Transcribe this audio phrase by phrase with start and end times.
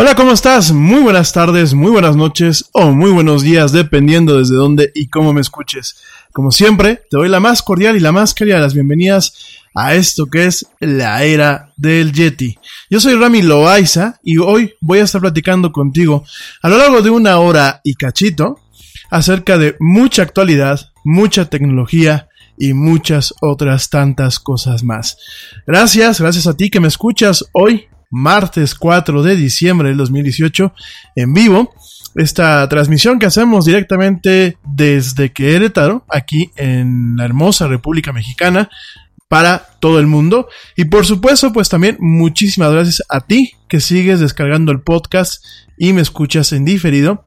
[0.00, 0.70] Hola, ¿cómo estás?
[0.70, 5.32] Muy buenas tardes, muy buenas noches o muy buenos días, dependiendo desde dónde y cómo
[5.32, 5.96] me escuches.
[6.32, 9.34] Como siempre, te doy la más cordial y la más querida de las bienvenidas
[9.74, 12.56] a esto que es la era del Yeti.
[12.88, 16.24] Yo soy Rami Loaiza y hoy voy a estar platicando contigo
[16.62, 18.60] a lo largo de una hora y cachito
[19.10, 25.18] acerca de mucha actualidad, mucha tecnología y muchas otras tantas cosas más.
[25.66, 30.72] Gracias, gracias a ti que me escuchas hoy, martes 4 de diciembre del 2018,
[31.16, 31.72] en vivo.
[32.14, 38.70] Esta transmisión que hacemos directamente desde Querétaro, aquí en la hermosa República Mexicana,
[39.28, 40.48] para todo el mundo.
[40.76, 45.44] Y por supuesto, pues también muchísimas gracias a ti que sigues descargando el podcast
[45.76, 47.26] y me escuchas en diferido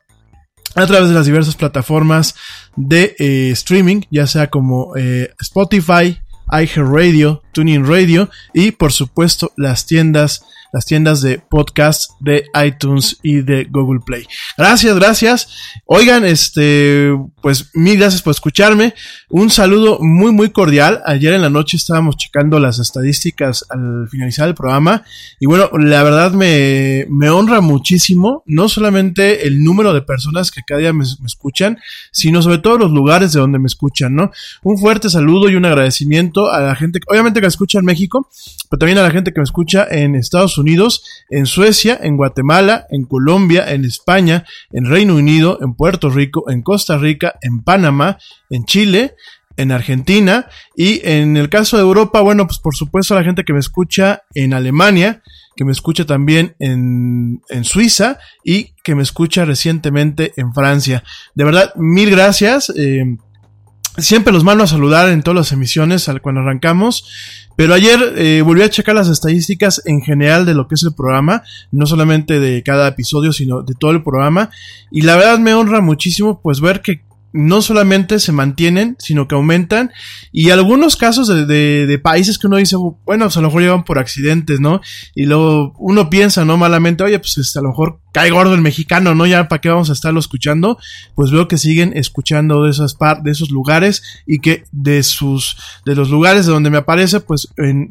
[0.75, 2.35] a través de las diversas plataformas
[2.75, 6.19] de eh, streaming, ya sea como eh, Spotify,
[6.51, 13.41] iHeartRadio, TuneIn Radio y por supuesto las tiendas las tiendas de podcast de iTunes y
[13.41, 14.25] de Google Play.
[14.57, 15.47] Gracias, gracias.
[15.85, 18.93] Oigan, este, pues mil gracias por escucharme.
[19.29, 21.01] Un saludo muy, muy cordial.
[21.05, 25.03] Ayer en la noche estábamos checando las estadísticas al finalizar el programa
[25.39, 30.61] y bueno, la verdad me, me honra muchísimo, no solamente el número de personas que
[30.65, 31.77] cada día me, me escuchan,
[32.11, 34.31] sino sobre todo los lugares de donde me escuchan, ¿no?
[34.63, 38.29] Un fuerte saludo y un agradecimiento a la gente, obviamente que escucha en México,
[38.69, 42.15] pero también a la gente que me escucha en Estados Unidos Unidos, en Suecia, en
[42.17, 47.61] Guatemala, en Colombia, en España, en Reino Unido, en Puerto Rico, en Costa Rica, en
[47.63, 48.17] Panamá,
[48.49, 49.15] en Chile,
[49.57, 53.53] en Argentina y en el caso de Europa, bueno, pues por supuesto la gente que
[53.53, 55.21] me escucha en Alemania,
[55.55, 61.03] que me escucha también en, en Suiza y que me escucha recientemente en Francia.
[61.35, 62.71] De verdad, mil gracias.
[62.75, 63.17] Eh,
[63.97, 67.05] siempre los mando a saludar en todas las emisiones al cuando arrancamos.
[67.55, 70.93] Pero ayer eh, volví a checar las estadísticas en general de lo que es el
[70.93, 74.49] programa, no solamente de cada episodio, sino de todo el programa.
[74.89, 79.35] Y la verdad me honra muchísimo pues ver que no solamente se mantienen, sino que
[79.35, 79.91] aumentan.
[80.31, 83.83] Y algunos casos de, de, países que uno dice, bueno, pues a lo mejor llevan
[83.83, 84.81] por accidentes, ¿no?
[85.15, 86.57] Y luego uno piensa, ¿no?
[86.57, 89.25] Malamente, oye, pues este, a lo mejor cae gordo el mexicano, ¿no?
[89.25, 90.77] Ya para qué vamos a estarlo escuchando.
[91.15, 95.57] Pues veo que siguen escuchando de esas par de esos lugares y que de sus,
[95.85, 97.47] de los lugares de donde me aparece, pues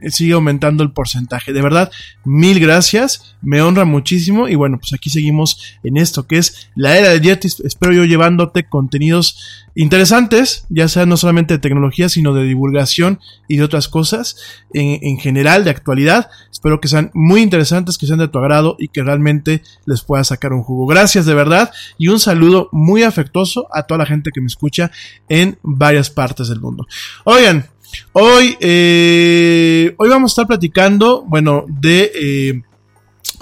[0.08, 1.52] sigue aumentando el porcentaje.
[1.52, 1.90] De verdad,
[2.24, 3.34] mil gracias.
[3.42, 4.48] Me honra muchísimo.
[4.48, 7.48] Y bueno, pues aquí seguimos en esto que es la era de Yeti.
[7.64, 13.56] Espero yo llevándote contenidos interesantes, ya sea no solamente de tecnología, sino de divulgación y
[13.56, 14.36] de otras cosas
[14.72, 16.30] en, general, de actualidad.
[16.50, 20.24] Espero que sean muy interesantes, que sean de tu agrado y que realmente les pueda
[20.24, 20.86] sacar un jugo.
[20.86, 24.90] Gracias de verdad y un saludo muy afectuoso a toda la gente que me escucha
[25.28, 26.86] en varias partes del mundo.
[27.24, 27.66] Oigan,
[28.12, 32.12] hoy, eh, hoy vamos a estar platicando, bueno, de...
[32.14, 32.62] Eh,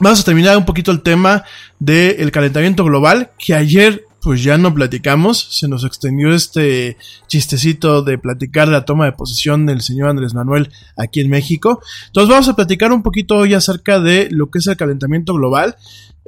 [0.01, 1.45] vamos a terminar un poquito el tema
[1.79, 6.97] del calentamiento global, que ayer pues ya no platicamos, se nos extendió este
[7.29, 11.81] chistecito de platicar la toma de posesión del señor Andrés Manuel aquí en México.
[12.07, 15.77] Entonces vamos a platicar un poquito hoy acerca de lo que es el calentamiento global.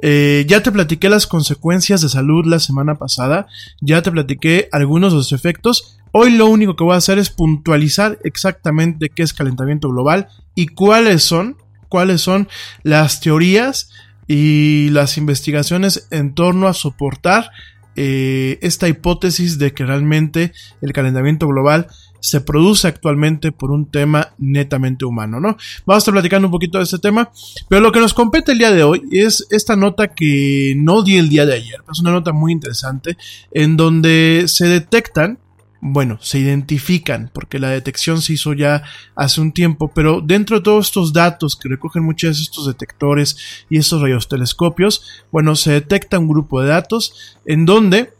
[0.01, 3.47] Eh, ya te platiqué las consecuencias de salud la semana pasada,
[3.81, 5.99] ya te platiqué algunos de los efectos.
[6.11, 10.67] Hoy lo único que voy a hacer es puntualizar exactamente qué es calentamiento global y
[10.67, 11.57] cuáles son,
[11.87, 12.47] cuáles son
[12.83, 13.89] las teorías
[14.27, 17.51] y las investigaciones en torno a soportar
[17.95, 21.87] eh, esta hipótesis de que realmente el calentamiento global
[22.21, 25.57] se produce actualmente por un tema netamente humano, ¿no?
[25.85, 27.31] Vamos a estar platicando un poquito de este tema,
[27.67, 31.17] pero lo que nos compete el día de hoy es esta nota que no di
[31.17, 33.17] el día de ayer, es una nota muy interesante
[33.51, 35.39] en donde se detectan
[35.81, 38.83] bueno, se identifican, porque la detección se hizo ya
[39.15, 43.65] hace un tiempo, pero dentro de todos estos datos que recogen muchos de estos detectores
[43.69, 48.13] y estos radiotelescopios, bueno, se detecta un grupo de datos en donde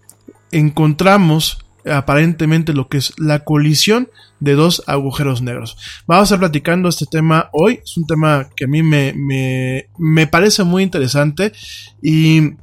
[0.51, 5.77] encontramos aparentemente lo que es la colisión de dos agujeros negros.
[6.08, 9.88] Vamos a estar platicando este tema hoy, es un tema que a mí me, me,
[9.98, 11.53] me parece muy interesante
[12.01, 12.53] y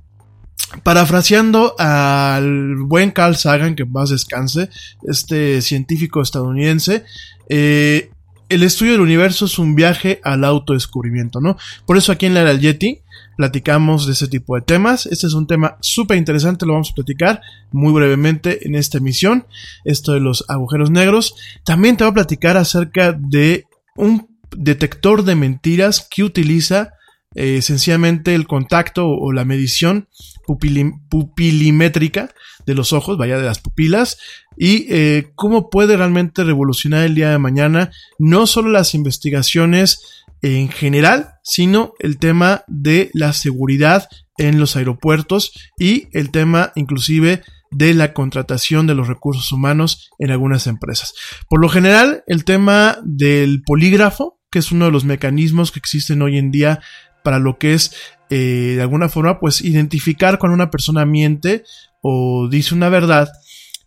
[0.83, 4.69] Parafraseando al buen Carl Sagan, que más descanse,
[5.03, 7.05] este científico estadounidense,
[7.49, 8.11] eh,
[8.49, 11.57] el estudio del universo es un viaje al autodescubrimiento, ¿no?
[11.87, 13.01] Por eso aquí en la era Yeti
[13.37, 15.07] platicamos de ese tipo de temas.
[15.07, 17.41] Este es un tema súper interesante, lo vamos a platicar
[17.73, 19.47] muy brevemente en esta emisión.
[19.85, 21.35] Esto de los agujeros negros.
[21.65, 26.95] También te voy a platicar acerca de un detector de mentiras que utiliza
[27.35, 30.09] eh, sencillamente el contacto o la medición
[30.49, 32.35] pupili- pupilimétrica
[32.67, 34.19] de los ojos, vaya de las pupilas,
[34.57, 40.69] y eh, cómo puede realmente revolucionar el día de mañana no solo las investigaciones en
[40.69, 47.93] general, sino el tema de la seguridad en los aeropuertos y el tema inclusive de
[47.93, 51.13] la contratación de los recursos humanos en algunas empresas.
[51.51, 56.23] Por lo general, el tema del polígrafo, que es uno de los mecanismos que existen
[56.23, 56.81] hoy en día
[57.29, 57.95] para lo que es
[58.31, 61.63] eh, de alguna forma pues identificar cuando una persona miente
[62.01, 63.31] o dice una verdad.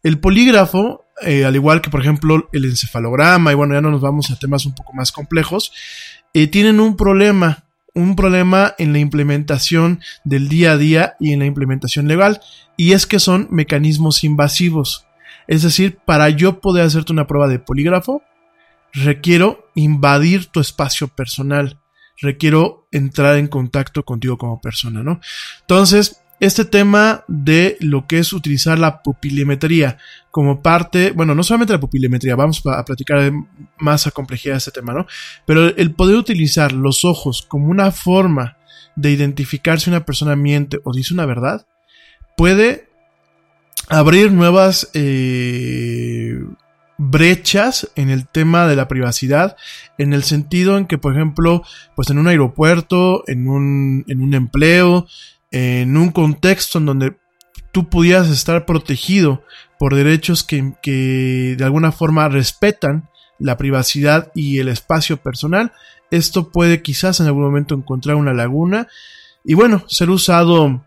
[0.03, 4.01] El polígrafo, eh, al igual que por ejemplo el encefalograma, y bueno, ya no nos
[4.01, 5.71] vamos a temas un poco más complejos,
[6.35, 7.63] eh, tienen un problema,
[7.95, 12.41] un problema en la implementación del día a día y en la implementación legal,
[12.77, 15.07] y es que son mecanismos invasivos.
[15.47, 18.21] Es decir, para yo poder hacerte una prueba de polígrafo,
[18.93, 21.80] requiero invadir tu espacio personal,
[22.21, 25.19] requiero entrar en contacto contigo como persona, ¿no?
[25.61, 29.97] Entonces, este tema de lo que es utilizar la pupilometría
[30.31, 33.31] como parte, bueno, no solamente la pupilometría, vamos a platicar
[33.77, 35.05] más a complejidad de este tema, ¿no?
[35.45, 38.57] Pero el poder utilizar los ojos como una forma
[38.95, 41.67] de identificar si una persona miente o dice una verdad,
[42.35, 42.89] puede
[43.87, 46.43] abrir nuevas eh,
[47.03, 49.57] brechas en el tema de la privacidad,
[49.97, 51.63] en el sentido en que, por ejemplo,
[51.95, 55.07] pues en un aeropuerto, en un, en un empleo,
[55.49, 57.17] en un contexto en donde
[57.71, 59.43] tú pudieras estar protegido
[59.79, 65.71] por derechos que, que de alguna forma respetan la privacidad y el espacio personal,
[66.11, 68.87] esto puede quizás en algún momento encontrar una laguna.
[69.43, 70.85] Y bueno, ser usado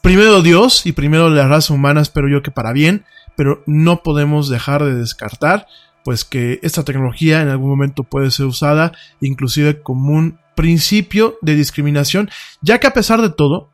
[0.00, 3.04] primero Dios y primero la raza humana, espero yo que para bien,
[3.36, 5.66] pero no podemos dejar de descartar
[6.04, 11.54] pues que esta tecnología en algún momento puede ser usada inclusive como un principio de
[11.54, 13.70] discriminación, ya que a pesar de todo,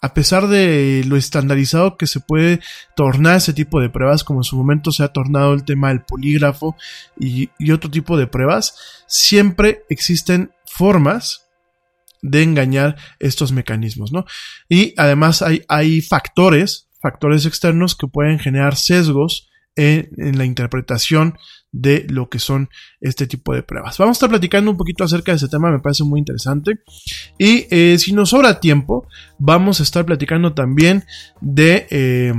[0.00, 2.60] a pesar de lo estandarizado que se puede
[2.94, 6.02] tornar ese tipo de pruebas, como en su momento se ha tornado el tema del
[6.02, 6.76] polígrafo
[7.18, 11.46] y, otro tipo de pruebas, siempre existen formas
[12.20, 14.24] de engañar estos mecanismos, ¿no?
[14.68, 21.38] Y además hay, hay factores, factores externos que pueden generar sesgos en, la interpretación
[21.70, 22.68] de lo que son
[23.00, 23.96] este tipo de pruebas.
[23.98, 26.80] Vamos a estar platicando un poquito acerca de este tema, me parece muy interesante.
[27.38, 29.06] Y eh, si nos sobra tiempo,
[29.38, 31.04] vamos a estar platicando también
[31.40, 32.32] de eh,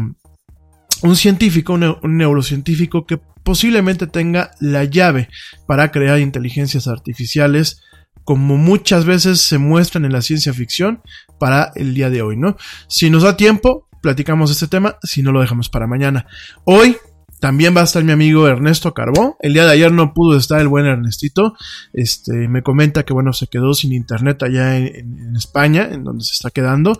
[1.02, 5.30] un científico, un, un neurocientífico que posiblemente tenga la llave
[5.66, 7.82] para crear inteligencias artificiales
[8.26, 11.02] como muchas veces se muestran en la ciencia ficción
[11.40, 12.58] para el día de hoy, ¿no?
[12.88, 16.26] Si nos da tiempo, platicamos este tema, si no lo dejamos para mañana.
[16.64, 16.98] Hoy
[17.40, 19.38] también va a estar mi amigo Ernesto Carbó.
[19.40, 21.56] El día de ayer no pudo estar el buen Ernestito.
[21.94, 26.24] Este, me comenta que bueno, se quedó sin internet allá en, en, España, en donde
[26.26, 27.00] se está quedando.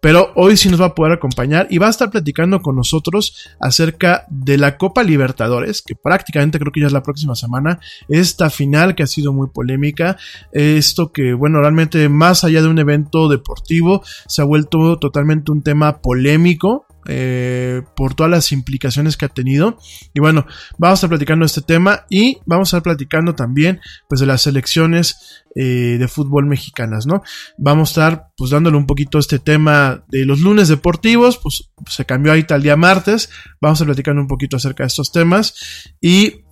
[0.00, 3.48] Pero hoy sí nos va a poder acompañar y va a estar platicando con nosotros
[3.60, 7.80] acerca de la Copa Libertadores, que prácticamente creo que ya es la próxima semana.
[8.08, 10.16] Esta final que ha sido muy polémica.
[10.52, 15.62] Esto que, bueno, realmente más allá de un evento deportivo, se ha vuelto totalmente un
[15.62, 19.78] tema polémico eh, por todas las implicaciones que ha tenido.
[20.12, 20.46] Y bueno,
[20.76, 24.42] vamos a estar platicando este tema y vamos a estar platicando también pues de las
[24.42, 27.22] selecciones eh, de fútbol mexicanas, ¿no?
[27.56, 32.04] Vamos a estar pues dándole un poquito este tema de los lunes deportivos, pues se
[32.04, 35.54] cambió ahorita el día martes, vamos a estar platicando un poquito acerca de estos temas
[36.02, 36.42] y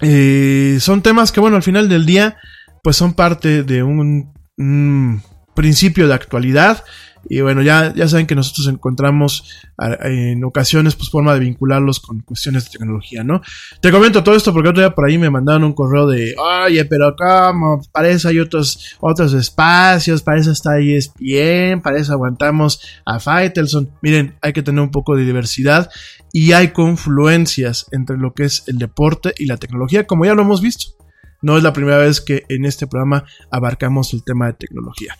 [0.00, 2.36] eh, son temas que bueno, al final del día
[2.84, 5.22] pues son parte de un, un
[5.56, 6.84] principio de actualidad
[7.28, 9.44] y bueno, ya, ya saben que nosotros encontramos
[9.78, 13.40] en ocasiones pues forma de vincularlos con cuestiones de tecnología, ¿no?
[13.80, 16.84] Te comento todo esto porque otro día por ahí me mandaron un correo de, oye,
[16.84, 17.82] pero ¿cómo?
[17.92, 23.90] Para eso hay otros, otros espacios, para eso está ESPN, para eso aguantamos a Faitelson.
[24.02, 25.90] Miren, hay que tener un poco de diversidad
[26.32, 30.42] y hay confluencias entre lo que es el deporte y la tecnología, como ya lo
[30.42, 31.01] hemos visto.
[31.42, 35.16] No es la primera vez que en este programa abarcamos el tema de tecnología.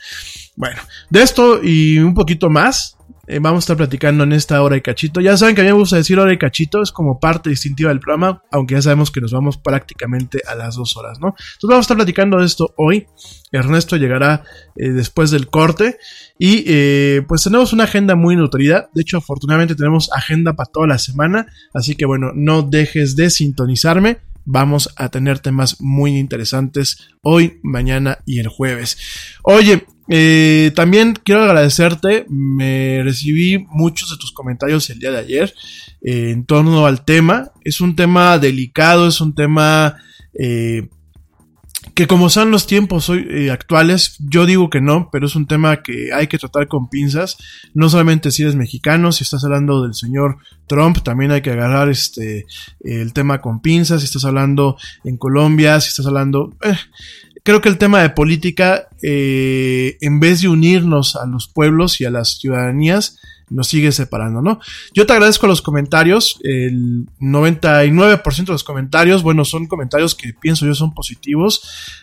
[0.57, 2.97] Bueno, de esto y un poquito más,
[3.29, 5.21] eh, vamos a estar platicando en esta hora y cachito.
[5.21, 7.91] Ya saben que a mí me gusta decir hora y cachito, es como parte distintiva
[7.91, 11.29] del programa, aunque ya sabemos que nos vamos prácticamente a las dos horas, ¿no?
[11.29, 13.07] Entonces vamos a estar platicando de esto hoy.
[13.53, 14.45] Ernesto llegará
[14.77, 15.99] eh, después del corte
[16.39, 18.89] y eh, pues tenemos una agenda muy nutrida.
[18.93, 23.31] De hecho, afortunadamente tenemos agenda para toda la semana, así que bueno, no dejes de
[23.31, 28.99] sintonizarme vamos a tener temas muy interesantes hoy, mañana y el jueves.
[29.43, 35.55] Oye, eh, también quiero agradecerte, me recibí muchos de tus comentarios el día de ayer
[36.03, 37.53] eh, en torno al tema.
[37.65, 39.97] Es un tema delicado, es un tema...
[40.39, 40.89] Eh,
[41.95, 45.47] que como son los tiempos hoy, eh, actuales, yo digo que no, pero es un
[45.47, 47.37] tema que hay que tratar con pinzas.
[47.75, 51.89] No solamente si eres mexicano, si estás hablando del señor Trump, también hay que agarrar
[51.89, 52.47] este
[52.81, 54.01] el tema con pinzas.
[54.01, 56.77] Si estás hablando en Colombia, si estás hablando, eh,
[57.43, 62.05] creo que el tema de política, eh, en vez de unirnos a los pueblos y
[62.05, 63.19] a las ciudadanías,
[63.53, 64.61] nos sigue separando, ¿no?
[64.93, 70.67] Yo te agradezco los comentarios, el 99% de los comentarios, bueno, son comentarios que pienso
[70.67, 71.63] yo son positivos,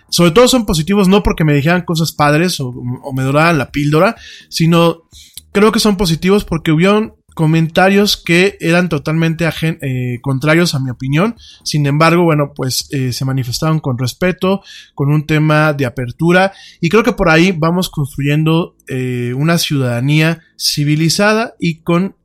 [0.09, 3.71] sobre todo son positivos no porque me dijeran cosas padres o, o me doraran la
[3.71, 4.15] píldora,
[4.49, 5.03] sino
[5.51, 11.37] creo que son positivos porque hubieron comentarios que eran totalmente eh, contrarios a mi opinión.
[11.63, 14.61] Sin embargo, bueno, pues eh, se manifestaron con respeto,
[14.93, 20.41] con un tema de apertura y creo que por ahí vamos construyendo eh, una ciudadanía
[20.57, 22.17] civilizada y con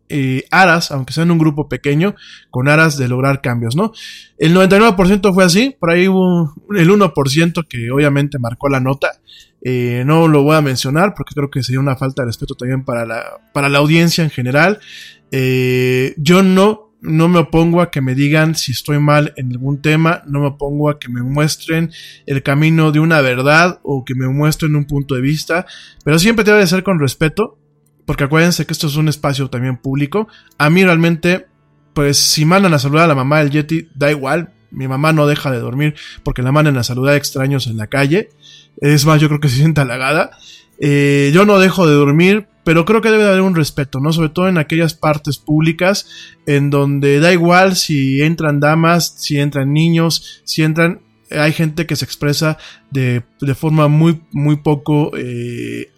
[0.53, 2.15] aras, aunque sea en un grupo pequeño,
[2.51, 3.93] con aras de lograr cambios, ¿no?
[4.39, 9.11] El 99% fue así, por ahí hubo el 1% que obviamente marcó la nota.
[9.65, 13.07] No lo voy a mencionar porque creo que sería una falta de respeto también para
[13.07, 14.79] la, para la audiencia en general.
[15.31, 20.23] yo no, no me opongo a que me digan si estoy mal en algún tema,
[20.27, 21.91] no me opongo a que me muestren
[22.27, 25.67] el camino de una verdad o que me muestren un punto de vista,
[26.05, 27.59] pero siempre debe de ser con respeto
[28.07, 30.29] porque acuérdense que esto es un espacio también público.
[30.59, 31.47] A mí realmente,
[31.93, 34.53] pues si mandan a saludar a la mamá del Yeti, da igual.
[34.75, 37.87] Mi mamá no deja de dormir porque la mandan a saludar a extraños en la
[37.87, 38.31] calle.
[38.81, 40.31] Es más, yo creo que se siente halagada.
[40.79, 44.13] Eh, yo no dejo de dormir, pero creo que debe de haber un respeto, ¿no?
[44.13, 46.07] Sobre todo en aquellas partes públicas
[46.47, 51.01] en donde da igual si entran damas, si entran niños, si entran...
[51.31, 52.59] Hay gente que se expresa
[52.91, 55.91] de, de forma muy, muy poco eh,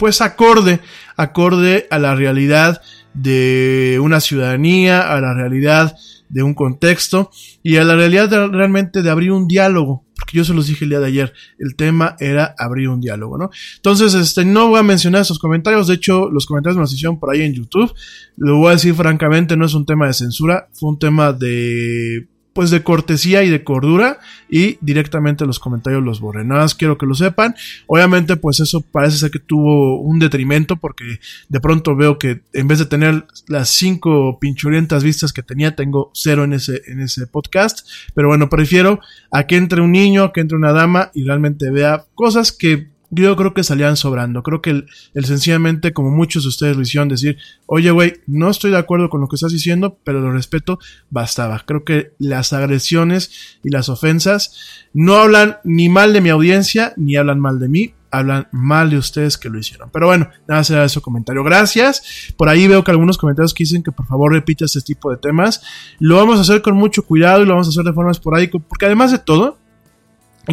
[0.00, 0.80] pues acorde,
[1.16, 2.80] acorde a la realidad
[3.12, 5.96] de una ciudadanía, a la realidad
[6.30, 7.30] de un contexto
[7.62, 10.90] y a la realidad realmente de abrir un diálogo, porque yo se los dije el
[10.90, 13.50] día de ayer, el tema era abrir un diálogo, ¿no?
[13.76, 17.18] Entonces, este, no voy a mencionar esos comentarios, de hecho, los comentarios me los hicieron
[17.18, 17.92] por ahí en YouTube,
[18.36, 22.28] lo voy a decir francamente, no es un tema de censura, fue un tema de
[22.60, 24.18] pues de cortesía y de cordura
[24.50, 26.44] y directamente los comentarios los borré.
[26.44, 27.54] Nada más quiero que lo sepan.
[27.86, 32.68] Obviamente pues eso parece ser que tuvo un detrimento porque de pronto veo que en
[32.68, 37.26] vez de tener las cinco pinchurientas vistas que tenía tengo cero en ese, en ese
[37.26, 37.88] podcast.
[38.12, 41.70] Pero bueno, prefiero a que entre un niño, a que entre una dama y realmente
[41.70, 44.42] vea cosas que yo creo que salían sobrando.
[44.42, 48.50] Creo que el, el sencillamente, como muchos de ustedes lo hicieron, decir, oye, güey, no
[48.50, 50.78] estoy de acuerdo con lo que estás diciendo, pero lo respeto,
[51.10, 51.62] bastaba.
[51.66, 57.16] Creo que las agresiones y las ofensas no hablan ni mal de mi audiencia, ni
[57.16, 59.90] hablan mal de mí, hablan mal de ustedes que lo hicieron.
[59.92, 61.44] Pero bueno, nada será ese comentario.
[61.44, 62.32] Gracias.
[62.36, 65.16] Por ahí veo que algunos comentarios que dicen que por favor repita este tipo de
[65.16, 65.62] temas.
[65.98, 68.58] Lo vamos a hacer con mucho cuidado y lo vamos a hacer de forma esporádica,
[68.58, 69.58] porque además de todo,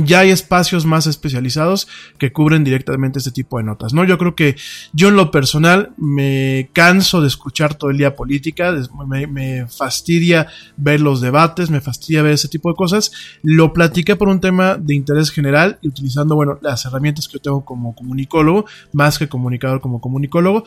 [0.04, 4.04] ya hay espacios más especializados que cubren directamente este tipo de notas, ¿no?
[4.04, 4.56] Yo creo que
[4.94, 8.74] yo en lo personal me canso de escuchar todo el día política,
[9.08, 13.12] me, fastidia ver los debates, me fastidia ver ese tipo de cosas.
[13.44, 17.40] Lo platiqué por un tema de interés general y utilizando, bueno, las herramientas que yo
[17.40, 20.66] tengo como comunicólogo, más que comunicador como comunicólogo.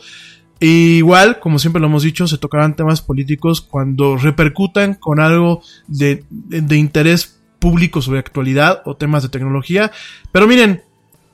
[0.59, 6.23] igual, como siempre lo hemos dicho, se tocarán temas políticos cuando repercutan con algo de,
[6.29, 9.91] de, de interés público sobre actualidad o temas de tecnología.
[10.31, 10.81] Pero miren,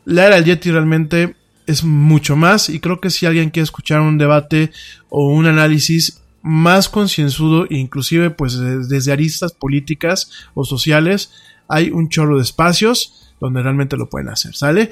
[0.05, 1.35] la era del Yeti realmente
[1.65, 4.71] es mucho más y creo que si alguien quiere escuchar un debate
[5.09, 11.31] o un análisis más concienzudo inclusive pues desde aristas políticas o sociales
[11.67, 14.91] hay un chorro de espacios donde realmente lo pueden hacer, ¿sale?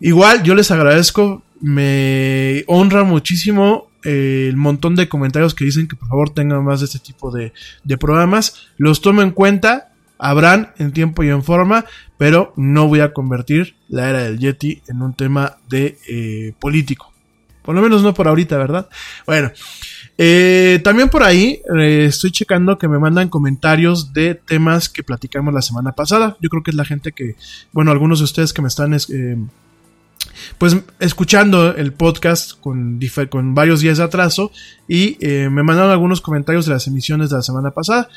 [0.00, 5.96] Igual yo les agradezco, me honra muchísimo eh, el montón de comentarios que dicen que
[5.96, 7.52] por favor tengan más de este tipo de
[7.98, 11.84] programas, los tomo en cuenta, habrán en tiempo y en forma,
[12.16, 17.12] pero no voy a convertir la era del Yeti en un tema de eh, político.
[17.62, 18.88] Por lo menos no por ahorita, ¿verdad?
[19.26, 19.50] Bueno,
[20.16, 25.52] eh, también por ahí eh, estoy checando que me mandan comentarios de temas que platicamos
[25.52, 26.36] la semana pasada.
[26.40, 27.36] Yo creo que es la gente que,
[27.72, 28.94] bueno, algunos de ustedes que me están
[30.58, 34.52] pues escuchando el podcast con, con varios días de atraso
[34.86, 38.08] y me mandaron algunos comentarios de las emisiones de la semana pasada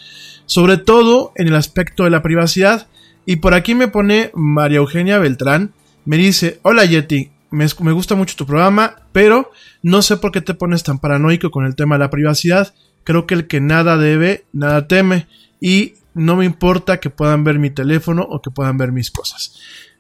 [0.51, 2.87] sobre todo en el aspecto de la privacidad.
[3.25, 8.35] Y por aquí me pone María Eugenia Beltrán, me dice, hola Yeti, me, gusta mucho
[8.35, 11.99] tu programa, pero no sé por qué te pones tan paranoico con el tema de
[11.99, 12.73] la privacidad.
[13.05, 15.27] Creo que el que nada debe, nada teme.
[15.61, 19.57] Y no me importa que puedan ver mi teléfono o que puedan ver mis cosas.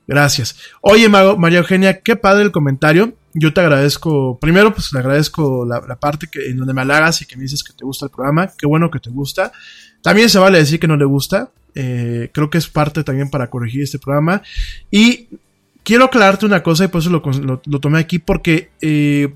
[0.07, 0.57] Gracias.
[0.81, 3.13] Oye, María Eugenia, qué padre el comentario.
[3.33, 7.25] Yo te agradezco, primero pues te agradezco la, parte que, en donde me halagas y
[7.25, 8.51] que me dices que te gusta el programa.
[8.57, 9.51] Qué bueno que te gusta.
[10.01, 11.51] También se vale decir que no le gusta.
[11.73, 14.41] Eh, creo que es parte también para corregir este programa.
[14.89, 15.29] Y
[15.83, 19.33] quiero aclararte una cosa y por eso lo, tomé aquí porque eh,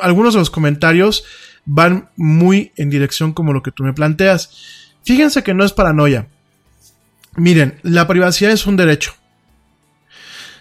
[0.00, 1.24] algunos de los comentarios
[1.64, 4.50] van muy en dirección como lo que tú me planteas.
[5.04, 6.28] Fíjense que no es paranoia.
[7.36, 9.14] Miren, la privacidad es un derecho.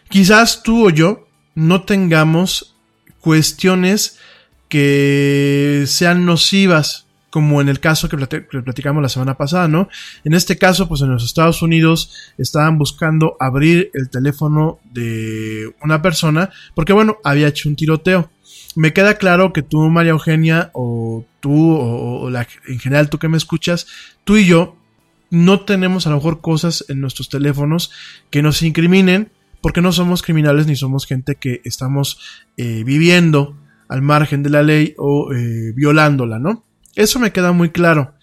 [0.10, 2.76] Quizás tú o yo no tengamos
[3.20, 4.20] cuestiones
[4.70, 9.90] que sean nocivas, como en el caso que, plati- que platicamos la semana pasada, ¿no?
[10.24, 16.02] En este caso, pues en los Estados Unidos estaban buscando abrir el teléfono de una
[16.02, 18.30] persona porque, bueno, había hecho un tiroteo.
[18.76, 23.18] Me queda claro que tú, María Eugenia, o tú, o, o la- en general tú
[23.20, 23.88] que me escuchas,
[24.24, 24.76] tú y yo
[25.30, 27.92] no tenemos a lo mejor cosas en nuestros teléfonos
[28.30, 32.20] que nos incriminen porque no somos criminales ni somos gente que estamos
[32.58, 36.66] eh, viviendo al margen de la ley o eh, violándola, ¿no?
[36.96, 38.16] Eso me queda muy claro.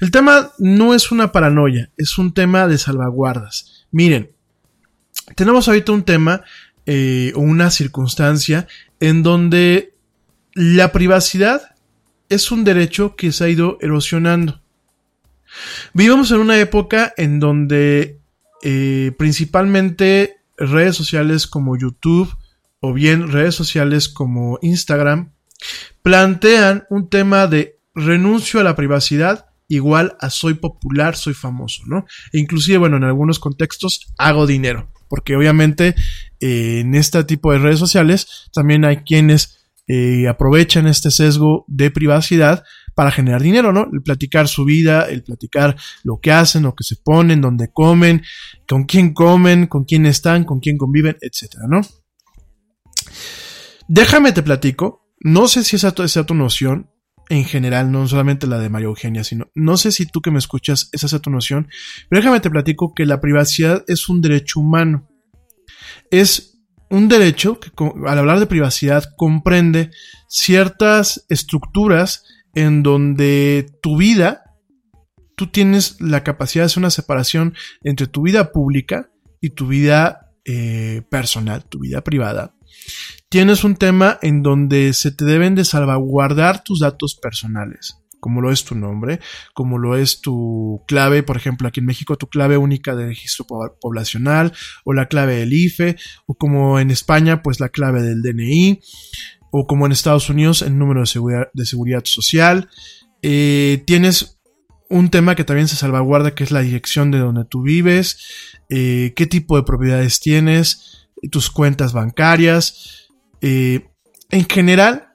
[0.00, 3.86] El tema no es una paranoia, es un tema de salvaguardas.
[3.90, 4.30] Miren,
[5.34, 6.42] tenemos ahorita un tema
[6.86, 8.68] eh, o una circunstancia
[9.00, 9.94] en donde
[10.54, 11.74] la privacidad
[12.28, 14.60] es un derecho que se ha ido erosionando.
[15.94, 18.18] Vivimos en una época en donde
[18.62, 22.34] eh, principalmente redes sociales como YouTube
[22.80, 25.32] o bien redes sociales como Instagram
[26.02, 32.06] plantean un tema de renuncio a la privacidad igual a soy popular, soy famoso, ¿no?
[32.32, 35.94] E inclusive, bueno, en algunos contextos hago dinero, porque obviamente
[36.40, 41.90] eh, en este tipo de redes sociales también hay quienes eh, aprovechan este sesgo de
[41.90, 42.64] privacidad
[42.98, 43.88] para generar dinero, ¿no?
[43.92, 48.24] El platicar su vida, el platicar lo que hacen, lo que se ponen, dónde comen,
[48.66, 51.80] con quién comen, con quién están, con quién conviven, etcétera, ¿no?
[53.86, 56.90] Déjame te platico, no sé si esa sea tu noción,
[57.28, 60.40] en general, no solamente la de María Eugenia, sino, no sé si tú que me
[60.40, 61.68] escuchas, esa sea tu noción,
[62.08, 65.08] pero déjame te platico que la privacidad es un derecho humano.
[66.10, 66.58] Es
[66.90, 67.70] un derecho que,
[68.08, 69.92] al hablar de privacidad, comprende
[70.26, 72.24] ciertas estructuras
[72.60, 74.44] en donde tu vida,
[75.36, 80.32] tú tienes la capacidad de hacer una separación entre tu vida pública y tu vida
[80.44, 82.54] eh, personal, tu vida privada.
[83.28, 88.50] Tienes un tema en donde se te deben de salvaguardar tus datos personales, como lo
[88.50, 89.20] es tu nombre,
[89.54, 93.46] como lo es tu clave, por ejemplo, aquí en México tu clave única de registro
[93.46, 94.52] po- poblacional
[94.84, 98.80] o la clave del IFE, o como en España, pues la clave del DNI,
[99.50, 102.68] o como en Estados Unidos el número de seguridad, de seguridad social.
[103.22, 104.38] Eh, tienes
[104.90, 108.18] un tema que también se salvaguarda, que es la dirección de donde tú vives,
[108.70, 113.08] eh, qué tipo de propiedades tienes, tus cuentas bancarias.
[113.40, 113.86] Eh,
[114.30, 115.08] en general,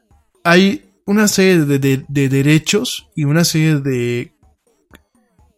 [0.43, 4.33] hay una serie de, de- de derechos y una serie de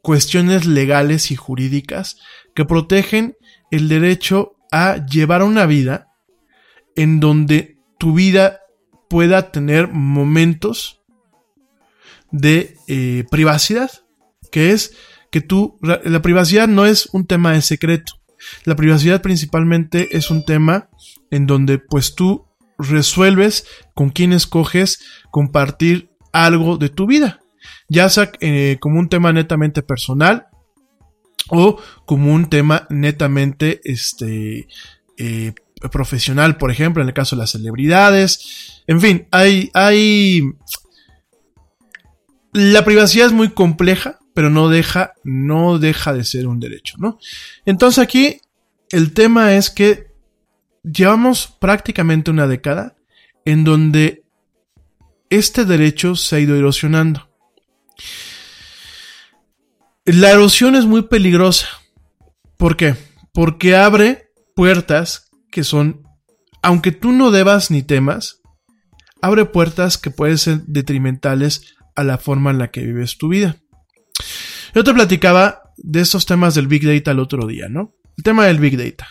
[0.01, 2.17] cuestiones legales y jurídicas
[2.53, 3.35] que protegen
[3.71, 6.07] el derecho a llevar una vida
[6.95, 8.59] en donde tu vida
[9.09, 11.01] pueda tener momentos
[12.31, 13.91] de eh, privacidad,
[14.51, 14.93] que es
[15.31, 18.13] que tú, la, privacidad no es un tema de secreto,
[18.63, 20.89] la privacidad principalmente es un tema
[21.31, 22.45] en donde pues tú
[22.77, 24.99] resuelves con quién escoges
[25.31, 27.41] compartir algo de tu vida,
[27.89, 30.47] ya sea eh, como un tema netamente personal
[31.49, 34.67] o como un tema netamente este
[35.17, 35.53] eh,
[35.89, 38.83] profesional, por ejemplo, en el caso de las celebridades.
[38.87, 40.43] En fin, hay, hay.
[42.53, 47.19] La privacidad es muy compleja, pero no deja, no deja de ser un derecho, ¿no?
[47.65, 48.39] Entonces aquí
[48.91, 50.07] el tema es que
[50.83, 52.95] llevamos prácticamente una década
[53.43, 54.23] en donde
[55.29, 57.29] este derecho se ha ido erosionando.
[60.05, 61.67] La erosión es muy peligrosa.
[62.57, 62.95] ¿Por qué?
[63.33, 65.24] Porque abre puertas
[65.55, 66.03] que son,
[66.61, 68.41] aunque tú no debas ni temas,
[69.21, 73.55] abre puertas que pueden ser detrimentales a la forma en la que vives tu vida.
[74.73, 77.95] Yo te platicaba de estos temas del Big Data el otro día, ¿no?
[78.17, 79.07] El tema del Big Data.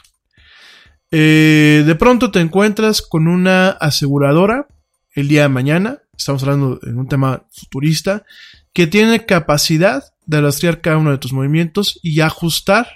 [1.11, 4.67] Eh, de pronto te encuentras con una aseguradora
[5.15, 8.27] el día de mañana, estamos hablando de un tema futurista,
[8.75, 12.87] que tiene capacidad de rastrear cada uno de tus movimientos y ajustar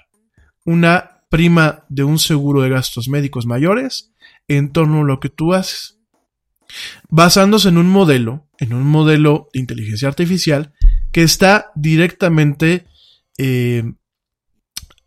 [0.67, 4.13] una prima de un seguro de gastos médicos mayores
[4.47, 5.99] en torno a lo que tú haces.
[7.09, 10.75] Basándose en un modelo, en un modelo de inteligencia artificial
[11.13, 12.87] que está directamente,
[13.39, 13.85] eh,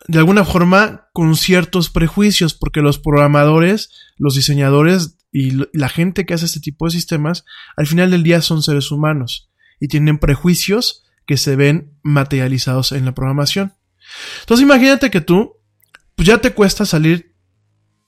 [0.07, 6.34] de alguna forma, con ciertos prejuicios, porque los programadores, los diseñadores y la gente que
[6.34, 7.45] hace este tipo de sistemas,
[7.77, 13.05] al final del día son seres humanos y tienen prejuicios que se ven materializados en
[13.05, 13.73] la programación.
[14.41, 15.61] Entonces imagínate que tú
[16.15, 17.36] pues ya te cuesta salir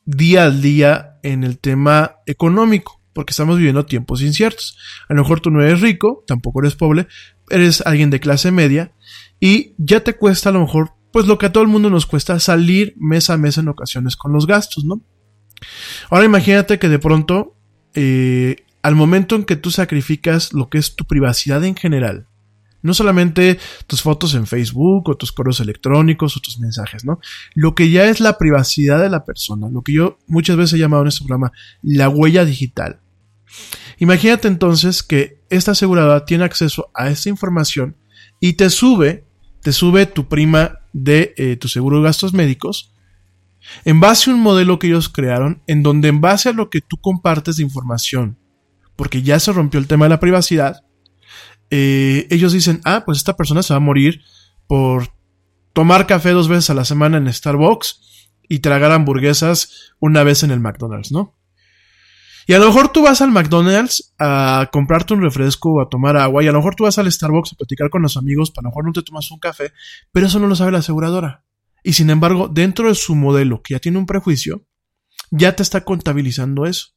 [0.06, 4.78] día al día en el tema económico, porque estamos viviendo tiempos inciertos.
[5.10, 7.08] A lo mejor tú no eres rico, tampoco eres pobre,
[7.50, 8.94] eres alguien de clase media
[9.40, 12.08] y ya te cuesta a lo mejor pues lo que a todo el mundo nos
[12.08, 15.02] cuesta salir mes a mes en ocasiones con los gastos, ¿no?
[16.10, 17.56] Ahora imagínate que de pronto,
[17.94, 22.28] eh, al momento en que tú sacrificas lo que es tu privacidad en general,
[22.84, 27.20] no solamente tus fotos en Facebook o tus correos electrónicos o tus mensajes, ¿no?
[27.56, 30.80] Lo que ya es la privacidad de la persona, lo que yo muchas veces he
[30.80, 33.00] llamado en este programa la huella digital.
[33.98, 37.96] Imagínate entonces que esta aseguradora tiene acceso a esta información
[38.40, 39.26] y te sube,
[39.62, 42.94] te sube tu prima de eh, tu seguro de gastos médicos
[43.86, 46.82] en base a un modelo que ellos crearon en donde en base a lo que
[46.82, 48.38] tú compartes de información,
[48.96, 50.83] porque ya se rompió el tema de la privacidad,
[51.70, 54.22] eh, ellos dicen, ah, pues esta persona se va a morir
[54.68, 55.10] por
[55.74, 58.02] tomar café dos veces a la semana en Starbucks
[58.48, 61.36] y tragar hamburguesas una vez en el McDonald's, ¿no?
[62.46, 66.18] Y a lo mejor tú vas al McDonald's a comprarte un refresco o a tomar
[66.18, 68.66] agua, y a lo mejor tú vas al Starbucks a platicar con los amigos, para
[68.66, 69.72] lo mejor no te tomas un café,
[70.12, 71.46] pero eso no lo sabe la aseguradora.
[71.84, 74.66] Y sin embargo, dentro de su modelo, que ya tiene un prejuicio,
[75.32, 76.90] ya te está contabilizando eso.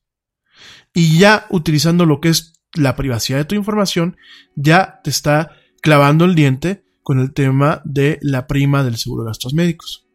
[0.92, 4.16] Y ya utilizando lo que es la privacidad de tu información,
[4.54, 9.30] ya te está clavando el diente con el tema de la prima del seguro de
[9.30, 10.06] gastos médicos.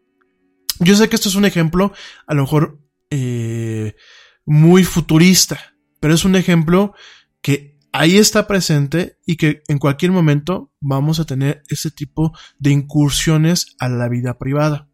[0.79, 1.93] Yo sé que esto es un ejemplo,
[2.27, 3.95] a lo mejor, eh,
[4.45, 6.93] muy futurista, pero es un ejemplo
[7.41, 12.71] que ahí está presente y que en cualquier momento vamos a tener ese tipo de
[12.71, 14.89] incursiones a la vida privada.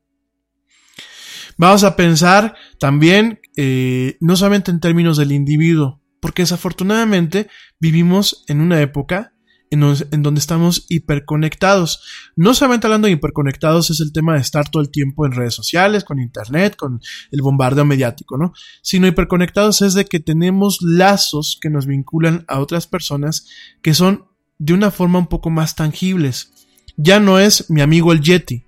[1.57, 7.47] Vamos a pensar también eh, no solamente en términos del individuo, porque desafortunadamente
[7.79, 9.31] vivimos en una época
[9.69, 9.79] en,
[10.21, 12.01] donde estamos hiperconectados.
[12.35, 15.53] No solamente hablando de hiperconectados es el tema de estar todo el tiempo en redes
[15.53, 16.99] sociales, con internet, con
[17.31, 18.51] el bombardeo mediático, ¿no?
[18.81, 23.47] Sino hiperconectados es de que tenemos lazos que nos vinculan a otras personas
[23.81, 24.25] que son
[24.59, 26.51] de una forma un poco más tangibles.
[26.97, 28.65] Ya no es mi amigo el Yeti.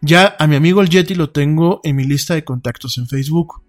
[0.00, 3.62] Ya a mi amigo el Yeti lo tengo en mi lista de contactos en Facebook.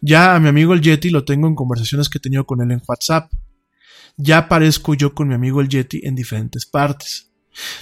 [0.00, 2.70] Ya a mi amigo el Yeti lo tengo en conversaciones que he tenido con él
[2.70, 3.30] en WhatsApp
[4.16, 7.30] ya aparezco yo con mi amigo el Yeti en diferentes partes.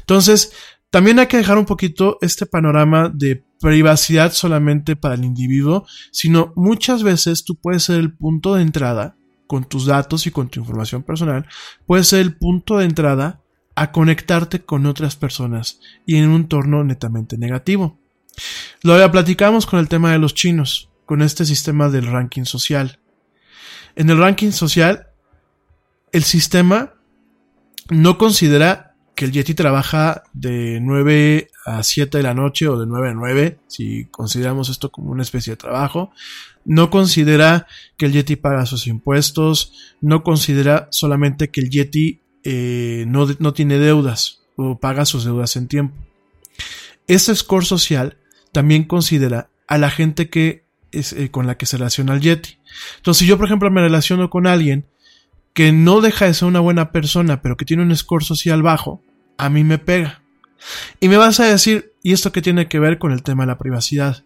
[0.01, 0.53] Entonces,
[0.91, 6.53] también hay que dejar un poquito este panorama de privacidad solamente para el individuo, sino
[6.57, 9.17] muchas veces tú puedes ser el punto de entrada
[9.47, 11.47] con tus datos y con tu información personal,
[11.87, 13.43] puedes ser el punto de entrada
[13.77, 17.99] a conectarte con otras personas y en un entorno netamente negativo.
[18.83, 22.99] Lo platicamos con el tema de los chinos, con este sistema del ranking social.
[23.97, 25.09] En el ranking social
[26.15, 26.95] el sistema
[27.91, 32.87] no considera que el Yeti trabaja de 9 a 7 de la noche o de
[32.87, 36.13] 9 a 9, si consideramos esto como una especie de trabajo.
[36.65, 43.05] No considera que el Yeti paga sus impuestos, no considera solamente que el Yeti eh,
[43.09, 45.97] no, no, tiene deudas o paga sus deudas en tiempo.
[47.09, 48.19] Este score social
[48.53, 50.64] también considera a la gente que
[50.95, 52.59] eh, con la que se relaciona el Yeti.
[52.97, 54.87] Entonces, si yo, por ejemplo, me relaciono con alguien
[55.53, 59.03] que no deja de ser una buena persona, pero que tiene un score social bajo,
[59.39, 60.23] a mí me pega.
[61.01, 63.49] Y me vas a decir, ¿y esto qué tiene que ver con el tema de
[63.49, 64.25] la privacidad?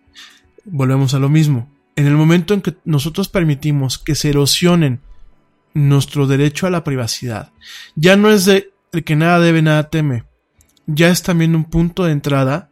[0.65, 1.71] Volvemos a lo mismo.
[1.97, 5.01] En el momento en que nosotros permitimos que se erosionen
[5.75, 7.53] nuestro derecho a la privacidad,
[7.95, 10.25] ya no es de el que nada debe, nada teme.
[10.87, 12.68] Ya es también un punto de entrada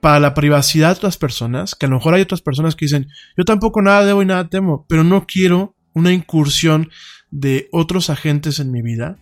[0.00, 3.08] para la privacidad de otras personas, que a lo mejor hay otras personas que dicen,
[3.36, 6.90] yo tampoco nada debo y nada temo, pero no quiero una incursión
[7.30, 9.18] de otros agentes en mi vida.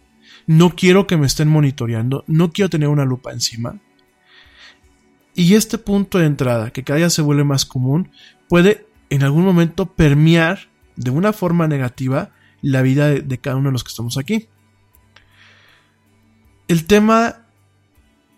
[0.47, 3.81] No quiero que me estén monitoreando, no quiero tener una lupa encima.
[5.35, 8.11] Y este punto de entrada, que cada día se vuelve más común,
[8.49, 12.31] puede en algún momento permear de una forma negativa
[12.63, 14.49] la vida de, de cada uno de los que estamos aquí.
[16.69, 17.47] El tema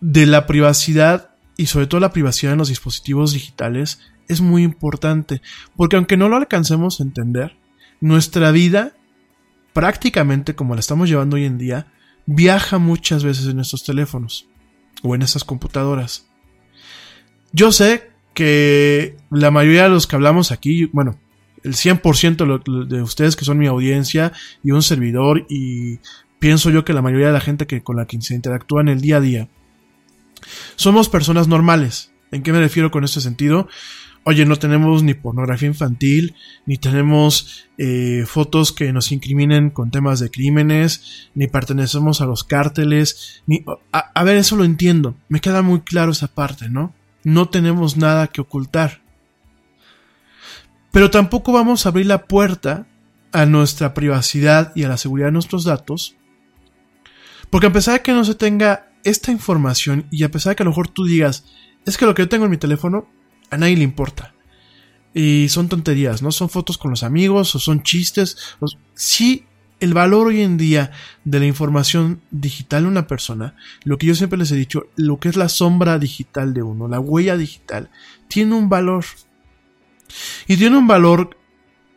[0.00, 1.27] de la privacidad
[1.58, 5.42] y sobre todo la privacidad en los dispositivos digitales es muy importante,
[5.76, 7.58] porque aunque no lo alcancemos a entender,
[8.00, 8.94] nuestra vida
[9.72, 11.92] prácticamente como la estamos llevando hoy en día,
[12.26, 14.48] viaja muchas veces en estos teléfonos
[15.02, 16.28] o en estas computadoras.
[17.52, 21.18] Yo sé que la mayoría de los que hablamos aquí, bueno,
[21.64, 25.98] el 100% de ustedes que son mi audiencia y un servidor y
[26.38, 28.88] pienso yo que la mayoría de la gente que con la que se interactúa en
[28.88, 29.48] el día a día
[30.78, 32.10] somos personas normales.
[32.30, 33.68] ¿En qué me refiero con este sentido?
[34.24, 36.34] oye, no tenemos ni pornografía infantil,
[36.66, 42.44] ni tenemos eh, fotos que nos incriminen con temas de crímenes, ni pertenecemos a los
[42.44, 43.64] cárteles, ni...
[43.90, 46.92] A, ver, eso lo entiendo, me queda muy claro esa parte, ¿no?
[47.24, 49.00] no tenemos nada que ocultar.
[50.90, 52.86] Pero tampoco vamos a abrir la puerta
[53.32, 56.16] a nuestra privacidad y a la seguridad de nuestros datos.
[57.50, 60.62] Porque a pesar de que no se tenga esta información y a pesar de que
[60.62, 61.44] a lo mejor tú digas,
[61.86, 63.08] es que lo que yo tengo en mi teléfono
[63.50, 64.34] a nadie le importa.
[65.14, 66.30] Y son tonterías, ¿no?
[66.32, 68.36] Son fotos con los amigos o son chistes.
[68.94, 69.46] Sí,
[69.80, 70.90] el valor hoy en día
[71.24, 75.18] de la información digital de una persona, lo que yo siempre les he dicho, lo
[75.18, 77.90] que es la sombra digital de uno, la huella digital,
[78.28, 79.04] tiene un valor.
[80.46, 81.36] Y tiene un valor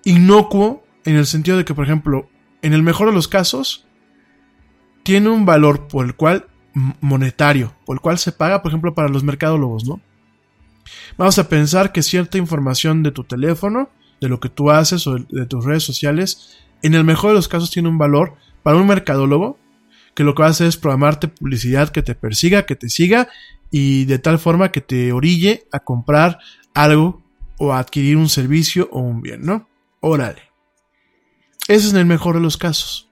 [0.03, 2.29] inocuo en el sentido de que, por ejemplo,
[2.61, 3.85] en el mejor de los casos,
[5.03, 9.09] tiene un valor por el cual monetario, por el cual se paga, por ejemplo, para
[9.09, 9.99] los mercadólogos, ¿no?
[11.17, 15.17] Vamos a pensar que cierta información de tu teléfono, de lo que tú haces o
[15.17, 18.87] de tus redes sociales, en el mejor de los casos tiene un valor para un
[18.87, 19.57] mercadólogo
[20.13, 23.29] que lo que va a hacer es programarte publicidad que te persiga, que te siga
[23.69, 26.39] y de tal forma que te orille a comprar
[26.73, 27.23] algo
[27.57, 29.69] o a adquirir un servicio o un bien, ¿no?
[30.01, 30.41] Órale.
[31.67, 33.09] Ese es en el mejor de los casos.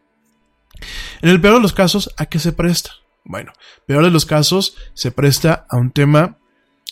[1.22, 2.92] En el peor de los casos, ¿a qué se presta?
[3.24, 3.54] Bueno,
[3.86, 6.38] peor de los casos, se presta a un tema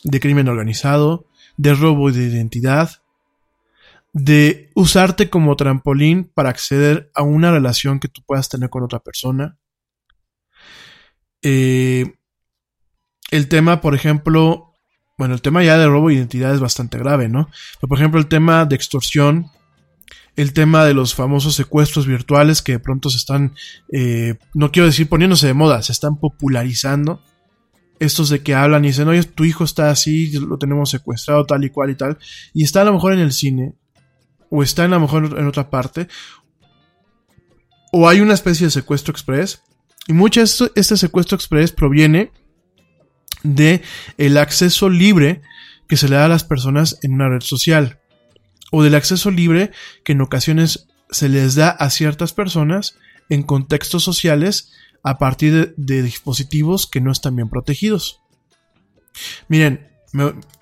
[0.03, 1.25] de crimen organizado,
[1.57, 3.01] de robo de identidad,
[4.13, 8.99] de usarte como trampolín para acceder a una relación que tú puedas tener con otra
[8.99, 9.57] persona.
[11.41, 12.15] Eh,
[13.31, 14.73] el tema, por ejemplo,
[15.17, 17.49] bueno, el tema ya de robo de identidad es bastante grave, ¿no?
[17.79, 19.51] Pero, por ejemplo, el tema de extorsión,
[20.37, 23.55] el tema de los famosos secuestros virtuales que de pronto se están,
[23.91, 27.21] eh, no quiero decir poniéndose de moda, se están popularizando.
[27.99, 31.63] Estos de que hablan y dicen, oye, tu hijo está así, lo tenemos secuestrado tal
[31.63, 32.19] y cual y tal.
[32.53, 33.73] Y está a lo mejor en el cine,
[34.51, 36.07] o está a lo mejor en otra parte,
[37.91, 39.63] o hay una especie de secuestro express.
[40.07, 42.31] Y mucho de este secuestro express proviene
[43.41, 43.81] de
[44.19, 45.41] el acceso libre
[45.87, 47.99] que se le da a las personas en una red social
[48.71, 49.71] o del acceso libre
[50.03, 52.97] que en ocasiones se les da a ciertas personas
[53.29, 58.21] en contextos sociales a partir de, dispositivos que no están bien protegidos.
[59.47, 59.87] Miren,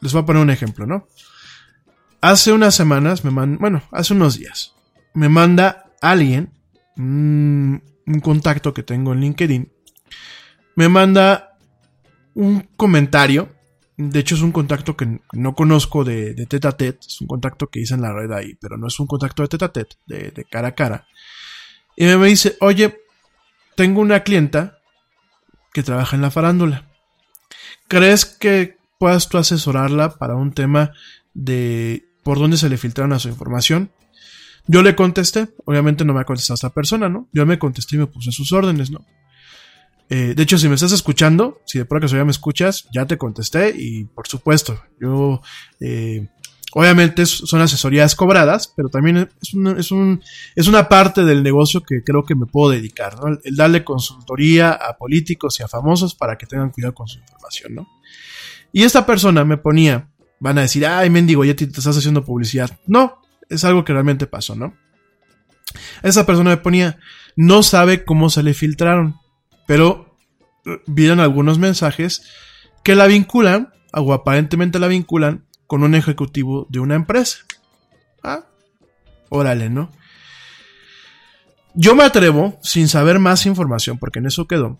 [0.01, 1.07] les voy a poner un ejemplo, ¿no?
[2.21, 4.73] Hace unas semanas, me bueno, hace unos días,
[5.13, 6.51] me manda alguien,
[6.97, 7.81] un
[8.21, 9.71] contacto que tengo en LinkedIn,
[10.75, 11.57] me manda
[12.33, 13.54] un comentario
[13.97, 17.07] de hecho, es un contacto que no conozco de, de tete a tete.
[17.07, 19.47] Es un contacto que hice en la red ahí, pero no es un contacto de
[19.47, 21.07] tete a tete, de, cara a cara.
[21.95, 22.99] Y me dice, oye,
[23.75, 24.79] tengo una clienta
[25.73, 26.89] que trabaja en la farándula.
[27.87, 30.91] ¿Crees que puedas tú asesorarla para un tema
[31.33, 33.91] de por dónde se le filtraron a su información?
[34.67, 37.29] Yo le contesté, obviamente no me ha contestado esta persona, ¿no?
[37.31, 39.05] Yo me contesté y me puse sus órdenes, ¿no?
[40.09, 43.17] Eh, de hecho, si me estás escuchando, si de pronto ya me escuchas, ya te
[43.17, 45.41] contesté y por supuesto, yo,
[45.79, 46.27] eh,
[46.73, 49.27] obviamente son asesorías cobradas, pero también es,
[49.77, 50.21] es, un,
[50.55, 53.39] es una parte del negocio que creo que me puedo dedicar, ¿no?
[53.43, 57.75] El, darle consultoría a políticos y a famosos para que tengan cuidado con su información,
[57.75, 57.87] ¿no?
[58.71, 62.77] Y esta persona me ponía, van a decir, ay, mendigo, ya te, estás haciendo publicidad.
[62.85, 64.75] No, es algo que realmente pasó, ¿no?
[66.03, 66.99] Esa persona me ponía,
[67.35, 69.15] no sabe cómo se le filtraron
[69.65, 70.17] pero
[70.65, 72.23] eh, vieron algunos mensajes
[72.83, 77.39] que la vinculan, o aparentemente la vinculan, con un ejecutivo de una empresa.
[78.23, 78.45] Ah,
[79.29, 79.91] órale, ¿no?
[81.73, 84.77] Yo me atrevo, sin saber más información, porque en eso quedó,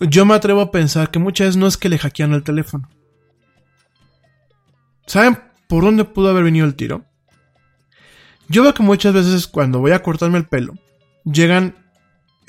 [0.00, 2.88] yo me atrevo a pensar que muchas veces no es que le hackean el teléfono.
[5.06, 7.04] ¿Saben por dónde pudo haber venido el tiro?
[8.48, 10.74] Yo veo que muchas veces cuando voy a cortarme el pelo,
[11.24, 11.77] llegan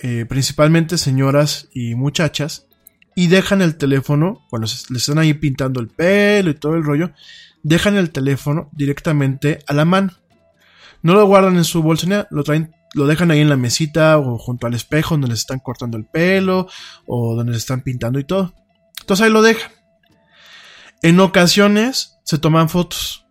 [0.02, 2.68] eh, principalmente señoras y muchachas,
[3.16, 7.12] y dejan el teléfono, cuando les están ahí pintando el pelo y todo el rollo,
[7.64, 10.14] dejan el teléfono directamente a la mano.
[11.02, 14.38] No lo guardan en su bolsa, lo traen, lo dejan ahí en la mesita o
[14.38, 16.68] junto al espejo donde les están cortando el pelo
[17.06, 18.54] o donde les están pintando y todo.
[19.02, 19.72] Entonces ahí lo dejan.
[21.02, 23.26] En ocasiones se toman fotos.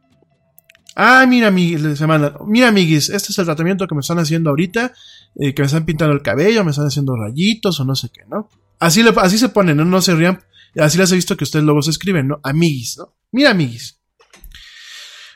[0.97, 2.07] Ah, mira, se
[2.47, 4.93] mira, amiguis, este es el tratamiento que me están haciendo ahorita,
[5.39, 8.49] que me están pintando el cabello, me están haciendo rayitos o no sé qué, ¿no?
[8.81, 9.85] Así, así se ponen, ¿no?
[9.85, 10.43] No se rían.
[10.77, 12.41] Así les he visto que ustedes luego se escriben, ¿no?
[12.43, 13.15] Amiguis, ¿no?
[13.33, 14.01] Mira, amiguis.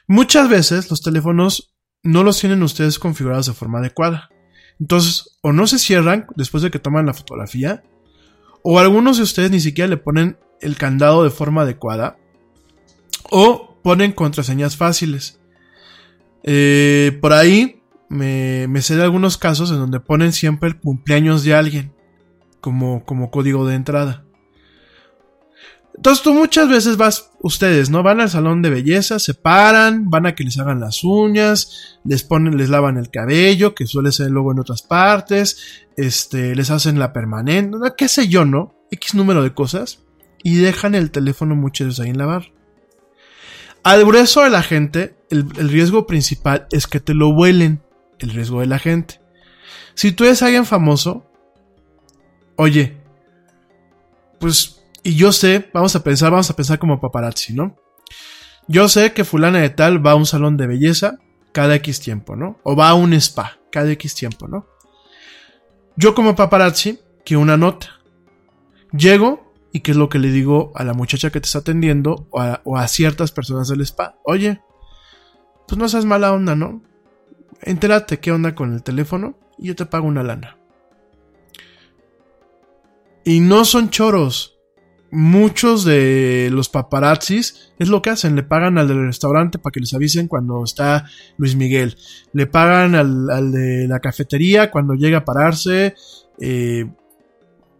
[0.08, 4.28] Muchas veces los teléfonos no los tienen ustedes configurados de forma adecuada.
[4.80, 7.82] Entonces, o no se cierran después de que toman la fotografía,
[8.62, 12.18] o algunos de ustedes ni siquiera le ponen el candado de forma adecuada,
[13.30, 15.40] o ponen contraseñas fáciles.
[16.42, 17.81] Eh, por ahí
[18.12, 21.92] me, sé de algunos casos en donde ponen siempre el cumpleaños de alguien
[22.60, 24.24] como, como código de entrada.
[25.94, 28.02] Entonces tú muchas veces vas, ustedes, ¿no?
[28.02, 32.22] Van al salón de belleza, se paran, van a que les hagan las uñas, les
[32.22, 36.98] ponen, les lavan el cabello, que suele ser luego en otras partes, este, les hacen
[36.98, 38.74] la permanente, qué sé yo, ¿no?
[38.90, 40.00] X número de cosas,
[40.42, 42.48] y dejan el teléfono muchas ahí en la barra.
[43.84, 47.82] Al grueso de la gente, el riesgo principal es que te lo vuelen,
[48.22, 49.20] el riesgo de la gente.
[49.94, 51.26] Si tú eres alguien famoso,
[52.56, 52.96] oye,
[54.38, 57.76] pues y yo sé, vamos a pensar, vamos a pensar como paparazzi, ¿no?
[58.68, 61.18] Yo sé que fulana de tal va a un salón de belleza
[61.52, 62.60] cada X tiempo, ¿no?
[62.62, 64.66] O va a un spa cada X tiempo, ¿no?
[65.96, 68.00] Yo como paparazzi quiero una nota.
[68.92, 72.28] Llego y qué es lo que le digo a la muchacha que te está atendiendo
[72.30, 74.16] o a, o a ciertas personas del spa.
[74.24, 74.60] Oye,
[75.66, 76.82] pues no seas mala onda, ¿no?
[77.62, 80.58] Entérate qué onda con el teléfono y yo te pago una lana.
[83.24, 84.52] Y no son choros
[85.12, 89.80] muchos de los paparazzis es lo que hacen, le pagan al del restaurante para que
[89.80, 91.04] les avisen cuando está
[91.36, 91.96] Luis Miguel,
[92.32, 95.94] le pagan al, de la cafetería cuando llega a pararse,
[96.40, 96.86] eh,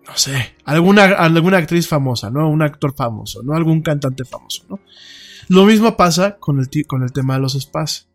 [0.06, 2.50] no sé, alguna, alguna actriz famosa, ¿no?
[2.50, 3.54] Un actor famoso, ¿no?
[3.54, 4.80] Algún cantante famoso, ¿no?
[5.48, 8.08] Lo mismo pasa con el, con el tema de los spas.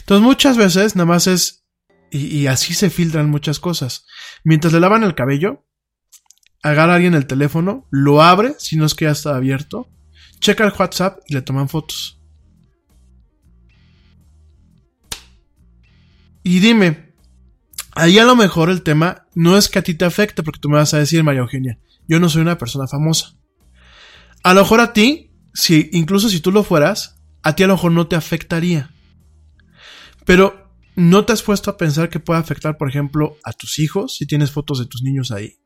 [0.00, 1.64] Entonces muchas veces nada más es,
[2.10, 4.06] y, así se filtran muchas cosas.
[4.44, 5.66] Mientras le lavan el cabello,
[6.62, 9.88] agarra a alguien el teléfono, lo abre, si no es que ya está abierto,
[10.40, 12.20] checa el WhatsApp y le toman fotos.
[16.42, 17.14] Y dime,
[17.92, 20.68] ahí a lo mejor el tema no es que a ti te afecte, porque tú
[20.68, 21.78] me vas a decir, María Eugenia,
[22.08, 23.36] yo no soy una persona famosa.
[24.42, 27.74] A lo mejor a ti, si, incluso si tú lo fueras, a ti a lo
[27.74, 28.90] mejor no te afectaría.
[30.30, 34.14] Pero no te has puesto a pensar que puede afectar, por ejemplo, a tus hijos,
[34.14, 35.56] si tienes fotos de tus niños ahí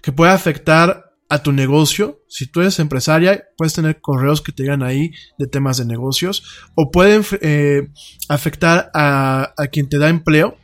[0.00, 2.24] que puede afectar a tu negocio.
[2.28, 6.42] Si tú eres empresaria, puedes tener correos que te llegan ahí de temas de negocios
[6.74, 7.88] o pueden eh,
[8.28, 10.58] afectar a, quien te da empleo,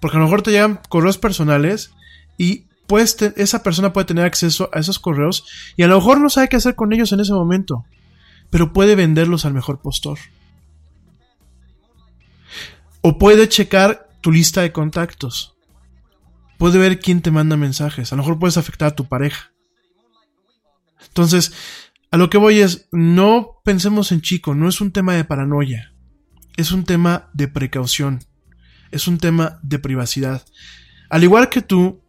[0.00, 1.90] porque a lo mejor te llegan correos personales
[2.38, 5.44] y puedes esa persona puede tener acceso a esos correos
[5.76, 7.84] y a lo mejor no sabe qué hacer con ellos en ese momento,
[8.50, 10.18] pero puede venderlos al mejor postor.
[13.08, 15.56] O puede checar tu lista de contactos
[16.58, 18.12] puede ver quién te manda mensajes.
[18.12, 19.52] A lo mejor puedes afectar a tu pareja.
[21.06, 21.52] Entonces,
[22.10, 25.92] a lo que voy es, no pensemos en chico, no es un tema de paranoia.
[26.56, 28.24] Es un tema de precaución.
[28.90, 30.44] Es un tema de privacidad.
[31.10, 32.02] Al igual que tú,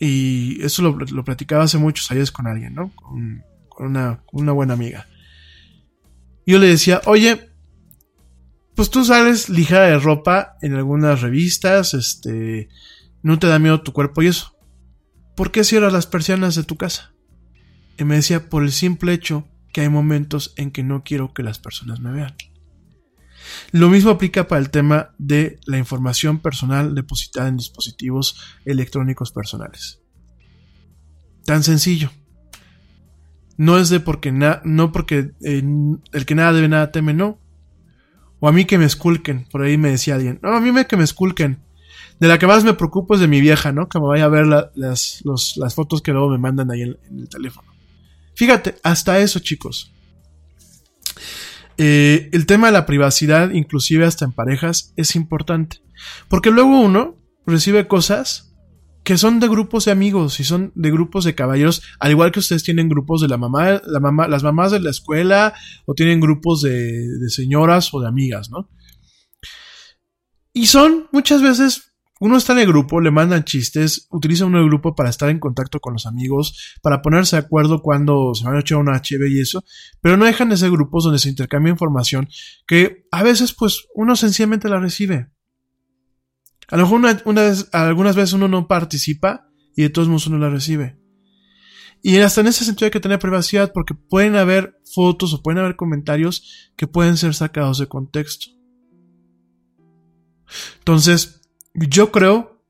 [0.00, 2.90] y eso lo, platicaba hace muchos años con alguien, ¿no?
[2.94, 3.44] Con,
[3.78, 5.06] una, una buena amiga.
[6.46, 7.47] Yo le decía, oye,
[8.78, 12.68] pues tú sales ligera de ropa en algunas revistas, este,
[13.24, 14.56] no te da miedo tu cuerpo y eso.
[15.34, 17.12] ¿Por qué cierras las persianas de tu casa?
[17.98, 21.42] Y me decía, por el simple hecho que hay momentos en que no quiero que
[21.42, 22.36] las personas me vean.
[23.72, 30.02] Lo mismo aplica para el tema de la información personal depositada en dispositivos electrónicos personales.
[31.44, 32.12] Tan sencillo.
[33.56, 35.64] No es de porque no porque eh,
[36.12, 37.40] el que nada debe nada teme, no.
[38.40, 40.86] O a mí que me esculquen, por ahí me decía alguien, no, a mí me
[40.86, 41.58] que me esculquen.
[42.20, 43.88] De la que más me preocupo es de mi vieja, ¿no?
[43.88, 47.28] Que me vaya a ver las, las, fotos que luego me mandan ahí en, el
[47.28, 47.72] teléfono.
[48.34, 49.92] Fíjate, hasta eso, chicos.
[51.76, 55.80] Eh, el tema de la privacidad, inclusive hasta en parejas, es importante.
[56.28, 57.16] Porque luego uno
[57.46, 58.47] recibe cosas
[59.08, 62.40] que son de grupos de amigos y son de grupos de caballeros, al igual que
[62.40, 65.54] ustedes tienen grupos de la mamá, la mamá, las mamás de la escuela,
[65.86, 68.68] o tienen grupos de, de señoras o de amigas, ¿no?
[70.52, 74.66] Y son muchas veces uno está en el grupo, le mandan chistes, utiliza uno el
[74.66, 78.56] grupo para estar en contacto con los amigos, para ponerse de acuerdo cuando se van
[78.56, 79.64] a echar una HB y eso,
[80.02, 82.28] pero no dejan de ser grupos donde se intercambia información
[82.66, 85.30] que a veces pues uno sencillamente la recibe.
[86.70, 87.22] A lo mejor
[87.72, 90.98] algunas veces uno no participa y de todos modos uno la recibe.
[92.02, 95.58] Y hasta en ese sentido hay que tener privacidad porque pueden haber fotos o pueden
[95.58, 98.46] haber comentarios que pueden ser sacados de contexto.
[100.78, 101.40] Entonces,
[101.74, 102.62] yo creo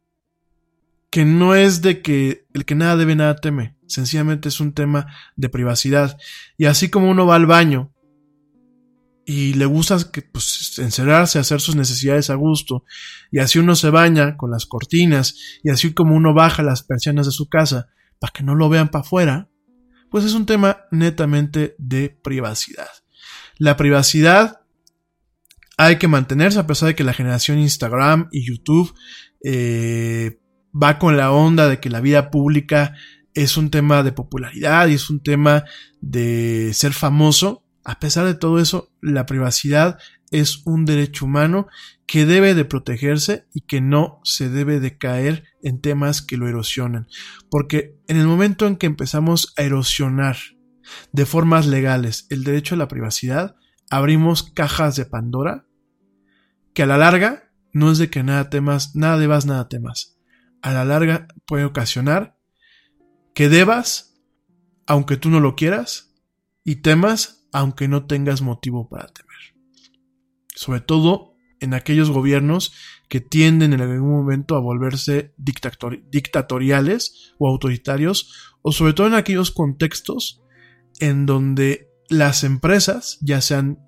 [1.10, 5.06] que no es de que el que nada debe nada teme, sencillamente es un tema
[5.36, 6.18] de privacidad.
[6.56, 7.92] Y así como uno va al baño
[9.28, 12.84] y le gusta que, pues, encerrarse, hacer sus necesidades a gusto,
[13.30, 17.26] y así uno se baña con las cortinas, y así como uno baja las persianas
[17.26, 19.50] de su casa para que no lo vean para afuera,
[20.10, 22.88] pues es un tema netamente de privacidad.
[23.58, 24.60] La privacidad
[25.76, 28.94] hay que mantenerse a pesar de que la generación Instagram y YouTube
[29.44, 30.40] eh,
[30.72, 32.94] va con la onda de que la vida pública
[33.34, 35.64] es un tema de popularidad y es un tema
[36.00, 37.67] de ser famoso.
[37.84, 39.98] A pesar de todo eso, la privacidad
[40.30, 41.68] es un derecho humano
[42.06, 46.48] que debe de protegerse y que no se debe de caer en temas que lo
[46.48, 47.06] erosionan.
[47.50, 50.36] Porque en el momento en que empezamos a erosionar
[51.12, 53.56] de formas legales el derecho a la privacidad,
[53.90, 55.66] abrimos cajas de Pandora
[56.74, 60.18] que a la larga no es de que nada temas, nada debas, nada temas.
[60.62, 62.36] A la larga puede ocasionar
[63.34, 64.14] que debas,
[64.86, 66.14] aunque tú no lo quieras,
[66.64, 69.36] y temas, aunque no tengas motivo para temer.
[70.54, 72.72] Sobre todo en aquellos gobiernos
[73.08, 79.50] que tienden en algún momento a volverse dictatoriales o autoritarios, o sobre todo en aquellos
[79.50, 80.42] contextos
[81.00, 83.78] en donde las empresas, ya sean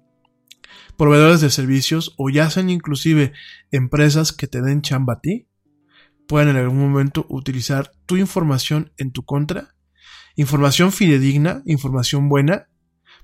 [0.96, 3.32] proveedores de servicios o ya sean inclusive
[3.70, 5.48] empresas que te den chamba a ti,
[6.28, 9.74] puedan en algún momento utilizar tu información en tu contra,
[10.36, 12.68] información fidedigna, información buena,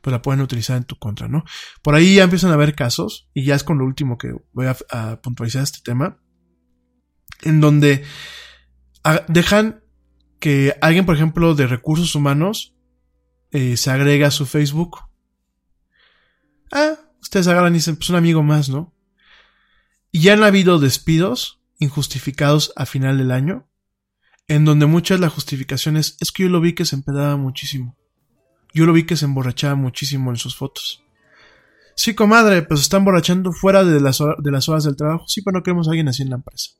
[0.01, 1.45] pues la pueden utilizar en tu contra, ¿no?
[1.83, 4.67] Por ahí ya empiezan a haber casos, y ya es con lo último que voy
[4.67, 6.21] a, puntualizar este tema,
[7.43, 8.05] en donde
[9.29, 9.83] dejan
[10.39, 12.77] que alguien, por ejemplo, de recursos humanos,
[13.51, 14.99] eh, se agrega a su Facebook.
[16.73, 18.95] Ah, ustedes agarran y dicen, pues un amigo más, ¿no?
[20.11, 23.69] Y ya han habido despidos injustificados a final del año,
[24.49, 27.97] en donde muchas la justificación es, es que yo lo vi que se empedaba muchísimo.
[28.75, 31.03] Yo lo vi que se emborrachaba muchísimo en sus fotos.
[31.95, 35.27] Sí, comadre, pues está emborrachando fuera de las, de las horas del trabajo.
[35.27, 36.73] Sí, pero no queremos a alguien así en la empresa.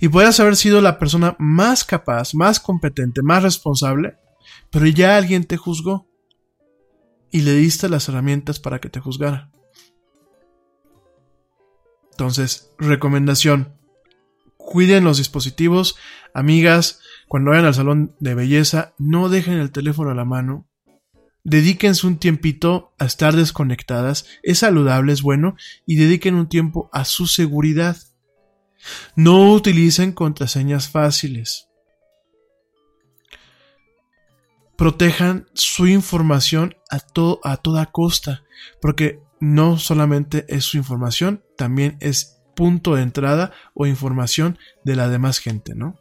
[0.00, 4.16] Y puedes haber sido la persona más capaz, más competente, más responsable,
[4.70, 6.08] pero ya alguien te juzgó
[7.30, 9.50] y le diste las herramientas para que te juzgara.
[12.12, 13.74] Entonces, recomendación.
[14.56, 15.96] Cuiden los dispositivos.
[16.34, 17.00] Amigas,
[17.32, 20.68] cuando vayan al salón de belleza, no dejen el teléfono a la mano.
[21.44, 24.26] Dedíquense un tiempito a estar desconectadas.
[24.42, 25.56] Es saludable, es bueno.
[25.86, 27.96] Y dediquen un tiempo a su seguridad.
[29.16, 31.68] No utilicen contraseñas fáciles.
[34.76, 36.98] Protejan su información a,
[37.44, 38.42] a toda costa.
[38.82, 45.08] Porque no solamente es su información, también es punto de entrada o información de la
[45.08, 45.96] demás gente, ¿no?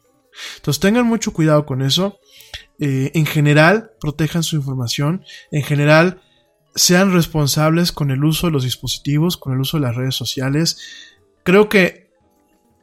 [0.58, 2.20] Entonces tengan mucho cuidado con eso.
[2.80, 5.24] Eh, en general, protejan su información.
[5.52, 6.22] En general,
[6.76, 10.80] sean responsables con el uso de los dispositivos, con el uso de las redes sociales.
[11.44, 12.10] Creo que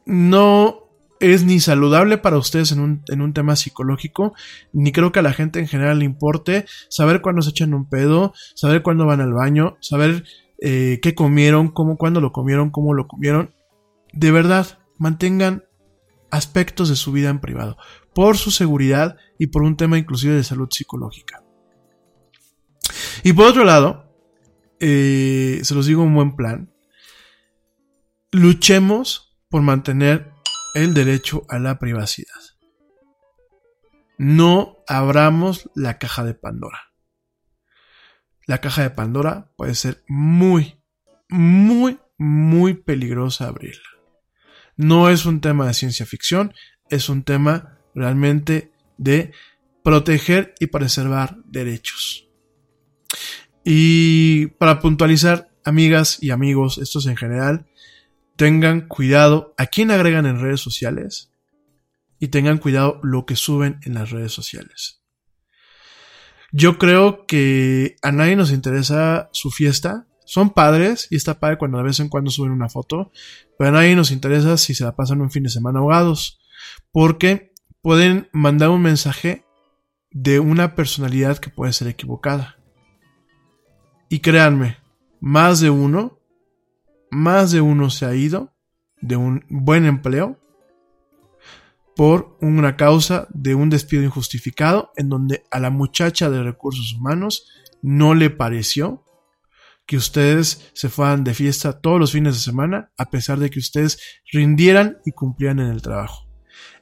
[0.05, 0.89] no
[1.19, 4.33] es ni saludable para ustedes en un, en un, tema psicológico,
[4.71, 7.89] ni creo que a la gente en general le importe saber cuándo se echan un
[7.89, 10.23] pedo, saber cuándo van al baño, saber
[10.61, 13.53] eh, qué comieron, cómo, cuándo lo comieron, cómo lo comieron.
[14.13, 15.63] De verdad, mantengan
[16.31, 17.77] aspectos de su vida en privado,
[18.13, 21.43] por su seguridad y por un tema inclusive de salud psicológica.
[23.23, 24.13] Y por otro lado,
[24.79, 26.73] eh, se los digo un buen plan,
[28.31, 30.31] luchemos por mantener
[30.75, 32.27] el derecho a la privacidad.
[34.17, 36.89] No abramos la caja de Pandora
[38.49, 40.81] la caja de Pandora puede ser muy,
[41.29, 43.88] muy, muy peligrosa abrirla.
[44.79, 46.53] No es un tema de ciencia ficción,
[46.89, 49.33] es un tema realmente de
[49.83, 52.29] proteger y preservar derechos.
[53.65, 57.67] Y para puntualizar, amigas y amigos, estos en general,
[58.37, 61.29] tengan cuidado a quién agregan en redes sociales
[62.17, 65.01] y tengan cuidado lo que suben en las redes sociales.
[66.53, 70.07] Yo creo que a nadie nos interesa su fiesta.
[70.29, 73.11] Son padres y está padre cuando de vez en cuando suben una foto,
[73.57, 76.39] pero a nadie nos interesa si se la pasan un fin de semana ahogados,
[76.91, 77.51] porque
[77.81, 79.43] pueden mandar un mensaje
[80.11, 82.59] de una personalidad que puede ser equivocada.
[84.07, 84.77] Y créanme,
[85.19, 86.19] más de uno,
[87.09, 88.53] más de uno se ha ido
[89.01, 90.39] de un buen empleo
[91.95, 97.47] por una causa de un despido injustificado en donde a la muchacha de recursos humanos
[97.81, 99.03] no le pareció
[99.89, 103.57] que ustedes se fueran de fiesta todos los fines de semana a pesar de que
[103.57, 103.99] ustedes
[104.31, 106.27] rindieran y cumplieran en el trabajo.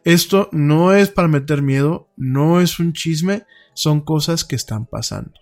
[0.04, 5.40] Esto no es para meter miedo, no es un chisme, son cosas que están pasando.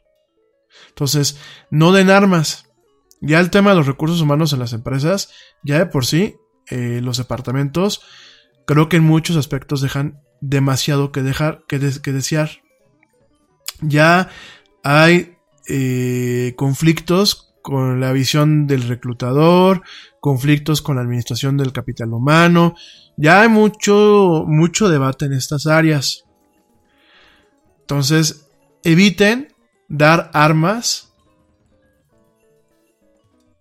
[0.90, 1.40] Entonces,
[1.72, 2.72] no den armas.
[3.20, 5.32] Ya el tema de los recursos humanos en las empresas,
[5.64, 6.36] ya de por sí,
[6.70, 8.02] eh, los departamentos
[8.68, 12.52] creo que en muchos aspectos dejan demasiado que dejar, que, desear.
[13.82, 14.30] Ya
[14.84, 19.82] hay eh, conflictos con la visión del reclutador,
[20.20, 22.76] conflictos con la administración del capital humano.
[23.18, 26.26] Ya hay mucho, mucho debate en estas áreas.
[27.80, 28.52] Entonces,
[28.84, 29.48] eviten
[29.90, 31.12] dar armas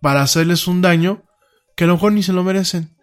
[0.01, 1.23] para hacerles un daño
[1.75, 2.94] que a lo mejor ni se lo merecen.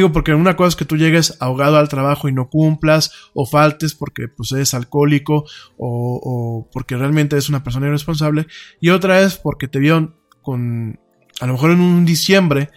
[0.00, 3.44] Digo, porque una cosa es que tú llegues ahogado al trabajo y no cumplas, o
[3.44, 5.44] faltes porque pues, eres alcohólico,
[5.76, 8.46] o, porque realmente eres una persona irresponsable,
[8.80, 10.98] y otra es porque te vieron con,
[11.38, 12.70] a lo mejor en un diciembre,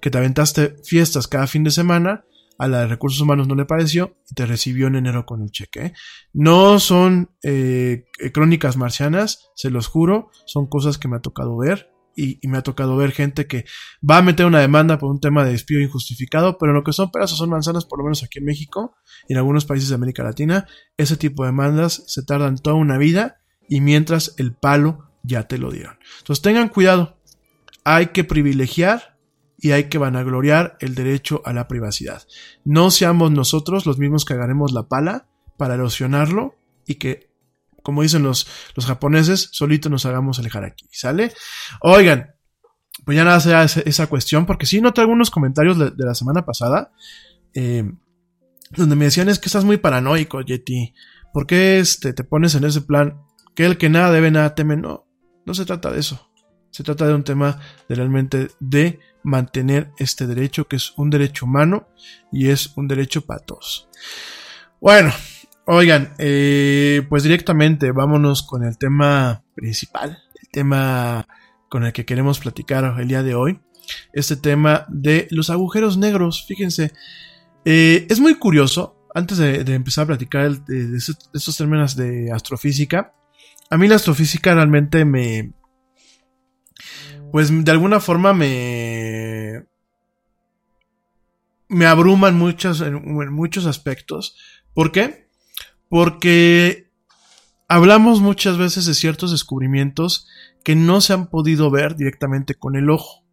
[0.00, 2.24] que te aventaste fiestas cada fin de semana,
[2.56, 5.50] a la de recursos humanos no le pareció y te recibió en enero con el
[5.50, 5.92] cheque.
[6.32, 11.90] No son eh, crónicas marcianas, se los juro, son cosas que me ha tocado ver
[12.20, 13.64] y, me ha tocado ver gente que
[14.08, 17.10] va a meter una demanda por un tema de despido injustificado, pero lo que son
[17.10, 18.96] peras o son manzanas, por lo menos aquí en México
[19.28, 20.66] y en algunos países de América Latina,
[20.96, 25.58] ese tipo de demandas se tardan toda una vida y mientras el palo ya te
[25.58, 25.98] lo dieron.
[26.18, 27.16] Entonces tengan cuidado,
[27.84, 29.18] hay que privilegiar
[29.56, 32.22] y hay que vanagloriar el derecho a la privacidad.
[32.64, 36.56] No seamos nosotros los mismos que agarremos la pala para erosionarlo
[36.86, 37.29] y que,
[37.82, 41.32] como dicen los, los japoneses, solito nos hagamos alejar aquí, ¿sale?
[41.80, 42.34] Oigan,
[43.04, 46.14] pues ya nada sea esa, esa cuestión, porque sí noté algunos comentarios de, de la
[46.14, 46.92] semana pasada,
[47.54, 47.84] eh,
[48.70, 50.94] donde me decían es que estás muy paranoico, Yeti.
[51.32, 53.22] ¿Por qué este, te pones en ese plan?
[53.54, 54.76] Que el que nada debe, nada teme.
[54.76, 55.06] No,
[55.44, 56.30] no se trata de eso.
[56.70, 57.58] Se trata de un tema
[57.88, 61.88] de realmente de mantener este derecho, que es un derecho humano
[62.32, 63.88] y es un derecho para todos.
[64.80, 65.12] Bueno,
[65.76, 71.26] oigan, eh, pues directamente vámonos con el tema principal, el tema
[71.68, 73.60] con el que queremos platicar el día de hoy.
[74.12, 76.92] Este tema de los agujeros negros, fíjense,
[77.64, 83.14] eh, es muy curioso, antes de, empezar a platicar de, de estos términos de astrofísica,
[83.68, 85.52] a mí la astrofísica realmente me,
[87.32, 89.64] pues de alguna forma me
[91.70, 94.36] me abruman muchos en, muchos aspectos.
[94.74, 95.29] ¿Por qué?
[95.90, 96.88] Porque
[97.68, 100.28] hablamos muchas veces de ciertos descubrimientos
[100.64, 103.24] que no se han podido ver directamente con el ojo.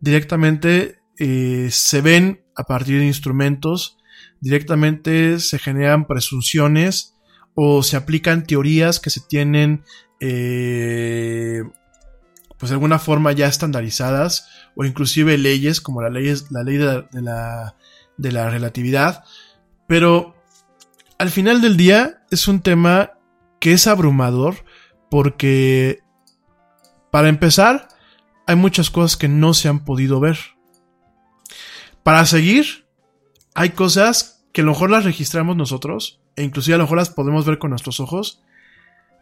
[0.00, 3.98] Directamente eh, se ven a partir de instrumentos,
[4.40, 7.16] directamente se generan presunciones
[7.54, 9.82] o se aplican teorías que se tienen
[10.20, 11.62] eh,
[12.58, 17.76] pues de alguna forma ya estandarizadas o inclusive leyes como la ley, de, la,
[18.16, 19.24] de la relatividad.
[19.88, 20.35] Pero
[21.18, 23.12] al final del día es un tema
[23.60, 24.64] que es abrumador
[25.10, 26.00] porque
[27.10, 27.88] para empezar
[28.46, 30.38] hay muchas cosas que no se han podido ver.
[32.02, 32.86] Para seguir
[33.54, 37.10] hay cosas que a lo mejor las registramos nosotros e inclusive a lo mejor las
[37.10, 38.42] podemos ver con nuestros ojos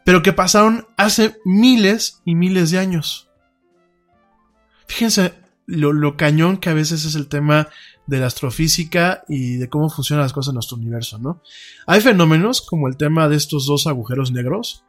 [0.04, 3.30] pero que pasaron hace miles y miles de años.
[4.86, 5.32] Fíjense
[5.66, 7.68] lo, lo, cañón que a veces es el tema
[8.06, 11.42] de la astrofísica y de cómo funcionan las cosas en nuestro universo, ¿no?
[11.86, 14.84] Hay fenómenos como el tema de estos dos agujeros negros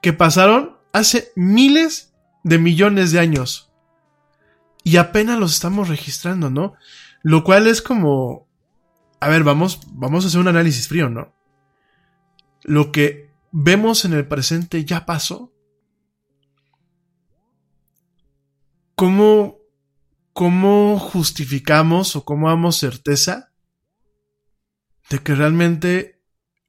[0.00, 3.72] que pasaron hace miles de millones de años
[4.84, 6.74] y apenas los estamos registrando, ¿no?
[7.22, 8.46] Lo cual es como,
[9.18, 11.34] a ver, vamos, vamos a hacer un análisis frío, ¿no?
[12.62, 15.52] Lo que vemos en el presente ya pasó.
[18.94, 19.58] ¿Cómo,
[20.34, 23.52] cómo justificamos o cómo damos certeza
[25.08, 26.20] de que realmente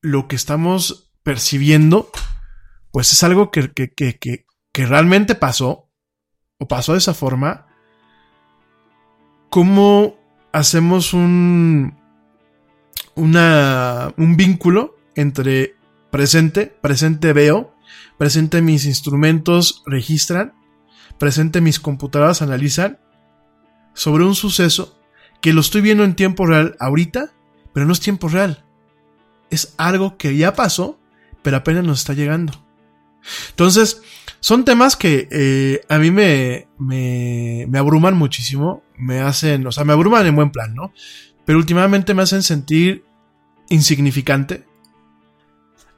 [0.02, 2.10] lo que estamos percibiendo,
[2.92, 5.90] pues es algo que, que, que, que, realmente pasó
[6.60, 7.68] o pasó de esa forma?
[9.50, 10.18] ¿Cómo
[10.54, 11.98] hacemos un,
[13.16, 15.76] un vínculo entre
[16.16, 17.76] Presente, presente veo,
[18.18, 20.54] presente mis instrumentos registran,
[21.20, 23.00] presente mis computadoras analizan
[23.96, 24.96] sobre un suceso
[25.42, 27.32] que lo estoy viendo en tiempo real ahorita,
[27.74, 28.64] pero no es tiempo real.
[29.50, 31.00] Es algo que ya pasó,
[31.42, 32.54] pero apenas nos está llegando.
[33.50, 34.02] Entonces,
[34.40, 39.84] son temas que eh, a mí me, me, me abruman muchísimo, me hacen, o sea,
[39.84, 40.94] me abruman en buen plan, ¿no?
[41.46, 43.04] Pero últimamente me hacen sentir
[43.70, 44.66] insignificante,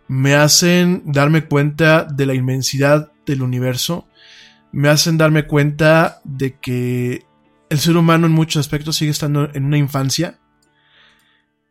[0.08, 4.08] me hacen darme cuenta de la inmensidad del universo,
[4.72, 7.27] me hacen darme cuenta de que
[7.70, 10.40] el ser humano en muchos aspectos sigue estando en una infancia,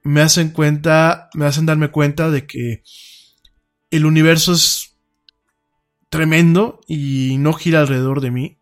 [0.02, 2.82] me hacen cuenta, me hacen darme cuenta de que
[3.90, 4.96] el universo es
[6.08, 8.58] tremendo y no gira alrededor de mí.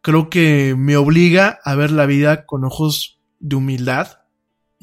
[0.00, 4.18] Creo que me obliga a ver la vida con ojos de humildad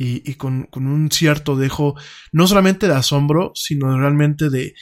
[0.01, 1.95] y, con, un cierto dejo,
[2.31, 4.73] no solamente de asombro, sino realmente de,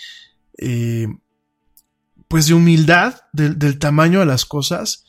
[0.59, 1.07] eh,
[2.27, 5.06] pues de humildad del tamaño de las cosas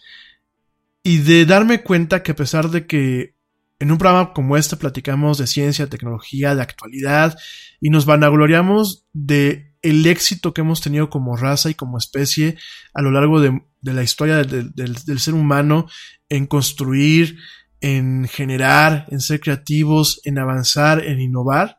[1.09, 3.35] y de darme cuenta que a pesar de que
[3.81, 7.39] En un programa como este platicamos de ciencia, tecnología, de actualidad
[7.81, 12.59] y nos vanagloriamos de el éxito que hemos tenido como raza y como especie
[12.93, 15.87] a lo largo de, la historia del ser humano
[16.29, 17.39] en construir,
[17.81, 21.79] en generar, en ser creativos, en avanzar, en innovar.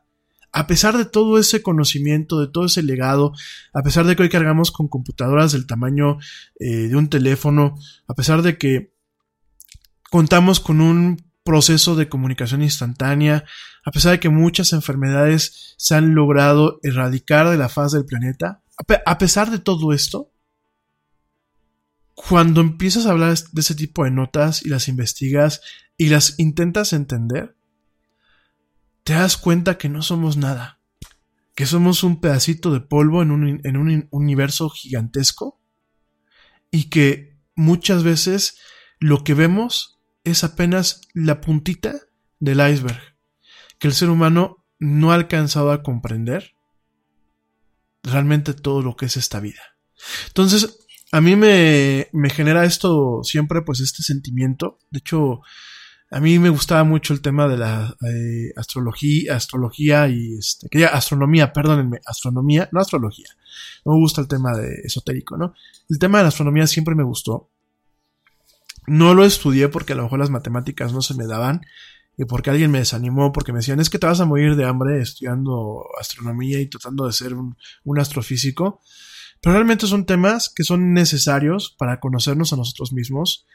[0.52, 3.32] A pesar de todo ese conocimiento, de todo ese legado,
[3.74, 6.18] a pesar de que hoy cargamos con computadoras del tamaño
[6.58, 7.76] eh, de un teléfono,
[8.08, 8.90] a pesar de que
[10.10, 13.44] contamos con un proceso de comunicación instantánea,
[13.84, 18.62] a pesar de que muchas enfermedades se han logrado erradicar de la faz del planeta,
[19.06, 20.30] a pesar de todo esto,
[22.14, 25.62] cuando empiezas a hablar de ese tipo de notas y las investigas
[25.96, 27.56] y las intentas entender,
[29.04, 30.80] te das cuenta que no somos nada,
[31.54, 35.60] que somos un pedacito de polvo en un, en un universo gigantesco
[36.70, 38.58] y que muchas veces
[38.98, 42.00] lo que vemos es apenas la puntita
[42.38, 43.00] del iceberg,
[43.78, 46.54] que el ser humano no ha alcanzado a comprender
[48.02, 49.62] realmente todo lo que es esta vida.
[50.28, 54.78] Entonces, a mí me, me genera esto siempre, pues, este sentimiento.
[54.90, 55.40] De hecho,
[56.10, 60.84] a mí me gustaba mucho el tema de la eh, astrología, astrología y este, que
[60.84, 63.28] astronomía, perdónenme, astronomía, no astrología.
[63.84, 65.54] No me gusta el tema de esotérico, ¿no?
[65.88, 67.50] El tema de la astronomía siempre me gustó.
[68.90, 71.60] No lo estudié porque a lo mejor las matemáticas no se me daban
[72.18, 74.64] y porque alguien me desanimó, porque me decían, es que te vas a morir de
[74.64, 77.54] hambre estudiando astronomía y tratando de ser un,
[78.00, 78.80] astrofísico.
[79.40, 83.46] Pero realmente son temas que son necesarios para conocernos a nosotros mismos,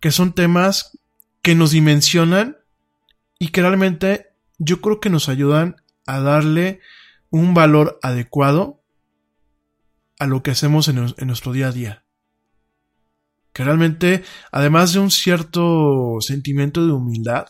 [0.00, 0.98] que son temas
[1.42, 2.56] que nos dimensionan
[3.38, 5.76] y que realmente yo creo que nos ayudan
[6.06, 6.80] a darle
[7.30, 8.82] un valor adecuado
[10.18, 12.02] a lo que hacemos en nuestro día a día.
[13.52, 17.46] Que realmente, además de un cierto sentimiento de humildad,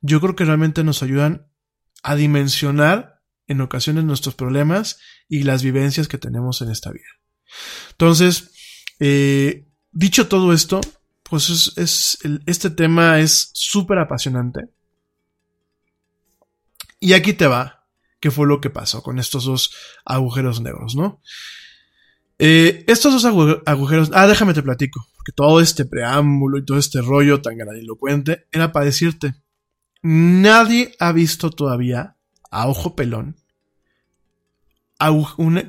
[0.00, 1.46] yo creo que realmente nos ayudan
[2.02, 4.98] a dimensionar en ocasiones nuestros problemas
[5.28, 7.08] y las vivencias que tenemos en esta vida.
[7.92, 8.50] Entonces,
[9.00, 10.80] eh, dicho todo esto,
[11.22, 14.68] pues es, es este tema es súper apasionante.
[16.98, 17.86] Y aquí te va,
[18.20, 21.20] qué fue lo que pasó con estos dos agujeros negros, ¿no?
[22.38, 23.24] Eh, estos dos
[23.66, 28.46] agujeros, ah, déjame te platico, porque todo este preámbulo y todo este rollo tan grandilocuente
[28.52, 29.34] era para decirte,
[30.02, 32.16] nadie ha visto todavía
[32.50, 33.36] a ojo pelón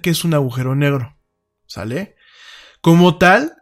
[0.02, 1.18] que es un agujero negro.
[1.66, 2.16] ¿Sale?
[2.82, 3.54] Como tal,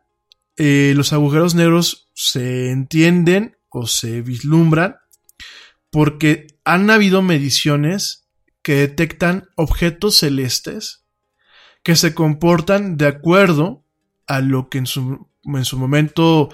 [0.58, 4.98] eh, los agujeros negros se entienden o se vislumbran
[5.90, 8.28] porque han habido mediciones
[8.62, 11.05] que detectan objetos celestes
[11.86, 13.86] que se comportan de acuerdo
[14.28, 16.50] a lo que en su, en su momento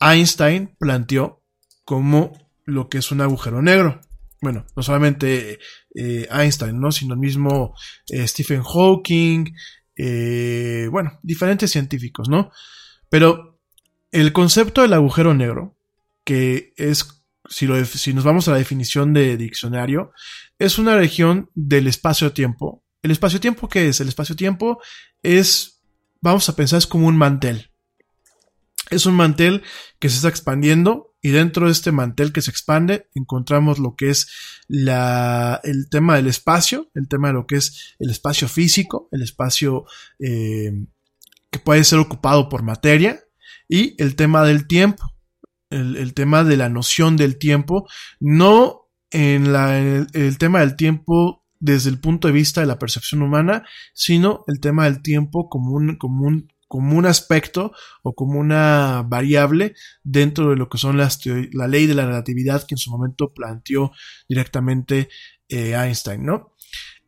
[0.00, 1.42] Einstein planteó
[1.86, 2.32] como
[2.66, 4.02] lo que es un agujero negro
[4.44, 5.58] bueno, no solamente
[5.94, 6.92] eh, Einstein, ¿no?
[6.92, 7.74] Sino el mismo
[8.08, 9.46] eh, Stephen Hawking,
[9.96, 12.52] eh, bueno, diferentes científicos, ¿no?
[13.08, 13.58] Pero
[14.12, 15.78] el concepto del agujero negro,
[16.24, 20.12] que es, si, lo, si nos vamos a la definición de diccionario,
[20.58, 22.83] es una región del espacio-tiempo.
[23.04, 24.00] ¿El espacio-tiempo qué es?
[24.00, 24.80] El espacio-tiempo
[25.22, 25.82] es,
[26.22, 27.70] vamos a pensar, es como un mantel.
[28.88, 29.62] Es un mantel
[29.98, 34.08] que se está expandiendo y dentro de este mantel que se expande encontramos lo que
[34.08, 34.32] es
[34.68, 39.20] la, el tema del espacio, el tema de lo que es el espacio físico, el
[39.20, 39.84] espacio
[40.18, 40.72] eh,
[41.50, 43.22] que puede ser ocupado por materia
[43.68, 45.12] y el tema del tiempo,
[45.68, 47.86] el, tema de la noción del tiempo,
[48.18, 53.22] no en la, el tema del tiempo desde el punto de vista de la percepción
[53.22, 58.38] humana, sino el tema del tiempo como un, como un como un aspecto o como
[58.38, 61.20] una variable dentro de lo que son las
[61.52, 63.92] la ley de la relatividad que en su momento planteó
[64.28, 65.08] directamente
[65.48, 66.54] eh, Einstein, ¿no?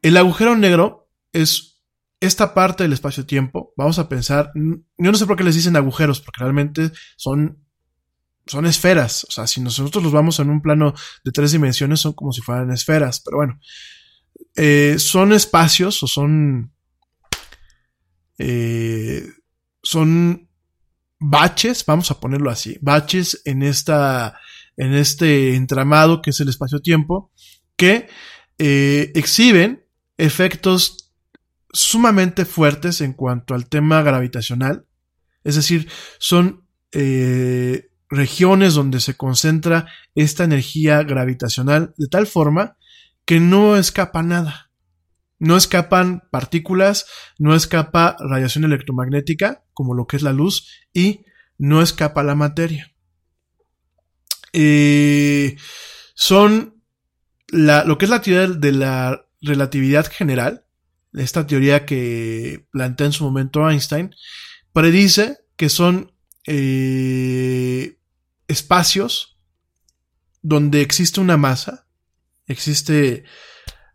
[0.01, 1.83] El agujero negro es
[2.21, 3.75] esta parte del espacio-tiempo.
[3.77, 7.59] Vamos a pensar, yo no sé por qué les dicen agujeros, porque realmente son
[8.47, 9.25] son esferas.
[9.25, 10.95] O sea, si nosotros los vamos en un plano
[11.25, 13.21] de tres dimensiones, son como si fueran esferas.
[13.21, 13.59] Pero bueno,
[14.57, 16.73] eh, son espacios o son
[18.39, 19.29] eh,
[19.83, 20.49] son
[21.19, 24.39] baches, vamos a ponerlo así, baches en esta,
[24.77, 27.33] en este entramado que es el espacio-tiempo,
[27.77, 28.09] que
[28.59, 29.85] eh, exhiben
[30.17, 31.13] efectos
[31.73, 34.87] sumamente fuertes en cuanto al tema gravitacional,
[35.45, 35.89] es decir,
[36.19, 36.65] son
[38.09, 42.79] regiones donde se concentra esta energía gravitacional de tal forma
[43.27, 44.71] que no escapa nada.
[45.39, 47.07] No escapan partículas,
[47.39, 51.27] no escapa radiación electromagnética, como lo que es la luz, y
[51.59, 52.95] no escapa la materia.
[54.55, 55.57] Eh,
[56.15, 56.83] son
[57.49, 60.65] la, lo que es la teoría de la relatividad general,
[61.13, 64.15] esta teoría que plantea en su momento Einstein,
[64.73, 66.13] predice que son
[66.47, 67.99] eh,
[68.49, 69.39] espacios
[70.43, 71.86] donde existe una masa,
[72.47, 73.25] existe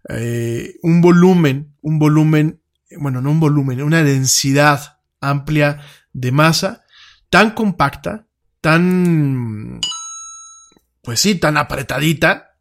[0.10, 2.62] eh, un volumen, un volumen,
[3.00, 5.82] bueno, no un volumen, una densidad amplia
[6.14, 6.84] de masa,
[7.30, 8.28] tan compacta,
[8.60, 9.80] tan,
[11.02, 12.58] pues sí, tan apretadita,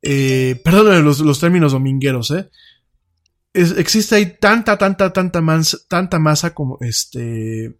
[0.00, 2.50] eh, perdón los, los, términos domingueros, ¿eh?
[3.54, 5.40] existe ahí tanta, tanta, tanta,
[5.88, 7.78] tanta masa como este,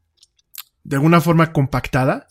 [0.84, 2.28] de alguna forma compactada,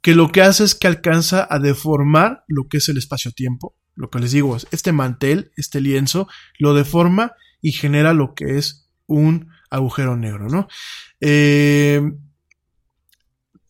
[0.00, 3.76] que lo que hace es que alcanza a deformar lo que es el espacio-tiempo.
[4.00, 6.26] Lo que les digo, este mantel, este lienzo,
[6.58, 10.68] lo deforma y genera lo que es un agujero negro, ¿no?
[11.20, 12.00] Eh,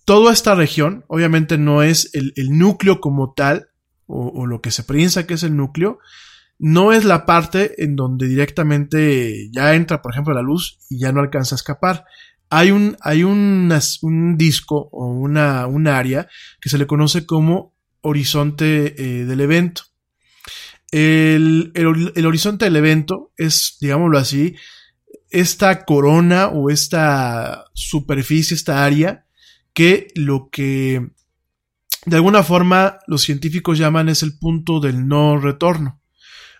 [0.04, 3.70] toda esta región, obviamente no es el, núcleo como tal,
[4.06, 5.98] o, lo que se piensa que es el núcleo,
[6.60, 11.10] no es la parte en donde directamente ya entra, por ejemplo, la luz y ya
[11.10, 12.04] no alcanza a escapar.
[12.50, 16.28] Hay un, hay un disco o una, un área
[16.60, 19.89] que se le conoce como horizonte eh, del evento.
[20.90, 24.56] El, el, horizonte del evento es, digámoslo así,
[25.30, 29.26] esta corona o esta superficie, esta área,
[29.72, 31.10] que lo que
[32.06, 36.00] de alguna forma los científicos llaman es el punto del no retorno.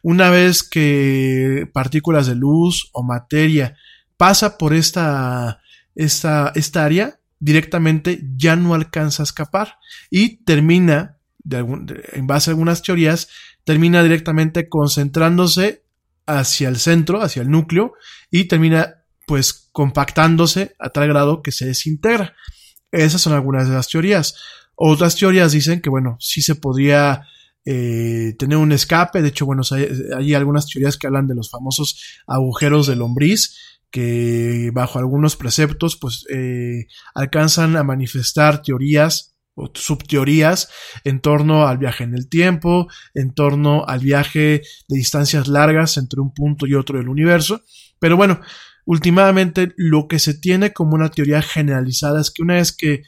[0.03, 3.77] Una vez que partículas de luz o materia
[4.17, 5.61] pasa por esta,
[5.95, 9.79] esta, esta área, directamente ya no alcanza a escapar
[10.11, 11.59] y termina, de
[12.13, 13.29] en base a algunas teorías,
[13.65, 15.85] termina directamente concentrándose
[16.27, 17.95] hacia el centro, hacia el núcleo
[18.31, 22.35] y termina pues compactándose a tal grado que se desintegra.
[22.93, 24.35] Esas son algunas de las teorías.
[24.75, 27.27] Otras teorías dicen que bueno, sí se podría
[27.65, 29.23] eh, tener un escape.
[29.23, 33.57] De hecho, bueno, hay, algunas teorías que hablan de los famosos agujeros de lombriz
[33.91, 39.35] que bajo algunos preceptos pues eh, alcanzan a manifestar teorías
[39.75, 40.71] subteorías
[41.05, 46.21] en torno al viaje en el tiempo, en torno al viaje de distancias largas entre
[46.21, 47.63] un punto y otro del universo.
[47.99, 48.41] Pero bueno,
[48.85, 53.03] últimamente lo que se tiene como una teoría generalizada es que una vez que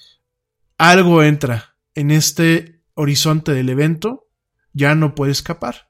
[0.79, 4.29] algo entra en este horizonte del evento,
[4.73, 5.89] ya no puede escapar.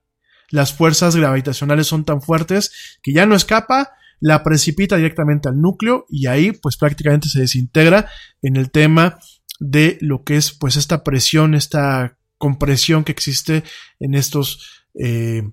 [0.51, 3.91] Las fuerzas gravitacionales son tan fuertes que ya no escapa,
[4.21, 8.09] la precipita directamente al núcleo y ahí pues prácticamente se desintegra
[8.41, 9.19] en el tema
[9.63, 13.63] de lo que es pues esta presión, esta compresión que existe
[14.01, 15.45] en estos eh,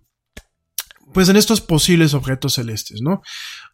[1.14, 3.22] pues en estos posibles objetos celestes, ¿no?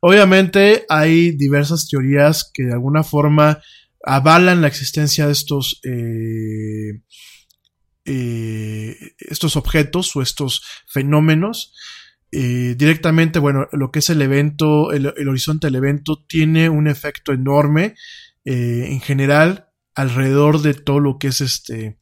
[0.01, 3.61] Obviamente hay diversas teorías que de alguna forma
[4.03, 7.01] avalan la existencia de estos eh,
[8.03, 11.73] eh, estos objetos o estos fenómenos.
[12.31, 17.95] Directamente, bueno, lo que es el evento, el, horizonte del evento tiene un efecto enorme
[18.43, 21.97] en general alrededor de todo lo que es este,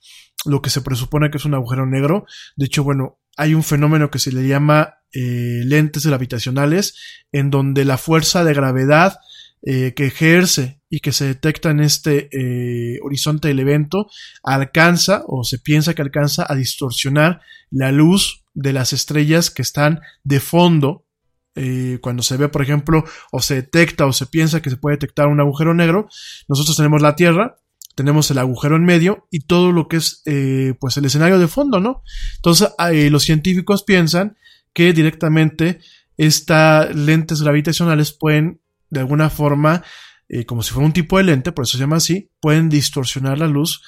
[0.45, 2.25] lo que se presupone que es un agujero negro.
[2.55, 6.95] De hecho, bueno, hay un fenómeno que se le llama lentes gravitacionales,
[7.31, 9.19] en donde la fuerza de gravedad
[9.61, 14.05] que ejerce y que se detecta en este eh, horizonte del evento
[14.43, 17.41] alcanza o se piensa que alcanza a distorsionar
[17.71, 21.07] la luz de las estrellas que están de fondo.
[21.55, 24.97] Eh, cuando se ve, por ejemplo, o se detecta o se piensa que se puede
[24.97, 26.07] detectar un agujero negro,
[26.47, 27.55] nosotros tenemos la Tierra,
[27.95, 31.47] tenemos el agujero en medio y todo lo que es eh, pues el escenario de
[31.47, 32.03] fondo, ¿no?
[32.37, 32.69] Entonces
[33.11, 34.37] los científicos piensan
[34.73, 35.79] que directamente
[36.17, 39.83] estas lentes gravitacionales pueden de alguna forma
[40.29, 43.37] eh, como si fuera un tipo de lente, por eso se llama así, pueden distorsionar
[43.37, 43.83] la luz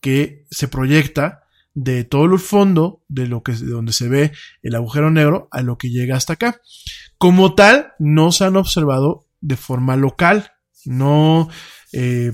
[0.00, 4.32] que se proyecta de todo el fondo de lo que de donde se ve
[4.62, 6.60] el agujero negro a lo que llega hasta acá.
[7.16, 10.52] Como tal, no se han observado de forma local.
[10.84, 11.48] No,
[11.92, 12.32] eh,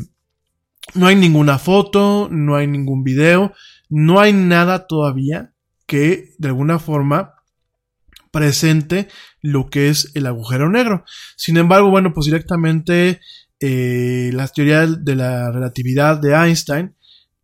[0.95, 3.53] no hay ninguna foto, no hay ningún video,
[3.89, 5.53] no hay nada todavía
[5.87, 7.35] que de alguna forma
[8.31, 9.09] presente
[9.41, 11.05] lo que es el agujero negro.
[11.37, 13.21] Sin embargo, bueno, pues directamente
[13.61, 16.95] eh, la teoría de la relatividad de Einstein,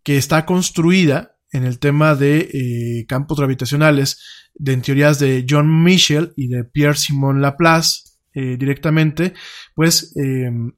[0.02, 4.18] que está construida en el tema de eh, campos gravitacionales,
[4.54, 8.02] de en teorías de John Michel y de Pierre Simon Laplace,
[8.34, 9.34] eh, directamente,
[9.74, 10.72] pues em,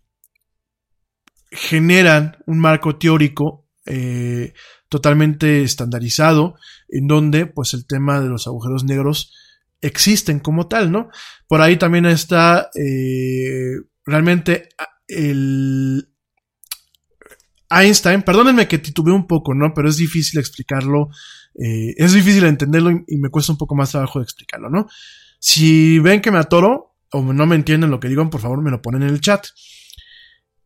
[1.54, 3.66] generan un marco teórico
[4.88, 6.54] totalmente estandarizado,
[6.88, 9.32] en donde pues el tema de los agujeros negros
[9.80, 11.08] existen como tal, ¿no?
[11.48, 13.74] Por ahí también está eh,
[14.04, 14.68] realmente
[15.08, 16.08] el...
[17.70, 19.72] Einstein, perdónenme que titubeé un poco, ¿no?
[19.74, 21.08] Pero es difícil explicarlo,
[21.60, 24.86] eh, es difícil entenderlo y, y me cuesta un poco más trabajo de explicarlo, ¿no?
[25.40, 28.70] Si ven que me atoro o no me entienden lo que digo, por favor me
[28.70, 29.44] lo ponen en el chat.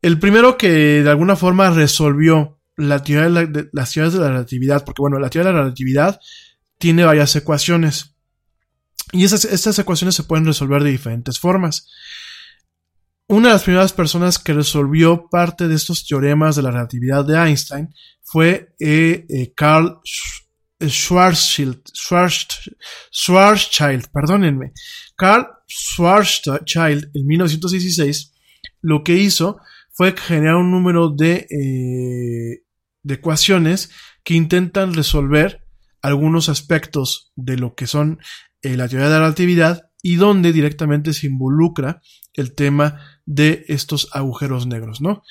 [0.03, 0.69] El primero que
[1.03, 5.01] de alguna forma resolvió la teoría de, la- de- las teorías de la relatividad, porque
[5.03, 6.21] bueno, la teoría de la relatividad
[6.79, 8.15] tiene varias ecuaciones.
[9.13, 11.89] Y esas, estas ecuaciones se pueden resolver de diferentes formas.
[13.27, 17.37] Una de las primeras personas que resolvió parte de estos teoremas de la relatividad de
[17.37, 17.89] Einstein
[18.23, 20.45] fue eh, eh, Carl Sch-
[20.89, 22.71] Schwarzschild, Schwarz-
[23.13, 24.73] Schwarzschild, perdónenme.
[25.17, 28.33] Carl Schwarzschild en 1916
[28.83, 29.59] lo que hizo
[29.99, 32.63] fue generar un número de, eh,
[33.03, 33.91] de ecuaciones
[34.23, 35.65] que intentan resolver
[36.03, 38.21] algunos aspectos de lo que son
[38.63, 42.01] eh, la teoría de la relatividad y donde directamente se involucra
[42.35, 45.25] el tema de estos agujeros negros, ¿no?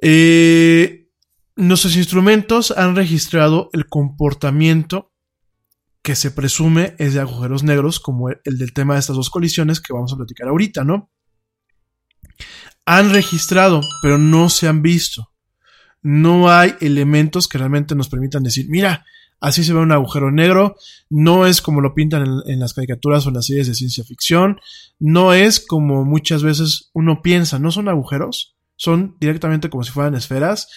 [0.00, 1.10] Eh,
[1.56, 5.12] nuestros instrumentos han registrado el comportamiento
[6.00, 9.28] que se presume es de agujeros negros, como el, el del tema de estas dos
[9.28, 11.10] colisiones que vamos a platicar ahorita, ¿no?
[12.86, 15.32] Han registrado, pero no se han visto.
[16.02, 19.04] No hay elementos que realmente nos permitan decir, mira,
[19.40, 20.76] así se ve un agujero negro,
[21.10, 24.60] no es como lo pintan en, las caricaturas o en las series de ciencia ficción,
[24.98, 30.14] no es como muchas veces uno piensa, no son agujeros, son directamente como si fueran
[30.14, 30.68] esferas,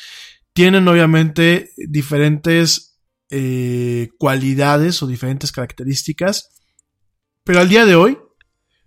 [0.53, 2.99] tienen obviamente diferentes
[3.29, 6.49] eh, cualidades o diferentes características,
[7.43, 8.17] pero al día de hoy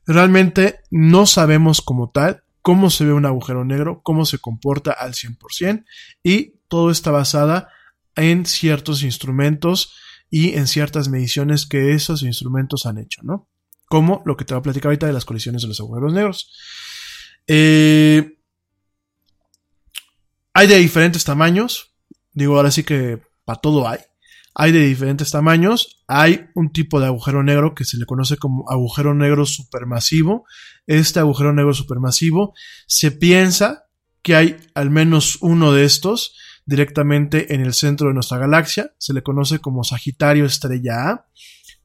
[0.07, 5.13] realmente no sabemos como tal cómo se ve un agujero negro, cómo se comporta al
[5.15, 5.85] 100%
[6.23, 7.69] y todo está basada
[8.15, 9.95] en ciertos instrumentos
[10.31, 13.49] y en ciertas mediciones que esos instrumentos han hecho, ¿no?
[13.87, 16.51] Como lo que te voy a platicar ahorita de las colisiones de los agujeros negros.
[17.47, 18.39] Eh,
[20.55, 21.95] hay de diferentes tamaños.
[22.33, 23.99] Digo, ahora sí que para todo hay.
[24.55, 26.03] Hay de diferentes tamaños.
[26.07, 30.45] Hay un tipo de agujero negro que se le conoce como agujero negro supermasivo.
[30.87, 32.55] Este agujero negro supermasivo
[32.87, 33.85] se piensa
[34.23, 38.93] que hay al menos uno de estos directamente en el centro de nuestra galaxia.
[38.99, 41.27] Se le conoce como Sagitario Estrella A.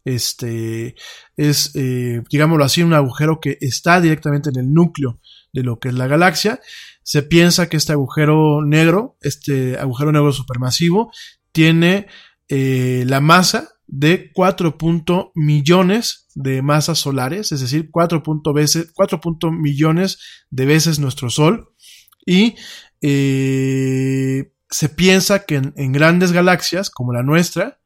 [0.05, 0.95] Este
[1.35, 5.19] es, eh, digámoslo así, un agujero que está directamente en el núcleo
[5.51, 6.61] de lo que es la galaxia.
[7.03, 11.11] Se piensa que este agujero negro, este agujero negro supermasivo,
[11.51, 12.07] tiene
[12.49, 14.77] eh, la masa de 4.
[15.35, 18.23] millones de masas solares, es decir, 4.
[18.53, 19.19] veces, 4.
[19.51, 20.19] millones
[20.49, 21.69] de veces nuestro Sol.
[22.25, 22.55] Y
[23.01, 27.79] eh, se piensa que en, en, grandes galaxias como la nuestra,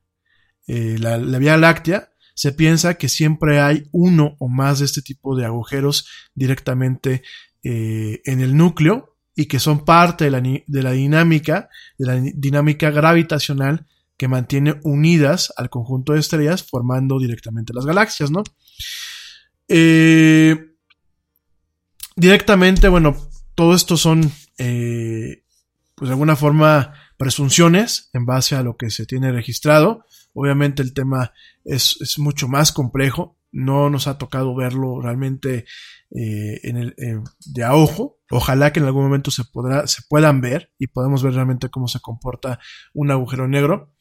[0.67, 5.01] eh, la, la Vía Láctea, se piensa que siempre hay uno o más de este
[5.01, 7.21] tipo de agujeros directamente
[7.63, 12.19] eh, en el núcleo y que son parte de la, de la dinámica, de la
[12.33, 13.85] dinámica gravitacional
[14.21, 18.43] que mantiene unidas al conjunto de estrellas formando directamente las galaxias, ¿no?
[19.67, 20.75] Eh,
[22.15, 23.17] directamente, bueno,
[23.55, 25.43] todo esto son, eh,
[25.95, 30.05] pues de alguna forma, presunciones en base a lo que se tiene registrado.
[30.35, 31.33] Obviamente el tema
[31.65, 35.65] es, es mucho más complejo, no nos ha tocado verlo realmente
[36.11, 36.95] eh, en el,
[37.47, 38.19] de a ojo.
[38.31, 41.87] Ojalá que en algún momento se, podrá, se puedan ver y podemos ver realmente cómo
[41.87, 42.59] se comporta
[42.93, 43.93] un agujero negro.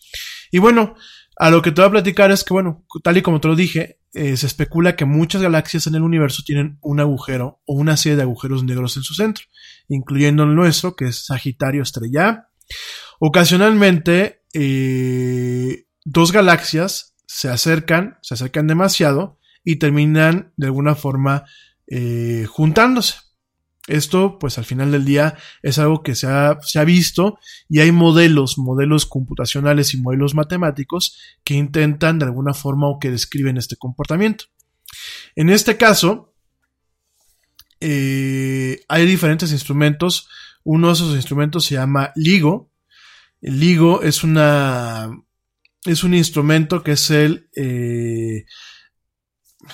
[0.51, 0.95] Y bueno,
[1.37, 3.57] a lo que te voy a platicar es que, bueno, tal y como te lo
[3.57, 7.97] dije, eh, se especula que muchas galaxias en el universo tienen un agujero o una
[7.97, 9.45] serie de agujeros negros en su centro,
[9.89, 12.49] incluyendo el nuestro, que es Sagitario Estrella.
[13.21, 21.45] Ocasionalmente, eh, dos galaxias se acercan, se acercan demasiado y terminan de alguna forma
[21.87, 23.17] eh, juntándose.
[23.91, 27.39] Esto, pues al final del día, es algo que se ha, se ha, visto
[27.69, 33.11] y hay modelos, modelos computacionales y modelos matemáticos que intentan de alguna forma o que
[33.11, 34.45] describen este comportamiento.
[35.35, 36.35] En este caso,
[37.81, 40.29] eh, hay diferentes instrumentos.
[40.63, 42.71] Uno de esos instrumentos se llama LIGO.
[43.41, 45.11] El LIGO es una,
[45.85, 48.45] es un instrumento que es el, eh,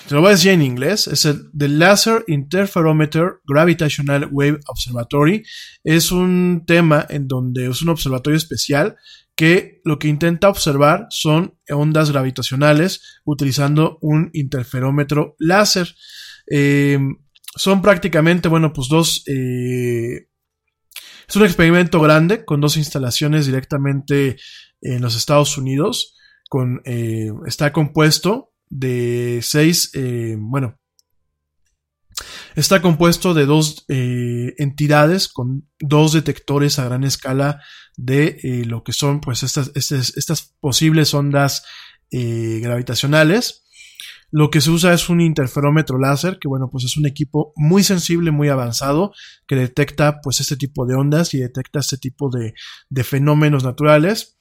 [0.07, 5.43] te lo voy a decir en inglés, es el The Laser Interferometer Gravitational Wave Observatory.
[5.83, 8.97] Es un tema en donde es un observatorio especial
[9.35, 15.93] que lo que intenta observar son ondas gravitacionales utilizando un interferómetro láser.
[16.49, 16.99] Eh,
[17.55, 19.23] son prácticamente, bueno, pues dos...
[19.27, 20.27] Eh,
[21.27, 24.37] es un experimento grande con dos instalaciones directamente
[24.81, 26.15] en los Estados Unidos.
[26.49, 30.77] Con, eh, está compuesto de seis, eh, bueno,
[32.55, 37.61] Está compuesto de dos eh, entidades con dos detectores a gran escala
[37.95, 41.63] de eh, lo que son pues estas, estas, estas posibles ondas
[42.09, 43.67] gravitacionales.
[44.31, 47.83] Lo que se usa es un interferómetro láser, que bueno, pues es un equipo muy
[47.83, 49.13] sensible, muy avanzado,
[49.47, 52.53] que detecta pues este tipo de ondas y detecta este tipo de,
[52.89, 54.37] de fenómenos naturales.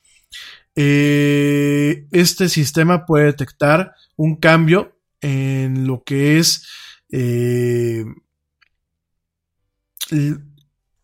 [0.76, 6.68] Eh, este sistema puede detectar un cambio en lo que es
[7.10, 8.04] eh,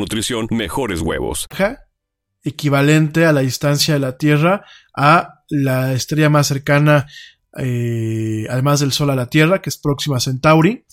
[0.00, 1.46] nutrición, mejores huevos.
[2.42, 4.64] Equivalente a la distancia de la Tierra
[4.96, 7.06] a la estrella más cercana,
[7.58, 10.84] eh, además del Sol a la Tierra, que es Próxima Centauri.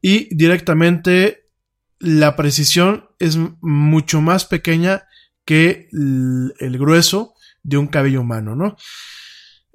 [0.00, 1.50] Y directamente
[1.98, 5.04] la precisión es mucho más pequeña
[5.44, 8.76] que el, el grueso de un cabello humano, ¿no?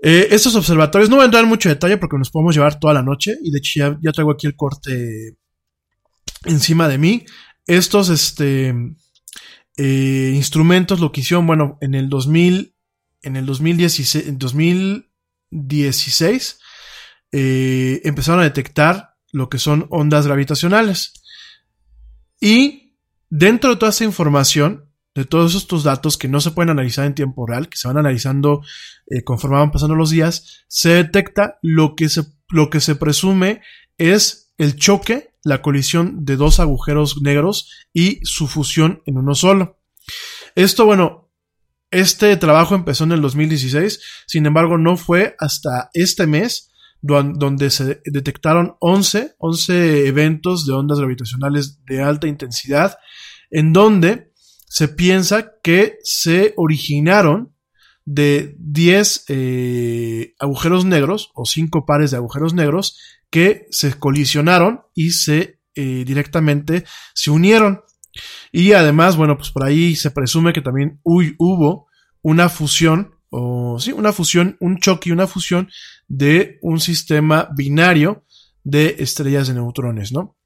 [0.02, 2.94] Eh, estos observatorios, no voy a entrar en mucho detalle porque nos podemos llevar toda
[2.94, 5.38] la noche, y de hecho ya, ya traigo aquí el corte
[6.46, 7.26] encima de mí.
[7.68, 8.74] Estos, este,
[9.78, 12.76] eh, instrumentos lo que hicieron, bueno, en el 2000,
[13.24, 16.60] en el 2016, en 2016
[17.32, 21.14] eh, empezaron a detectar lo que son ondas gravitacionales.
[22.40, 22.96] Y
[23.30, 27.16] dentro de toda esa información, de todos estos datos que no se pueden analizar en
[27.16, 28.62] tiempo real, que se van analizando
[29.08, 33.62] eh, conforme van pasando los días, se detecta lo que se, lo que se presume
[33.98, 39.80] es el choque la colisión de dos agujeros negros y su fusión en uno solo.
[40.56, 41.32] Esto, bueno,
[41.92, 46.72] este trabajo empezó en el 2016, sin embargo no fue hasta este mes
[47.02, 52.98] donde se detectaron 11, 11 eventos de ondas gravitacionales de alta intensidad,
[53.52, 54.32] en donde
[54.68, 57.54] se piensa que se originaron
[58.04, 62.98] de 10 eh, agujeros negros o 5 pares de agujeros negros
[63.36, 67.82] que se colisionaron y se eh, directamente se unieron.
[68.54, 71.88] Y además, bueno, pues por ahí se presume que también hubo
[72.22, 75.68] una fusión, o sí, una fusión, un choque una fusión
[76.08, 78.24] de un sistema binario
[78.64, 80.38] de estrellas de neutrones, ¿no?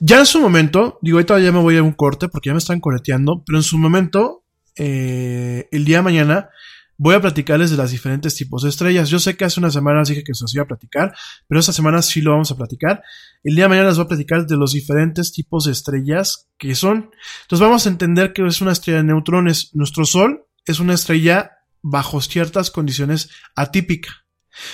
[0.00, 2.58] Ya en su momento, digo, ahorita ya me voy a un corte porque ya me
[2.58, 4.44] están coreteando, pero en su momento,
[4.76, 6.50] eh, el día de mañana,
[6.98, 9.08] voy a platicarles de las diferentes tipos de estrellas.
[9.08, 11.14] Yo sé que hace unas semanas dije que se os iba a platicar,
[11.46, 13.02] pero esta semana sí lo vamos a platicar.
[13.44, 16.74] El día de mañana les voy a platicar de los diferentes tipos de estrellas que
[16.74, 17.10] son.
[17.42, 19.70] Entonces vamos a entender que es una estrella de neutrones.
[19.74, 21.52] Nuestro Sol es una estrella
[21.82, 24.10] bajo ciertas condiciones atípica.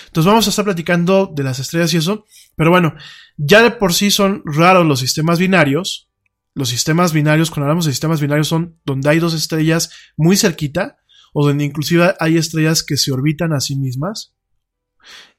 [0.07, 2.25] Entonces vamos a estar platicando de las estrellas y eso,
[2.57, 2.95] pero bueno,
[3.37, 6.09] ya de por sí son raros los sistemas binarios.
[6.55, 10.99] Los sistemas binarios, cuando hablamos de sistemas binarios, son donde hay dos estrellas muy cerquita,
[11.35, 14.35] o donde inclusive hay estrellas que se orbitan a sí mismas.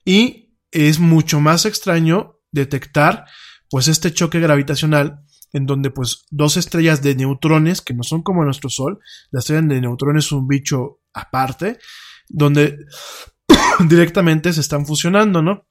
[0.04, 3.26] Y es mucho más extraño detectar
[3.70, 5.22] pues este choque gravitacional
[5.54, 9.00] en donde pues dos estrellas de neutrones que no son como nuestro Sol,
[9.32, 11.80] la estrella de neutrones es un bicho aparte,
[12.28, 12.78] donde
[13.88, 15.66] directamente se están fusionando, ¿no?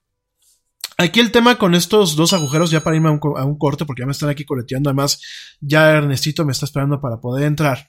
[0.96, 3.84] Aquí el tema con estos dos agujeros, ya para irme a un, a un, corte,
[3.84, 5.20] porque ya me están aquí coleteando, además
[5.60, 7.86] ya Ernestito me está esperando para poder entrar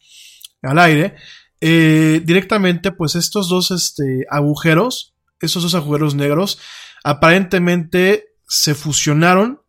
[0.64, 1.16] al aire,
[1.62, 6.60] eh, directamente, pues estos dos este, agujeros, estos dos agujeros negros,
[7.04, 9.62] aparentemente se fusionaron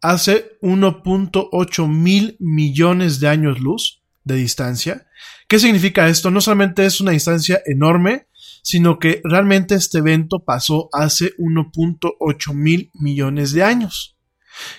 [0.00, 5.06] hace 1.8 mil millones de años luz de distancia.
[5.48, 6.30] ¿Qué significa esto?
[6.30, 8.26] No solamente es una distancia enorme,
[8.62, 14.13] sino que realmente este evento pasó hace 1.8 mil millones de años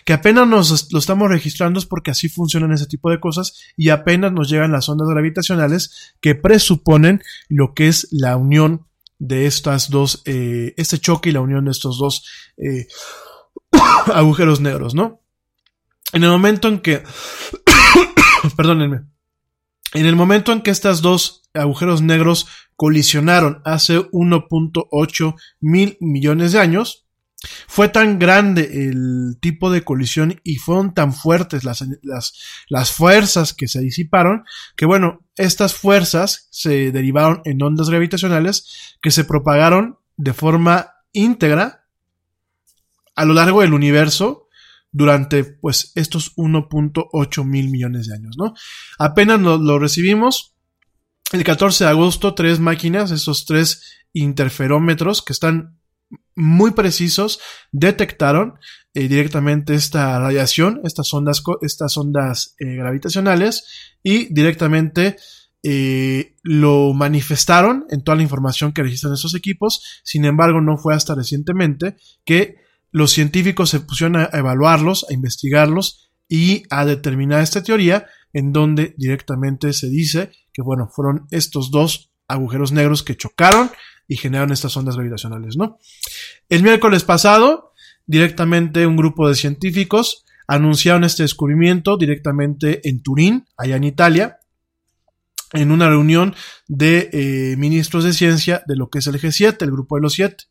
[0.06, 3.90] que apenas nos lo estamos registrando es porque así funcionan ese tipo de cosas y
[3.90, 8.88] apenas nos llegan las ondas gravitacionales que presuponen lo que es la unión
[9.20, 12.26] de estas dos, eh, este choque y la unión de estos dos
[12.58, 12.88] eh,
[14.14, 15.22] agujeros negros, ¿no?
[16.14, 17.04] En el momento en que,
[18.58, 19.02] perdónenme,
[19.94, 26.60] en el momento en que estas dos agujeros negros colisionaron hace 1.8 mil millones de
[26.60, 27.05] años,
[27.68, 31.84] fue tan grande el tipo de colisión y fueron tan fuertes las,
[32.70, 34.44] las, fuerzas que se disiparon
[34.76, 41.86] que bueno, estas fuerzas se derivaron en ondas gravitacionales que se propagaron de forma íntegra
[43.16, 44.48] a lo largo del universo
[44.92, 48.54] durante pues estos 1.8 mil millones de años, ¿no?
[48.98, 50.56] Apenas lo, lo recibimos
[51.32, 55.78] el 14 de agosto, tres máquinas, esos tres interferómetros que están
[56.36, 57.40] muy precisos,
[57.72, 58.56] detectaron
[58.94, 65.18] eh, directamente esta radiación, estas ondas, estas ondas eh, gravitacionales y directamente
[65.64, 70.02] eh, lo manifestaron en toda la información que registran esos equipos.
[70.04, 72.58] Sin embargo, no fue hasta recientemente que
[72.92, 78.94] los científicos se pusieron a evaluarlos, a investigarlos y a determinar esta teoría en donde
[78.98, 83.72] directamente se dice que, bueno, fueron estos dos agujeros negros que chocaron
[84.08, 85.80] y generaron estas ondas gravitacionales, ¿no?
[86.50, 87.74] El miércoles pasado,
[88.06, 94.40] directamente un grupo de científicos anunciaron este descubrimiento directamente en Turín, allá en Italia,
[95.54, 96.36] en una reunión
[96.68, 100.14] de eh, ministros de ciencia de lo que es el G7, el grupo de los
[100.14, 100.46] siete.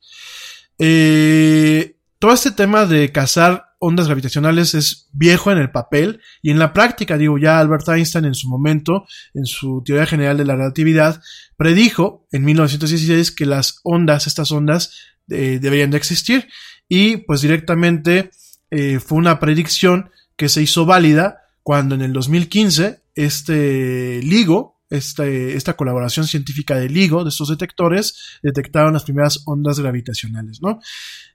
[0.78, 6.58] Eh, todo este tema de cazar ondas gravitacionales es viejo en el papel y en
[6.58, 9.04] la práctica, digo, ya Albert Einstein en su momento,
[9.34, 11.20] en su teoría general de la relatividad,
[11.56, 14.96] predijo en 1916 que las ondas, estas ondas,
[15.28, 16.48] eh, deberían de existir.
[16.88, 18.30] Y pues directamente
[18.70, 25.56] eh, fue una predicción que se hizo válida cuando en el 2015 este LIGO, este,
[25.56, 30.80] esta colaboración científica de LIGO, de estos detectores, detectaron las primeras ondas gravitacionales, ¿no?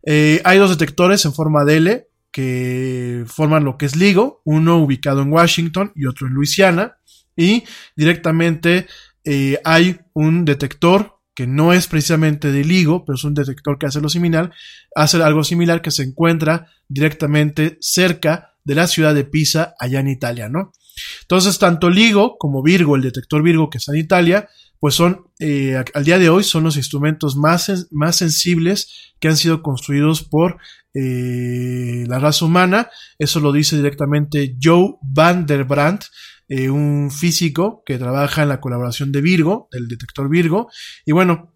[0.04, 4.78] Eh, hay dos detectores en forma de L que forman lo que es LIGO, uno
[4.78, 6.98] ubicado en Washington y otro en Luisiana,
[7.36, 7.64] y
[7.96, 8.88] directamente
[9.24, 13.86] eh, hay un detector que no es precisamente de LIGO, pero es un detector que
[13.86, 14.52] hace lo similar,
[14.94, 20.10] hace algo similar que se encuentra directamente cerca de la ciudad de Pisa, allá en
[20.10, 20.74] Italia, ¿no?
[21.22, 24.50] Entonces, tanto LIGO como Virgo, el detector Virgo que está en Italia,
[24.80, 29.36] pues son, eh, al día de hoy, son los instrumentos más, más sensibles que han
[29.36, 30.58] sido construidos por
[30.94, 32.90] eh, la raza humana.
[33.18, 36.06] Eso lo dice directamente Joe Van der Brandt,
[36.48, 40.70] eh, un físico que trabaja en la colaboración de Virgo, del detector Virgo.
[41.06, 41.54] Y bueno,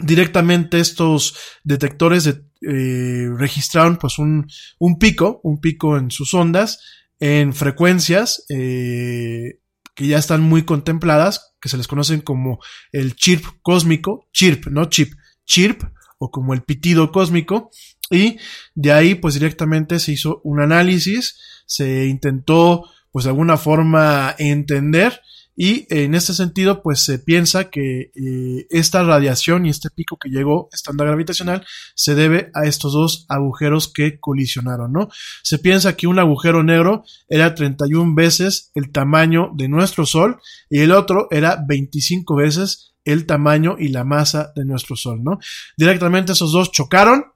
[0.00, 4.46] directamente estos detectores registraron pues un,
[4.78, 6.78] un, pico, un pico en sus ondas,
[7.24, 9.56] en frecuencias que
[9.96, 12.58] ya están muy contempladas, que se les conocen como
[12.90, 15.12] el chirp cósmico, chirp, no chip,
[15.44, 15.84] chirp,
[16.18, 17.70] o como el pitido cósmico,
[18.10, 18.38] y
[18.74, 25.20] de ahí, pues directamente se hizo un análisis, se intentó, pues de alguna forma entender
[25.54, 30.30] y en este sentido, pues se piensa que eh, esta radiación y este pico que
[30.30, 35.10] llegó, esta gravitacional, se debe a estos dos agujeros que colisionaron, ¿no?
[35.42, 40.80] Se piensa que un agujero negro era 31 veces el tamaño de nuestro Sol y
[40.80, 45.38] el otro era 25 veces el tamaño y la masa de nuestro Sol, ¿no?
[45.76, 47.26] Directamente esos dos chocaron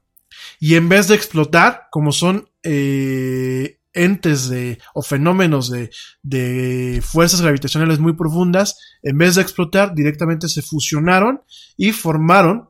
[0.58, 5.90] y en vez de explotar, como son eh, entes de, o fenómenos de,
[6.22, 11.40] de, fuerzas gravitacionales muy profundas, en vez de explotar, directamente se fusionaron
[11.76, 12.68] y formaron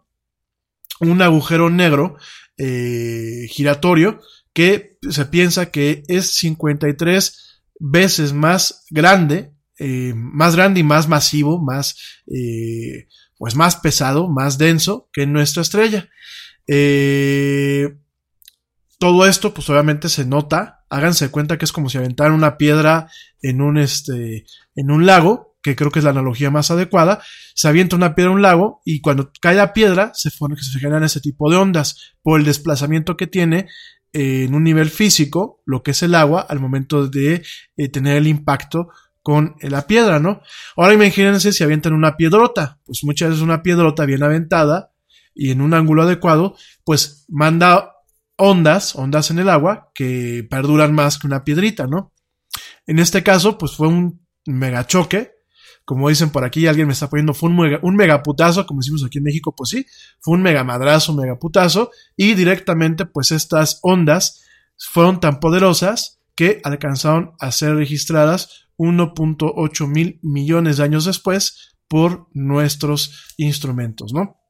[1.00, 2.16] un agujero negro
[2.56, 4.20] eh, giratorio
[4.54, 11.60] que se piensa que es 53 veces más grande, eh, más grande y más masivo,
[11.60, 16.08] más, eh, pues más pesado, más denso que nuestra estrella.
[18.98, 20.84] Todo esto, pues obviamente se nota.
[20.88, 23.08] Háganse cuenta que es como si aventaran una piedra
[23.42, 27.22] en un, este, en un lago, que creo que es la analogía más adecuada.
[27.54, 31.04] Se avienta una piedra en un lago y cuando cae la piedra se, se generan
[31.04, 33.68] ese tipo de ondas por el desplazamiento que tiene
[34.12, 37.42] eh, en un nivel físico, lo que es el agua, al momento de
[37.76, 38.88] eh, tener el impacto
[39.22, 40.40] con la piedra, ¿no?
[40.76, 44.92] Ahora imagínense si avientan una piedrota, pues muchas veces una piedrota bien aventada,
[45.34, 47.95] y en un ángulo adecuado, pues manda
[48.36, 52.12] ondas, ondas en el agua que perduran más que una piedrita, ¿no?
[52.86, 55.32] En este caso, pues fue un mega choque,
[55.84, 59.04] como dicen por aquí, alguien me está poniendo, fue un, mega, un megaputazo, como decimos
[59.04, 59.86] aquí en México, pues sí,
[60.20, 64.42] fue un mega madrazo, un megaputazo, y directamente, pues estas ondas
[64.76, 72.26] fueron tan poderosas que alcanzaron a ser registradas 1.8 mil millones de años después por
[72.34, 74.40] nuestros instrumentos, ¿no?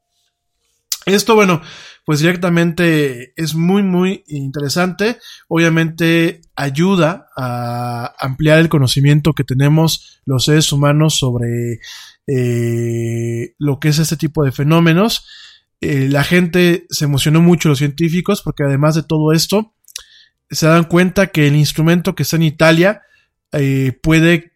[1.06, 1.62] Esto, bueno,
[2.04, 5.18] pues directamente es muy, muy interesante.
[5.46, 11.78] Obviamente ayuda a ampliar el conocimiento que tenemos los seres humanos sobre
[12.26, 15.28] eh, lo que es este tipo de fenómenos.
[15.80, 19.74] Eh, la gente se emocionó mucho, los científicos, porque además de todo esto,
[20.50, 23.02] se dan cuenta que el instrumento que está en Italia
[23.52, 24.54] eh, puede,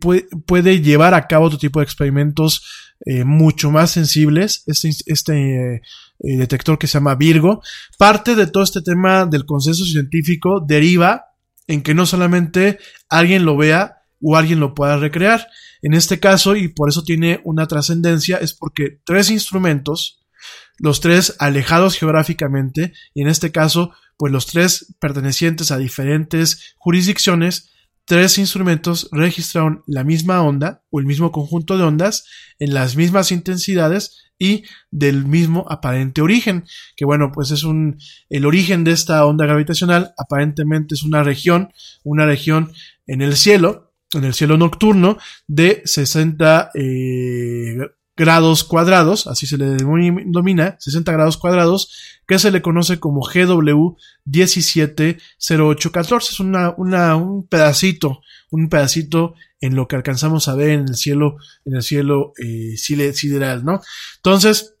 [0.00, 4.62] puede, puede llevar a cabo otro tipo de experimentos eh, mucho más sensibles.
[4.66, 5.80] Este, este eh,
[6.18, 7.62] detector que se llama Virgo.
[7.98, 11.26] Parte de todo este tema del consenso científico deriva
[11.66, 12.78] en que no solamente
[13.08, 15.46] alguien lo vea o alguien lo pueda recrear.
[15.82, 20.24] En este caso, y por eso tiene una trascendencia, es porque tres instrumentos,
[20.78, 27.70] los tres alejados geográficamente, y en este caso, pues los tres pertenecientes a diferentes jurisdicciones,
[28.06, 32.24] tres instrumentos registraron la misma onda o el mismo conjunto de ondas
[32.58, 36.64] en las mismas intensidades y del mismo aparente origen,
[36.94, 37.98] que bueno, pues es un,
[38.30, 41.70] el origen de esta onda gravitacional aparentemente es una región,
[42.04, 42.72] una región
[43.06, 47.78] en el cielo, en el cielo nocturno de 60 eh,
[48.16, 53.96] grados cuadrados, así se le denomina, 60 grados cuadrados, que se le conoce como GW
[54.24, 56.32] 170814.
[56.32, 60.96] Es una, una, un pedacito, un pedacito en lo que alcanzamos a ver en el
[60.96, 63.80] cielo, en el cielo eh, sideral, ¿no?
[64.16, 64.74] Entonces,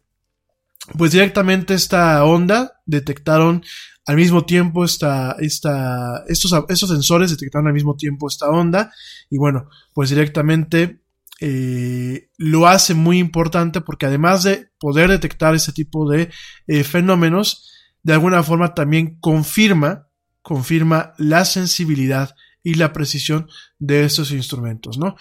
[0.96, 3.62] pues directamente esta onda detectaron
[4.06, 8.92] al mismo tiempo esta, esta, estos, estos sensores detectaron al mismo tiempo esta onda
[9.28, 11.00] y bueno, pues directamente
[11.40, 16.30] eh, lo hace muy importante porque además de poder detectar ese tipo de
[16.66, 17.70] eh, fenómenos,
[18.02, 20.08] de alguna forma también confirma,
[20.40, 23.48] confirma la sensibilidad y la precisión
[23.78, 25.16] de estos instrumentos, ¿no?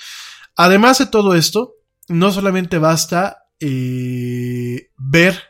[0.56, 1.74] Además de todo esto,
[2.08, 5.42] no solamente basta eh, ver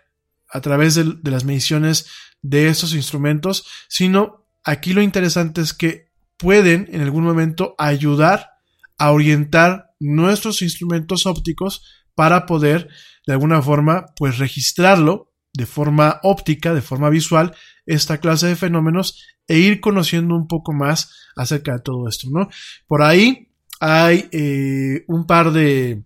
[0.50, 2.08] a través de, de las mediciones
[2.42, 8.50] de estos instrumentos, sino aquí lo interesante es que pueden en algún momento ayudar
[8.98, 11.84] a orientar nuestros instrumentos ópticos
[12.16, 12.90] para poder
[13.26, 17.56] de alguna forma pues registrarlo de forma óptica, de forma visual,
[17.86, 22.50] esta clase de fenómenos e ir conociendo un poco más acerca de todo esto, ¿no?
[22.88, 26.04] Por ahí hay eh, un par de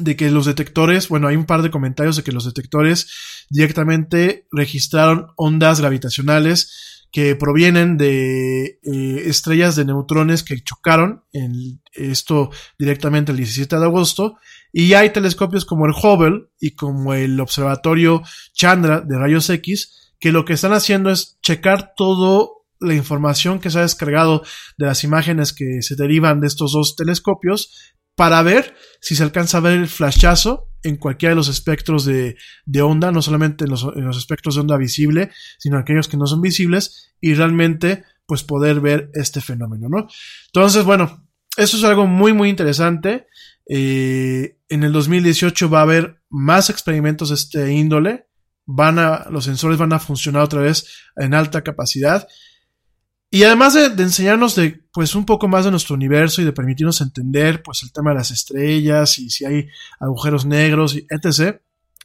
[0.00, 4.46] de que los detectores, bueno, hay un par de comentarios de que los detectores directamente
[4.50, 13.32] registraron ondas gravitacionales que provienen de eh, estrellas de neutrones que chocaron, en esto directamente
[13.32, 14.36] el 17 de agosto,
[14.72, 18.22] y hay telescopios como el Hubble y como el Observatorio
[18.52, 23.70] Chandra de rayos X, que lo que están haciendo es checar toda la información que
[23.70, 24.42] se ha descargado
[24.78, 29.58] de las imágenes que se derivan de estos dos telescopios para ver si se alcanza
[29.58, 32.36] a ver el flashazo en cualquiera de los espectros de,
[32.82, 33.84] onda, no solamente en los,
[34.16, 39.10] espectros de onda visible, sino aquellos que no son visibles, y realmente pues poder ver
[39.14, 40.06] este fenómeno, ¿no?
[40.46, 43.26] Entonces, bueno, eso es algo muy, muy interesante.
[43.68, 48.26] Eh, en el 2018 va a haber más experimentos de este índole.
[48.66, 52.28] Van a, los sensores van a funcionar otra vez en alta capacidad.
[53.30, 57.00] Y además de, enseñarnos de, pues, un poco más de nuestro universo y de permitirnos
[57.00, 59.68] entender, pues, el tema de las estrellas y si hay
[60.00, 61.60] agujeros negros y etc.,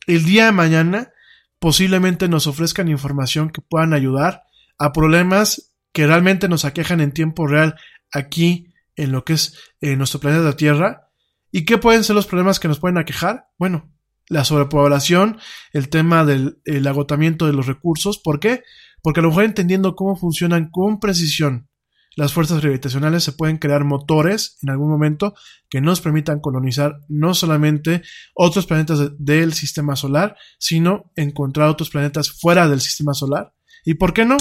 [0.05, 1.11] el día de mañana
[1.57, 4.43] posiblemente nos ofrezcan información que puedan ayudar
[4.77, 7.75] a problemas que realmente nos aquejan en tiempo real
[8.11, 11.09] aquí en lo que es eh, nuestro planeta Tierra.
[11.51, 13.47] ¿Y qué pueden ser los problemas que nos pueden aquejar?
[13.57, 13.89] Bueno,
[14.27, 15.39] la sobrepoblación,
[15.73, 18.19] el tema del agotamiento de los recursos.
[18.19, 18.63] ¿Por qué?
[19.05, 21.69] Porque a lo mejor entendiendo cómo funcionan con precisión
[22.15, 25.35] las fuerzas gravitacionales se pueden crear motores en algún momento
[25.69, 28.01] que nos permitan colonizar no solamente
[28.33, 33.53] otros planetas del sistema solar, sino encontrar otros planetas fuera del sistema solar.
[33.83, 34.37] ¿Y por qué no?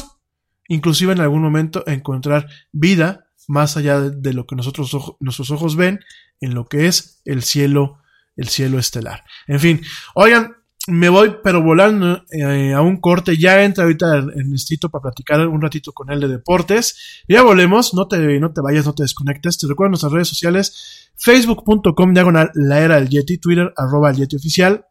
[0.68, 6.00] Inclusive en algún momento encontrar vida más allá de, lo que nosotros, nuestros ojos ven
[6.40, 7.98] en lo que es el cielo,
[8.36, 9.24] el cielo estelar.
[9.46, 9.82] En fin,
[10.14, 13.36] oigan, me voy, pero volando eh, a un corte.
[13.38, 17.22] Ya entra ahorita el Nestito para platicar un ratito con él de deportes.
[17.28, 19.58] Ya volvemos, no te, no te vayas, no te desconectes.
[19.58, 24.36] Te recuerdo nuestras redes sociales: facebook.com diagonal la era del Yeti, Twitter arroba el Yeti
[24.36, 24.86] oficial,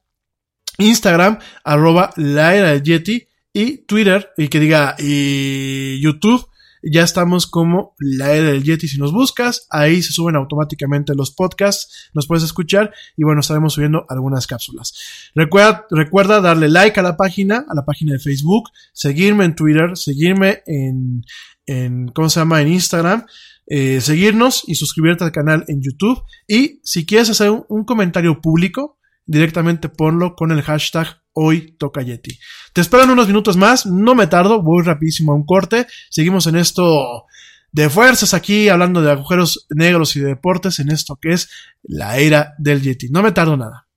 [0.79, 6.47] Instagram arroba la era del Yeti y Twitter, y que diga, y YouTube
[6.83, 8.87] ya estamos como la era del Yeti.
[8.87, 13.73] Si nos buscas, ahí se suben automáticamente los podcasts, nos puedes escuchar y bueno, estaremos
[13.73, 14.93] subiendo algunas cápsulas.
[15.35, 19.97] Recuerda, recuerda darle like a la página, a la página de Facebook, seguirme en Twitter,
[19.97, 21.23] seguirme en,
[21.65, 22.61] en ¿cómo se llama?
[22.61, 23.25] En Instagram.
[23.65, 26.21] Eh, seguirnos y suscribirte al canal en YouTube.
[26.47, 32.37] Y si quieres hacer un comentario público, directamente ponlo con el hashtag hoy toca Yeti.
[32.73, 35.87] Te esperan unos minutos más, no me tardo, voy rapidísimo a un corte.
[36.09, 37.25] Seguimos en esto
[37.71, 41.49] de fuerzas aquí, hablando de agujeros negros y de deportes, en esto que es
[41.81, 43.09] la era del Yeti.
[43.09, 43.87] No me tardo nada.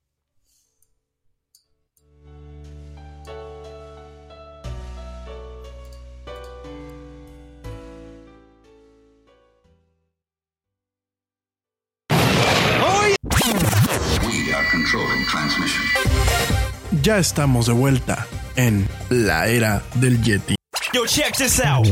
[17.07, 18.27] Ya estamos de vuelta
[18.57, 20.55] en la era del Yeti.
[20.91, 21.87] Yo, check this out.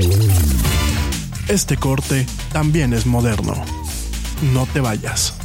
[1.48, 3.54] Este corte también es moderno.
[4.52, 5.45] No te vayas.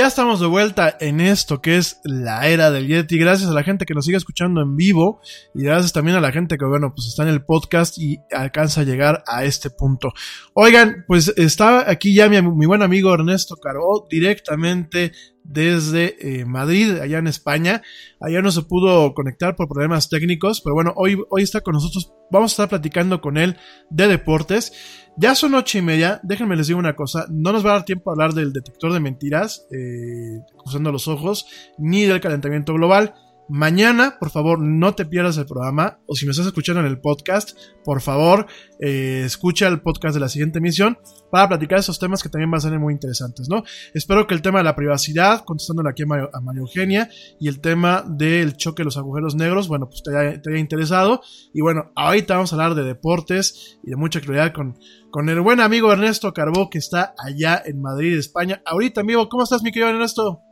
[0.00, 3.18] Ya estamos de vuelta en esto que es la era del Yeti.
[3.18, 5.20] Gracias a la gente que nos sigue escuchando en vivo
[5.54, 8.80] y gracias también a la gente que, bueno, pues está en el podcast y alcanza
[8.80, 10.14] a llegar a este punto.
[10.54, 15.12] Oigan, pues está aquí ya mi, buen amigo Ernesto Carbó directamente
[15.44, 17.82] desde eh, Madrid, allá en España.
[18.20, 22.12] Allá no se pudo conectar por problemas técnicos, pero bueno, hoy, hoy está con nosotros.
[22.30, 23.56] Vamos a estar platicando con él
[23.90, 24.72] de deportes.
[25.16, 26.20] Ya son ocho y media.
[26.22, 27.26] Déjenme les digo una cosa.
[27.30, 31.08] No nos va a dar tiempo a hablar del detector de mentiras, eh, cruzando los
[31.08, 31.46] ojos,
[31.78, 33.14] ni del calentamiento global.
[33.52, 35.98] Mañana, por favor, no te pierdas el programa.
[36.06, 38.46] O si me estás escuchando en el podcast, por favor,
[38.78, 40.96] eh, escucha el podcast de la siguiente emisión
[41.32, 43.64] para platicar esos temas que también van a ser muy interesantes, ¿no?
[43.92, 47.10] Espero que el tema de la privacidad, contestándole aquí a Mario, María Eugenia,
[47.40, 50.60] y el tema del choque de los agujeros negros, bueno, pues te haya, te haya
[50.60, 51.20] interesado.
[51.52, 54.78] Y bueno, ahorita vamos a hablar de deportes y de mucha claridad con,
[55.10, 58.62] con el buen amigo Ernesto Carbó, que está allá en Madrid, España.
[58.64, 60.44] Ahorita, amigo, ¿cómo estás, mi querido Ernesto?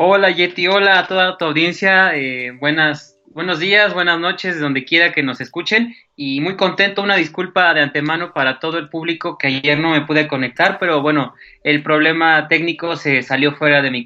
[0.00, 5.10] Hola Yeti, hola a toda tu audiencia, eh, buenas, buenos días, buenas noches, donde quiera
[5.10, 9.48] que nos escuchen y muy contento, una disculpa de antemano para todo el público que
[9.48, 11.34] ayer no me pude conectar, pero bueno,
[11.64, 14.04] el problema técnico se salió fuera de mi.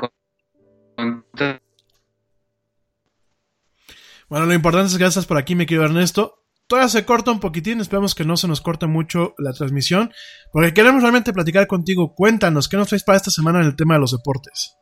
[4.31, 6.47] Bueno, lo importante es que estás por aquí, mi querido Ernesto.
[6.69, 10.11] Todavía se corta un poquitín, esperemos que no se nos corte mucho la transmisión,
[10.53, 12.15] porque queremos realmente platicar contigo.
[12.15, 14.79] Cuéntanos, ¿qué nos traes para esta semana en el tema de los deportes?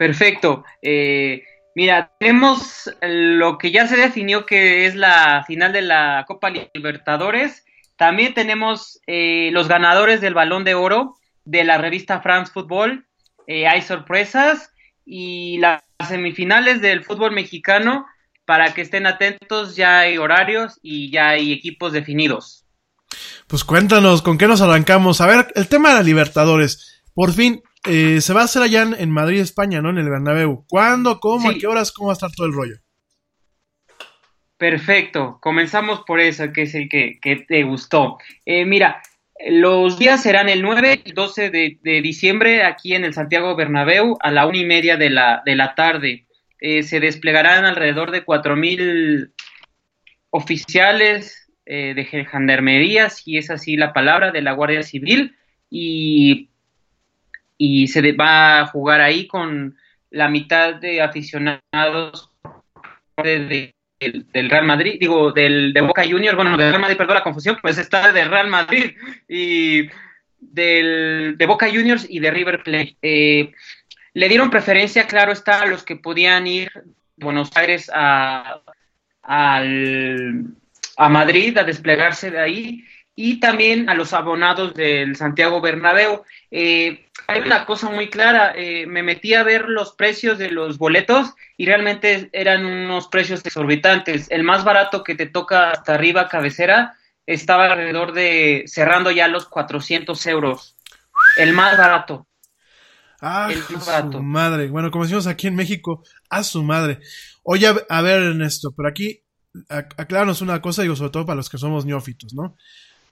[0.00, 0.64] Perfecto.
[0.80, 1.44] Eh,
[1.74, 7.66] mira, tenemos lo que ya se definió que es la final de la Copa Libertadores.
[7.96, 13.08] También tenemos eh, los ganadores del Balón de Oro de la revista France Football.
[13.46, 14.72] Eh, hay sorpresas
[15.04, 18.06] y las semifinales del fútbol mexicano.
[18.46, 22.64] Para que estén atentos, ya hay horarios y ya hay equipos definidos.
[23.46, 25.20] Pues cuéntanos, ¿con qué nos arrancamos?
[25.20, 27.02] A ver, el tema de la Libertadores.
[27.12, 29.90] Por fin, eh, se va a hacer allá en, Madrid, España, ¿no?
[29.90, 30.64] En el Bernabéu.
[30.68, 31.20] ¿Cuándo?
[31.20, 31.50] ¿Cómo?
[31.50, 31.56] Sí.
[31.56, 31.92] ¿A qué horas?
[31.92, 32.76] ¿Cómo va a estar todo el rollo?
[34.56, 35.38] Perfecto.
[35.40, 38.18] Comenzamos por eso, que es el que, que te gustó.
[38.44, 39.02] Eh, mira,
[39.48, 44.18] los días serán el 9 y 12 de, de, diciembre aquí en el Santiago Bernabéu
[44.20, 46.26] a la una y media de la, de la tarde.
[46.60, 49.32] Eh, se desplegarán alrededor de 4.000
[50.28, 55.36] oficiales eh, de gendarmería, si es así la palabra, de la Guardia Civil
[55.70, 56.49] y
[57.62, 59.76] y se va a jugar ahí con
[60.08, 62.30] la mitad de aficionados
[63.22, 67.16] de, de, del, Real Madrid, digo, del, de Boca Juniors, bueno, del Real Madrid, perdón
[67.16, 68.92] la confusión, pues está de Real Madrid
[69.28, 69.90] y
[70.38, 72.96] del, de Boca Juniors y de River Plate.
[73.02, 73.52] Eh,
[74.14, 78.62] le dieron preferencia, claro está, a los que podían ir de Buenos Aires a,
[79.22, 82.84] a Madrid a desplegarse de ahí
[83.14, 86.24] y también a los abonados del Santiago Bernabéu.
[86.50, 90.78] Eh, hay una cosa muy clara, eh, me metí a ver los precios de los
[90.78, 94.26] boletos y realmente eran unos precios exorbitantes.
[94.30, 96.94] El más barato que te toca hasta arriba cabecera
[97.26, 100.76] estaba alrededor de cerrando ya los 400 euros.
[101.36, 102.26] El más barato.
[103.20, 104.18] Ah, el más barato.
[104.18, 104.68] su madre.
[104.68, 106.98] Bueno, como decimos aquí en México, a su madre.
[107.44, 109.22] Oye, a, a ver, Ernesto, pero aquí
[109.68, 112.56] acláranos una cosa, digo, sobre todo para los que somos neófitos, ¿no?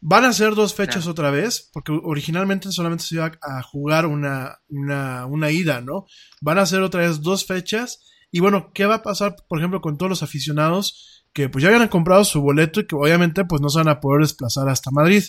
[0.01, 1.11] Van a ser dos fechas claro.
[1.11, 6.07] otra vez, porque originalmente solamente se iba a jugar una, una, una, ida, ¿no?
[6.41, 8.05] Van a ser otra vez dos fechas.
[8.31, 11.71] Y bueno, ¿qué va a pasar, por ejemplo, con todos los aficionados que pues ya
[11.71, 14.91] habían comprado su boleto y que obviamente pues no se van a poder desplazar hasta
[14.93, 15.25] Madrid?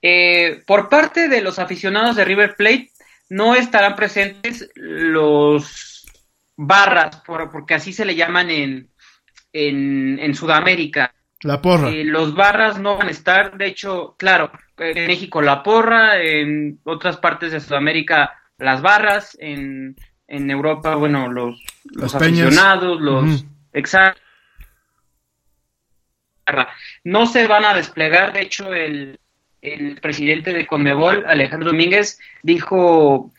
[0.00, 2.92] Eh, por parte de los aficionados de River Plate,
[3.28, 6.06] no estarán presentes los
[6.56, 8.90] barras, por, porque así se le llaman en,
[9.52, 11.14] en, en Sudamérica.
[11.42, 11.90] La porra.
[11.90, 16.80] Eh, los barras no van a estar, de hecho, claro, en México la porra, en
[16.84, 19.94] otras partes de Sudamérica las barras, en
[20.28, 23.24] en Europa, bueno, los, los aficionados, los...
[23.24, 23.48] Ujú.
[23.72, 24.20] Exacto.
[27.04, 29.18] No se van a desplegar, de hecho, el,
[29.60, 33.32] el presidente de Conmebol, Alejandro Domínguez, dijo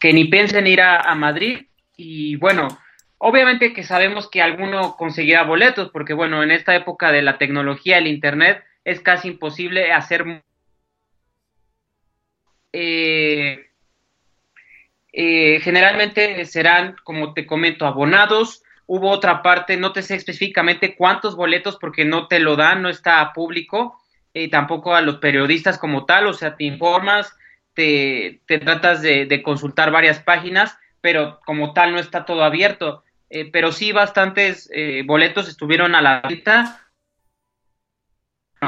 [0.00, 1.66] que ni piensen ir a, a Madrid
[1.96, 2.68] y bueno,
[3.18, 7.98] obviamente que sabemos que alguno conseguirá boletos, porque bueno, en esta época de la tecnología,
[7.98, 10.42] el Internet, es casi imposible hacer...
[12.72, 13.66] Eh,
[15.12, 18.62] eh, generalmente serán, como te comento, abonados.
[18.86, 22.90] Hubo otra parte, no te sé específicamente cuántos boletos porque no te lo dan, no
[22.90, 23.98] está a público,
[24.34, 27.34] eh, tampoco a los periodistas como tal, o sea, te informas,
[27.72, 33.02] te, te tratas de, de consultar varias páginas, pero como tal no está todo abierto.
[33.28, 36.88] Eh, pero sí, bastantes eh, boletos estuvieron a la venta,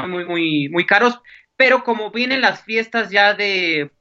[0.07, 1.19] muy, muy, muy caros,
[1.55, 3.91] pero como vienen las fiestas ya de,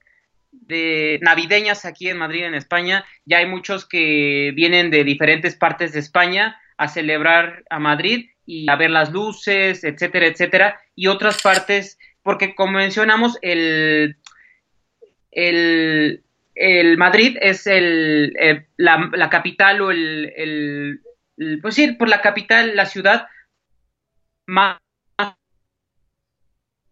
[0.50, 5.92] de navideñas aquí en Madrid, en España, ya hay muchos que vienen de diferentes partes
[5.92, 11.42] de España a celebrar a Madrid y a ver las luces, etcétera, etcétera, y otras
[11.42, 14.16] partes, porque como mencionamos, el,
[15.30, 16.22] el,
[16.58, 21.00] el Madrid es el, el- la, la capital o el-
[21.62, 23.28] pues sí, por la capital, la ciudad
[24.46, 24.78] más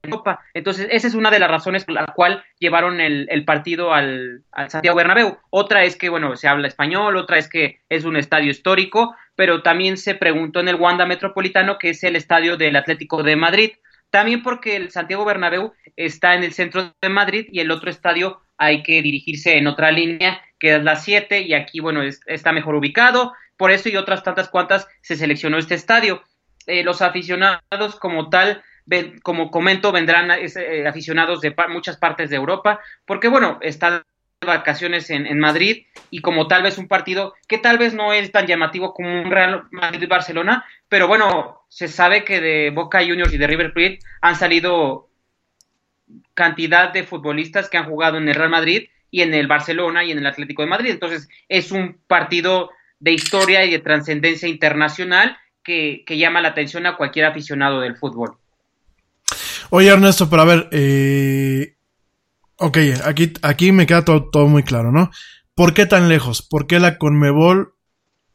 [0.02, 0.40] Europa.
[0.54, 4.44] Entonces, esa es una de las razones por la cual llevaron el, el partido al,
[4.52, 5.38] al Santiago Bernabéu.
[5.50, 9.62] Otra es que, bueno, se habla español, otra es que es un estadio histórico, pero
[9.62, 13.72] también se preguntó en el Wanda Metropolitano, que es el estadio del Atlético de Madrid.
[14.10, 18.40] También porque el Santiago Bernabéu está en el centro de Madrid y el otro estadio
[18.58, 22.52] hay que dirigirse en otra línea, que es la 7, y aquí, bueno, es- está
[22.52, 23.32] mejor ubicado.
[23.56, 26.22] Por eso y otras tantas cuantas se seleccionó este estadio.
[26.66, 32.36] Eh, los aficionados como tal, ven- como comento, vendrán eh, aficionados de muchas partes de
[32.36, 34.02] Europa, porque bueno, están
[34.40, 38.12] de vacaciones en, en Madrid y como tal vez un partido que tal vez no
[38.12, 43.32] es tan llamativo como un Real Madrid-Barcelona, pero bueno, se sabe que de Boca Juniors
[43.32, 45.08] y de River Plate han salido
[46.36, 50.12] cantidad de futbolistas que han jugado en el Real Madrid y en el Barcelona y
[50.12, 50.90] en el Atlético de Madrid.
[50.90, 56.96] Entonces, es un partido de historia y de trascendencia internacional que, llama la atención a
[56.96, 58.36] cualquier aficionado del fútbol.
[59.70, 61.74] Oye, Ernesto, pero a ver, eh,
[62.58, 65.10] ok, aquí, aquí me queda todo, todo muy claro, ¿no?
[65.54, 66.42] ¿Por qué tan lejos?
[66.42, 67.75] ¿Por qué la Conmebol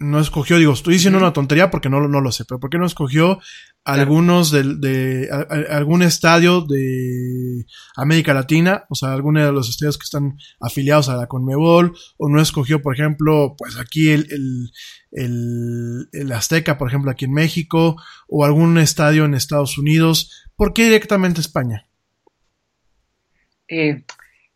[0.02, 2.70] no escogió, digo, estoy diciendo una tontería porque no, lo- no lo sé, pero ¿por
[2.70, 3.40] qué no escogió
[3.84, 7.66] algunos de, a- a- algún estadio de
[7.96, 12.30] América Latina, o sea, alguno de los estadios que están afiliados a la Conmebol, o
[12.30, 14.72] no escogió, por ejemplo, pues aquí el, el,
[15.12, 17.96] el, el Azteca, por ejemplo, aquí en México,
[18.28, 20.30] o algún estadio en Estados Unidos?
[20.56, 21.88] ¿Por qué directamente España?
[23.68, 24.04] Eh,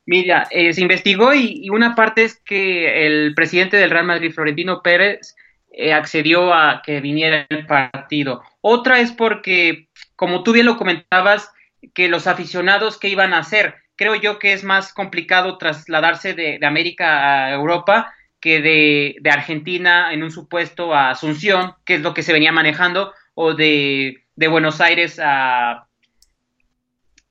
[0.05, 4.31] mira, eh, se investigó y, y una parte es que el presidente del Real Madrid,
[4.31, 5.35] Florentino Pérez,
[5.77, 8.41] eh, accedió a que viniera el partido.
[8.61, 11.51] Otra es porque, como tú bien lo comentabas,
[11.93, 13.75] que los aficionados, ¿qué iban a hacer?
[13.97, 20.23] Creo yo que es más complicado trasladarse de, América a Europa que de, Argentina en
[20.23, 25.19] un supuesto a Asunción, que es lo que se venía manejando, o de Buenos Aires
[25.21, 25.89] a,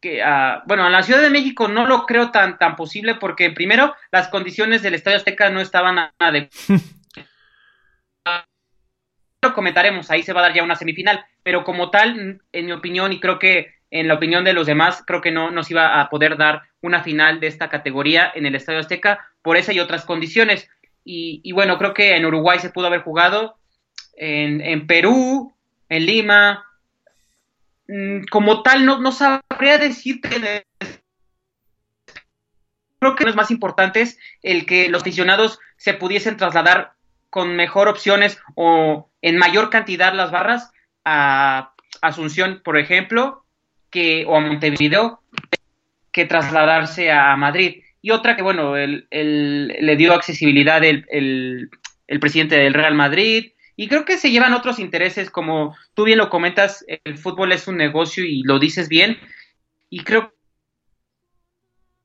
[0.04, 3.50] que, ah, bueno, a la Ciudad de México no lo creo tan, tan posible porque
[3.50, 6.50] primero las condiciones del Estadio Azteca no estaban adecuadas.
[9.42, 12.72] lo comentaremos, ahí se va a dar ya una semifinal, pero como tal, en mi
[12.72, 15.98] opinión y creo que en la opinión de los demás, creo que no nos iba
[15.98, 19.80] a poder dar una final de esta categoría en el Estadio Azteca por esa y
[19.80, 20.68] otras condiciones.
[21.02, 23.56] Y, y bueno, creo que en Uruguay se pudo haber jugado,
[24.16, 25.54] en, en Perú,
[25.88, 26.66] en Lima,
[28.30, 30.64] como tal, no, no sabría decirte.
[32.98, 36.92] Creo que lo más importante es el que los aficionados se pudiesen trasladar
[37.28, 40.72] con mejor opciones o en mayor cantidad las barras
[41.04, 43.44] a Asunción, por ejemplo,
[43.90, 45.22] que, o a Montevideo,
[46.12, 47.82] que trasladarse a Madrid.
[48.02, 51.70] Y otra que, bueno, el, el, le dio accesibilidad el, el,
[52.06, 56.18] el presidente del Real Madrid, y creo que se llevan otros intereses, como tú bien
[56.18, 59.18] lo comentas, el fútbol es un negocio y lo dices bien,
[59.90, 60.32] y creo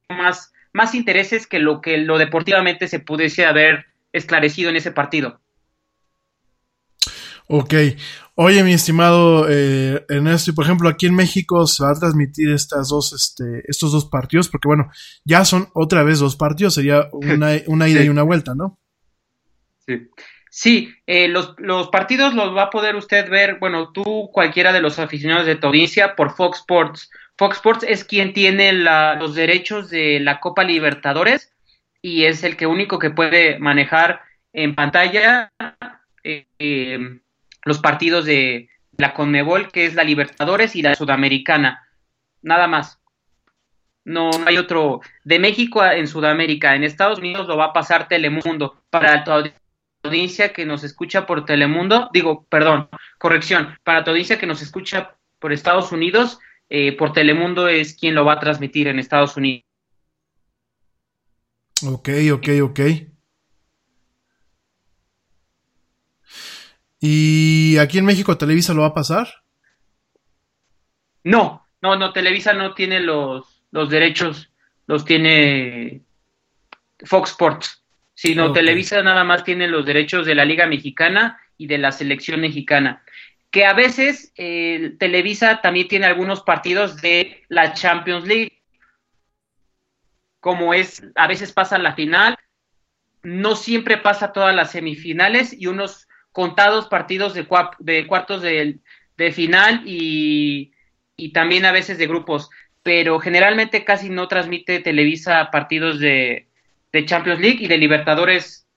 [0.10, 5.40] más, más intereses que lo que lo deportivamente se pudiese haber esclarecido en ese partido.
[7.48, 7.74] Ok.
[8.36, 12.52] Oye, mi estimado eh, Ernesto, y por ejemplo, aquí en México se va a transmitir
[12.52, 14.90] estas dos, este, estos dos partidos, porque bueno,
[15.26, 18.06] ya son otra vez dos partidos, sería una, una ida Sí.
[18.06, 18.80] y una vuelta, ¿no?
[19.86, 20.08] Sí.
[20.50, 24.82] Sí, eh, los, los partidos los va a poder usted ver, bueno, tú, cualquiera de
[24.82, 27.12] los aficionados de tu audiencia, por Fox Sports.
[27.38, 31.54] Fox Sports es quien tiene la- los derechos de la Copa Libertadores
[32.02, 34.22] y es el que único que puede manejar
[34.52, 35.52] en pantalla
[36.24, 37.20] eh, eh,
[37.64, 41.88] los partidos de la Conmebol, que es la Libertadores y la Sudamericana.
[42.42, 43.00] Nada más.
[44.04, 45.02] No, hay otro.
[45.24, 48.82] De México en Sudamérica, en Estados Unidos lo va a pasar Telemundo.
[48.90, 49.59] Para tu audiencia
[50.02, 55.52] que nos escucha por Telemundo, digo, perdón, corrección, para tu audiencia que nos escucha por
[55.52, 56.40] Estados Unidos,
[56.70, 59.66] eh, por Telemundo es quien lo va a transmitir en Estados Unidos.
[61.86, 62.80] Ok, ok, ok.
[67.02, 69.28] ¿Y aquí en México Televisa lo va a pasar?
[71.24, 74.52] No, no, no, Televisa no tiene los, los derechos,
[74.88, 76.04] los tiene
[77.06, 77.79] Fox Sports.
[78.22, 82.42] Sino Televisa nada más tiene los derechos de la Liga Mexicana y de la selección
[82.42, 83.02] mexicana.
[83.50, 88.62] Que a veces eh, Televisa también tiene algunos partidos de la Champions League.
[90.42, 92.38] Como es, a veces pasa la final,
[93.24, 97.48] no siempre pasa todas las semifinales y unos contados partidos de,
[97.80, 98.82] de cuartos de,
[99.32, 100.74] final y,
[101.34, 102.50] también a veces de grupos,
[102.84, 106.49] pero generalmente casi no transmite Televisa partidos de,
[106.92, 108.68] de Champions League y de Libertadores.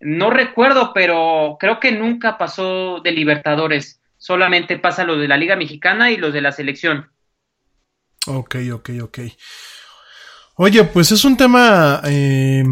[0.00, 4.00] No recuerdo, pero creo que nunca pasó de Libertadores.
[4.16, 7.10] Solamente pasa lo de la Liga Mexicana y los de la selección.
[8.26, 9.18] Ok, ok, ok.
[10.56, 12.00] Oye, pues es un tema.
[12.04, 12.64] Eh,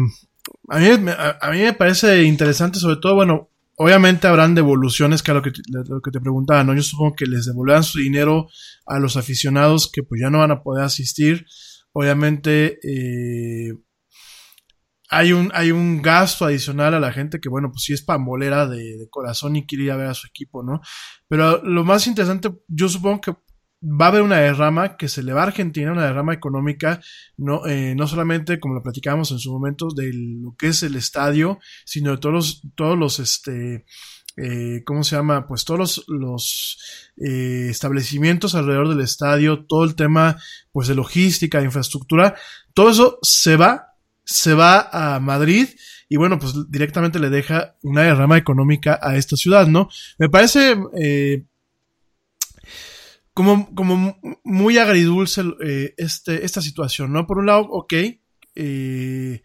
[0.69, 5.33] a, mí, a, mí, me parece interesante, sobre todo, bueno, Obviamente habrán devoluciones, que a
[5.33, 6.75] lo que, te, lo preguntaba, ¿no?
[6.75, 8.47] Yo supongo que les devolverán su dinero
[8.85, 11.47] a los aficionados que pues ya no van a poder asistir.
[11.91, 13.73] Obviamente eh,
[15.13, 18.67] hay, un, hay un gasto adicional a la gente que, bueno, pues sí es pambolera
[18.67, 20.81] de, de corazón y quiere ir a ver a su equipo, ¿no?
[21.27, 23.35] Pero lo más interesante, yo supongo que
[23.83, 27.01] va a haber una derrama que se le va a Argentina, una derrama económica,
[27.37, 30.95] no, eh, no solamente como lo platicábamos en su momento, de lo que es el
[30.95, 33.85] estadio, sino de todos los, todos los, este,
[34.37, 35.47] eh, ¿cómo se llama?
[35.47, 40.37] Pues todos los, los eh, establecimientos alrededor del estadio, todo el tema,
[40.71, 42.35] pues de logística, de infraestructura,
[42.73, 43.92] todo eso se va,
[44.23, 45.69] se va a Madrid
[46.09, 49.89] y bueno, pues directamente le deja una derrama económica a esta ciudad, ¿no?
[50.19, 51.43] Me parece, eh,
[53.33, 57.25] como, como muy agridulce eh, este, esta situación, ¿no?
[57.25, 57.93] Por un lado, ok,
[58.55, 59.41] eh,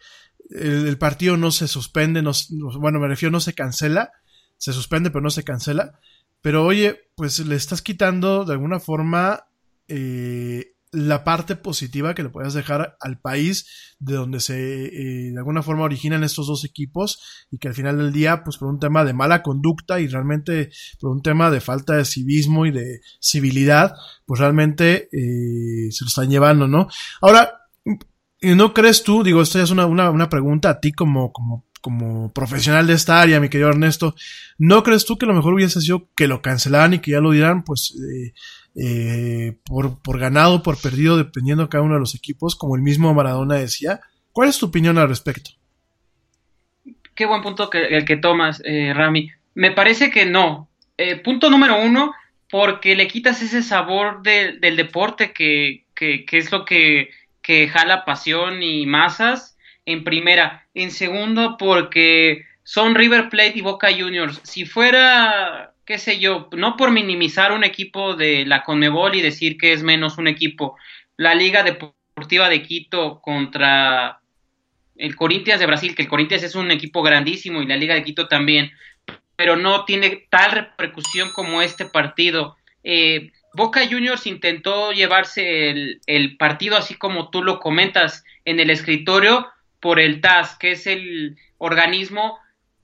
[0.51, 2.33] el, partido no se suspende, no,
[2.79, 4.13] bueno, me refiero, no se cancela,
[4.57, 5.99] se suspende, pero no se cancela.
[6.41, 9.47] Pero oye, pues le estás quitando de alguna forma
[9.89, 15.39] eh, la parte positiva que le puedas dejar al país de donde se eh, de
[15.39, 18.79] alguna forma originan estos dos equipos y que al final del día pues por un
[18.79, 20.71] tema de mala conducta y realmente
[21.01, 23.95] por un tema de falta de civismo y de civilidad
[24.25, 26.89] pues realmente eh, se lo están llevando no
[27.21, 27.53] ahora
[28.41, 31.69] no crees tú digo esto ya es una, una, una pregunta a ti como como
[31.81, 34.15] como profesional de esta área, mi querido Ernesto,
[34.59, 37.31] ¿no crees tú que lo mejor hubiese sido que lo cancelaran y que ya lo
[37.31, 38.33] dieran, pues, eh,
[38.81, 42.83] eh, por, por ganado, por perdido, dependiendo de cada uno de los equipos, como el
[42.83, 44.01] mismo Maradona decía.
[44.33, 45.51] ¿Cuál es tu opinión al respecto?
[47.15, 49.33] Qué buen punto que, el que tomas, eh, Rami.
[49.55, 50.69] Me parece que no.
[50.97, 52.15] Eh, punto número uno,
[52.49, 57.11] porque le quitas ese sabor del deporte que, que, es lo que,
[57.43, 60.69] que jala pasión y masas en primera.
[60.75, 64.41] En segundo, porque son River Plate y Boca Juniors.
[64.45, 69.57] Si fuera qué sé yo, no por minimizar un equipo de la Conmebol y decir
[69.57, 70.77] que es menos un equipo,
[71.17, 74.21] la Liga Deportiva de Quito contra
[74.97, 78.05] el Corinthians de Brasil, que el Corinthians es un equipo grandísimo y la Liga de
[78.05, 78.71] Quito también,
[79.35, 82.59] pero no tiene tal repercusión como este partido.
[82.85, 88.69] Eh, Boca Juniors intentó llevarse el, el, partido así como tú lo comentas en el
[88.69, 89.49] escritorio
[89.81, 92.39] por el TAS, que es el organismo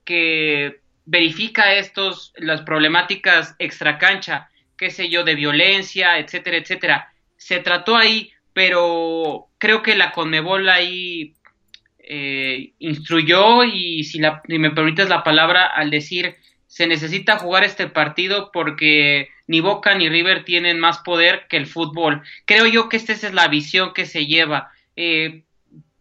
[0.06, 7.12] que verifica estos, las problemáticas extracancha, qué sé yo, de violencia, etcétera, etcétera.
[7.36, 11.34] Se trató ahí, pero creo que la Conmebol ahí
[11.98, 16.36] eh, instruyó y si, la, si me permites la palabra al decir
[16.66, 21.66] se necesita jugar este partido porque ni Boca ni River tienen más poder que el
[21.66, 22.22] fútbol.
[22.46, 24.72] Creo yo que esta es la visión que se lleva.
[24.96, 25.44] Eh,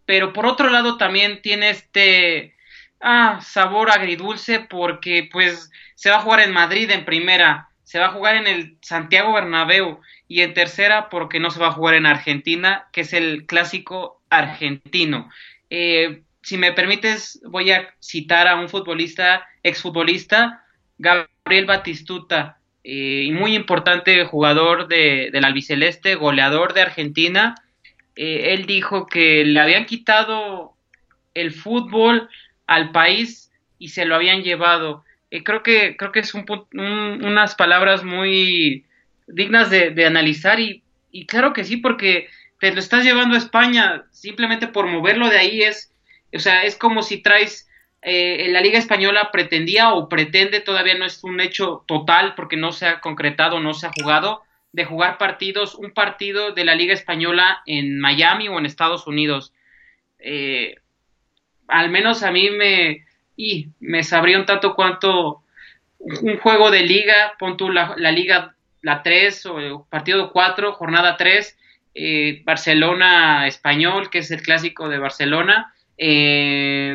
[0.06, 2.56] pero por otro lado también tiene este
[3.04, 8.08] ah, sabor agridulce porque pues se va a jugar en Madrid en primera, se va
[8.08, 11.96] a jugar en el Santiago Bernabéu y en tercera porque no se va a jugar
[11.96, 15.30] en Argentina, que es el clásico argentino.
[15.70, 20.64] Eh, si me permites, voy a citar a un futbolista, exfutbolista,
[20.98, 27.56] Gabriel Batistuta, eh, muy importante jugador de, del albiceleste, goleador de Argentina.
[28.16, 30.74] Eh, él dijo que le habían quitado
[31.34, 32.30] el fútbol
[32.68, 35.04] al país y se lo habían llevado.
[35.32, 38.86] Eh, creo que creo que es un, unas palabras muy
[39.28, 42.30] dignas de, analizar y, y, claro que sí porque
[42.60, 45.94] te lo estás llevando a España simplemente por moverlo de ahí es
[46.34, 47.70] o sea es como si traes
[48.02, 52.72] eh, la Liga Española pretendía o pretende todavía no es un hecho total porque no
[52.72, 56.94] se ha concretado no se ha jugado de jugar partidos un partido de la Liga
[56.94, 59.54] Española en Miami o en Estados Unidos
[60.20, 60.76] eh,
[61.68, 65.44] al menos a mí me y me sabría un tanto cuanto
[66.00, 71.18] un juego de liga, pon tú la, liga, la 3 o el partido 4, jornada
[71.18, 71.58] 3,
[71.96, 76.94] eh, Barcelona español, que es el clásico de Barcelona, eh,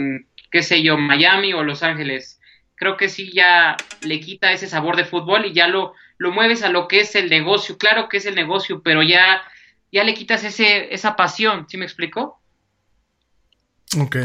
[0.50, 2.40] qué sé yo, Miami o Los Ángeles.
[2.74, 6.62] Creo que sí ya le quita ese sabor de fútbol y ya lo, lo mueves
[6.62, 7.78] a lo que es el negocio.
[7.78, 9.42] Claro que es el negocio, pero ya,
[9.90, 12.40] ya le quitas ese, esa pasión, ¿sí me explico?
[13.98, 14.16] Ok.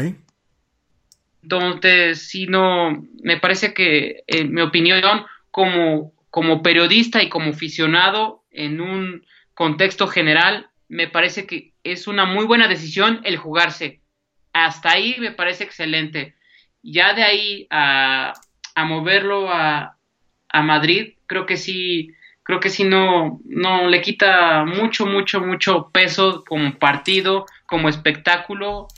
[1.44, 5.02] Entonces, si no, me parece que, en mi opinión,
[5.50, 12.24] como, como periodista y como aficionado en un contexto general, me parece que es una
[12.24, 14.00] muy buena decisión el jugarse.
[14.54, 16.34] Hasta ahí me parece excelente.
[16.82, 18.32] Ya de ahí a,
[18.74, 19.98] a moverlo a,
[20.48, 25.90] a Madrid, creo que sí, creo que sí no, no le quita mucho, mucho, mucho
[25.92, 28.88] peso como partido, como espectáculo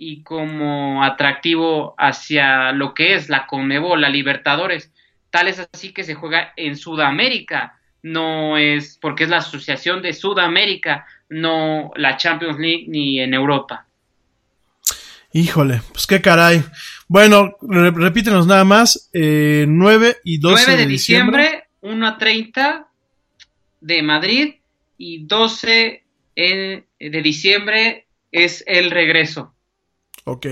[0.00, 4.92] y como atractivo hacia lo que es la Conmebol, la Libertadores.
[5.30, 10.14] Tal es así que se juega en Sudamérica, no es porque es la Asociación de
[10.14, 13.86] Sudamérica, no la Champions League ni en Europa.
[15.32, 16.62] Híjole, pues qué caray.
[17.08, 22.86] Bueno, repítenos nada más, eh, 9 y 12 9 de, diciembre, 1 a 30
[23.80, 24.54] de Madrid
[24.96, 26.04] y 12
[26.36, 29.54] de diciembre es el regreso.
[30.28, 30.46] Ok.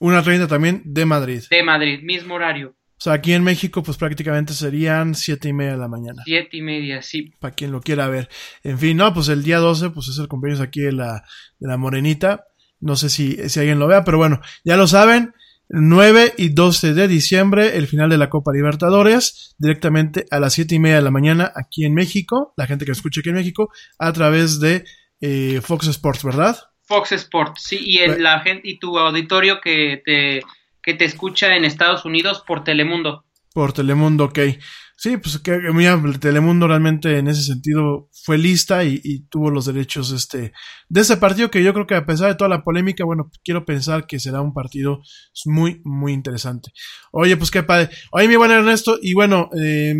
[0.00, 1.42] Una 30 también de Madrid.
[1.50, 2.76] De Madrid, mismo horario.
[2.96, 6.22] O sea, aquí en México, pues prácticamente serían siete y media de la mañana.
[6.24, 7.32] Siete y media, sí.
[7.40, 8.28] Para quien lo quiera ver.
[8.62, 11.24] En fin, no, pues el día 12, pues es el cumpleaños aquí de la,
[11.58, 12.44] de la Morenita.
[12.80, 15.32] No sé si, si alguien lo vea, pero bueno, ya lo saben.
[15.70, 20.74] 9 y 12 de diciembre, el final de la Copa Libertadores, directamente a las siete
[20.74, 23.70] y media de la mañana aquí en México, la gente que escucha aquí en México,
[23.98, 24.84] a través de
[25.22, 26.58] eh, Fox Sports, ¿verdad?
[26.86, 30.42] Fox Sports, sí, y el, la gente y tu auditorio que te,
[30.82, 33.24] que te escucha en Estados Unidos por Telemundo.
[33.52, 34.38] Por Telemundo, ok.
[34.96, 40.12] Sí, pues que mira, Telemundo realmente en ese sentido fue lista y, tuvo los derechos
[40.12, 40.52] este,
[40.88, 43.64] de ese partido que yo creo que a pesar de toda la polémica, bueno, quiero
[43.64, 45.02] pensar que será un partido
[45.46, 46.70] muy, muy interesante.
[47.10, 47.90] Oye, pues qué padre.
[48.12, 49.94] Oye, mi buen Ernesto, y bueno, eh,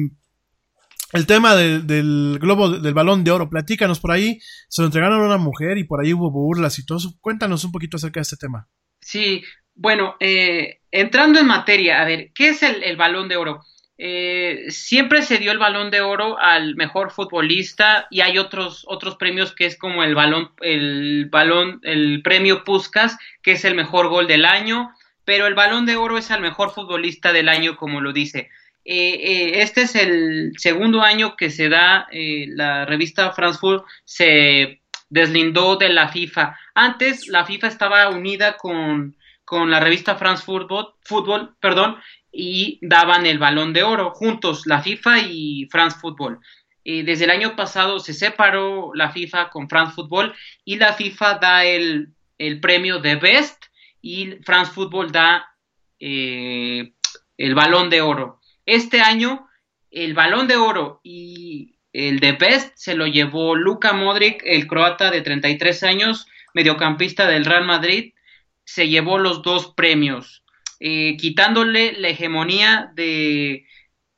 [1.14, 5.26] el tema del globo, del balón de oro, platícanos por ahí, se lo entregaron a
[5.26, 7.14] una mujer y por ahí hubo burlas y todo eso.
[7.20, 8.68] Cuéntanos un poquito acerca de este tema.
[9.00, 9.44] Sí,
[9.76, 13.60] bueno, eh, entrando en materia, a ver, ¿qué es el, balón de oro?
[13.96, 19.14] Eh, siempre se dio el balón de oro al mejor futbolista y hay otros otros
[19.14, 24.08] premios que es como el balón el balón el premio Puskas que es el mejor
[24.08, 24.90] gol del año
[25.24, 28.50] pero el balón de oro es al mejor futbolista del año como lo dice
[28.84, 34.82] eh, eh, este es el segundo año que se da, eh, la revista Football se
[35.08, 36.58] deslindó de la FIFA.
[36.74, 41.96] Antes la FIFA estaba unida con, con la revista France Football, Football perdón,
[42.30, 46.40] y daban el balón de oro juntos, la FIFA y France Football.
[46.84, 50.34] desde el año pasado se separó la FIFA con France Football
[50.64, 52.08] y la FIFA da el,
[52.38, 53.64] el premio de Best
[54.02, 55.48] y France Football da
[55.98, 58.40] el balón de oro.
[58.66, 59.48] Este año
[59.90, 65.10] el balón de oro y el de Best se lo llevó Luka Modric, el croata
[65.10, 68.12] de 33 años, mediocampista del Real Madrid,
[68.64, 70.42] se llevó los dos premios,
[70.80, 73.66] eh, quitándole la hegemonía de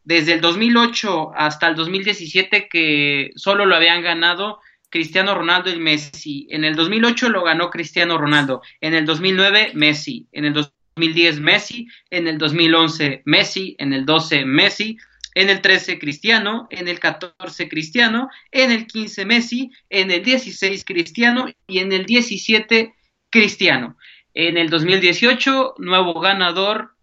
[0.02, 6.46] desde el 2008 hasta el 2017 que solo lo habían ganado Cristiano Ronaldo y Messi.
[6.48, 10.52] En el 2008 lo ganó Cristiano Ronaldo, en el 2009 Messi, en el
[10.96, 14.96] 2010 Messi, en el 2011 Messi, en el 12 Messi,
[15.34, 20.84] en el 13 Cristiano, en el 14 Cristiano, en el 15 Messi, en el 16
[20.86, 22.94] Cristiano y en el 17
[23.28, 23.98] Cristiano.
[24.32, 26.94] En el 2018, nuevo ganador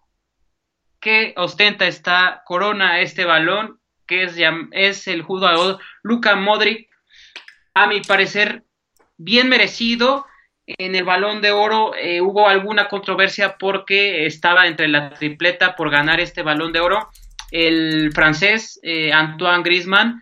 [0.99, 4.35] que ostenta esta corona, este balón, que es,
[4.71, 6.89] es el jugador Luka Modric,
[7.75, 8.63] a mi parecer
[9.17, 10.25] bien merecido
[10.65, 15.89] en el balón de oro eh, hubo alguna controversia porque estaba entre la tripleta por
[15.89, 17.09] ganar este balón de oro
[17.51, 20.21] el francés eh, Antoine Griezmann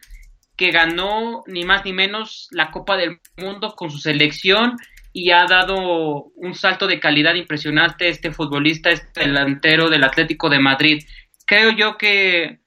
[0.55, 4.77] que ganó ni más ni menos la Copa del Mundo con su selección
[5.13, 10.59] y ha dado un salto de calidad impresionante este futbolista, este delantero del Atlético de
[10.59, 11.03] Madrid.
[11.45, 12.60] Creo yo que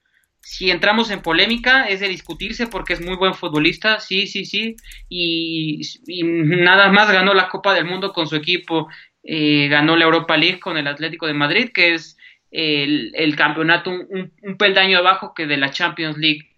[0.45, 4.77] si entramos en polémica es de discutirse porque es muy buen futbolista, sí, sí, sí,
[5.09, 8.89] y, nada más ganó la Copa del Mundo con su equipo,
[9.23, 12.19] eh, ganó la Europa League con el Atlético de Madrid, que es
[12.51, 16.51] el, campeonato un, peldaño abajo que de la Champions League.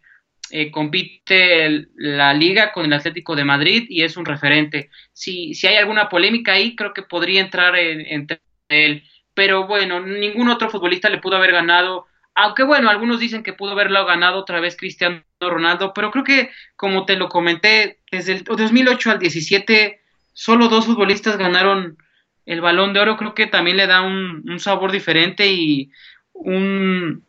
[0.50, 4.90] Eh, compite la liga con el Atlético de Madrid y es un referente.
[5.12, 9.02] Si, si hay alguna polémica ahí, creo que podría entrar entre él.
[9.34, 12.06] Pero bueno, ningún otro futbolista le pudo haber ganado
[12.36, 16.50] aunque bueno, algunos dicen que pudo haberlo ganado otra vez Cristiano Ronaldo, pero creo que,
[16.76, 20.00] como te lo comenté, desde el 2008 al 17,
[20.34, 21.96] solo dos futbolistas ganaron
[22.44, 23.16] el balón de oro.
[23.16, 25.90] Creo que también le da un, sabor diferente y
[26.34, 27.24] un,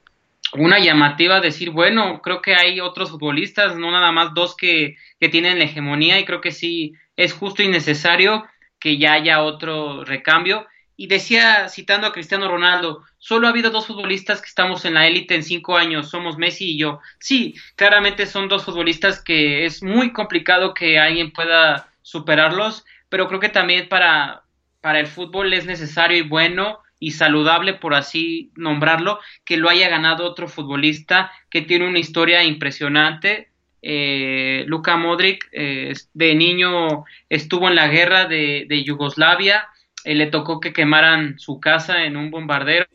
[0.51, 5.29] una llamativa decir, bueno, creo que hay otros futbolistas, no nada más dos que, que
[5.29, 8.45] tienen la hegemonía y creo que sí es justo y necesario
[8.77, 10.67] que ya haya otro recambio
[10.99, 15.05] y decía, citando a Cristiano Ronaldo, solo ha habido dos futbolistas que estamos en la
[15.05, 16.99] élite en cinco años, somos Messi y yo.
[17.19, 23.39] Sí, claramente son dos futbolistas que es muy complicado que alguien pueda superarlos, pero creo
[23.39, 24.41] que también para,
[24.81, 29.89] para el fútbol es necesario y bueno y saludable, por así nombrarlo, que lo haya
[29.89, 33.51] ganado otro futbolista que tiene una historia impresionante.
[33.83, 39.69] Eh, Luka Modric eh, de niño estuvo en la guerra de, de Yugoslavia,
[40.07, 42.87] eh, le tocó que quemaran su casa en un bombardero.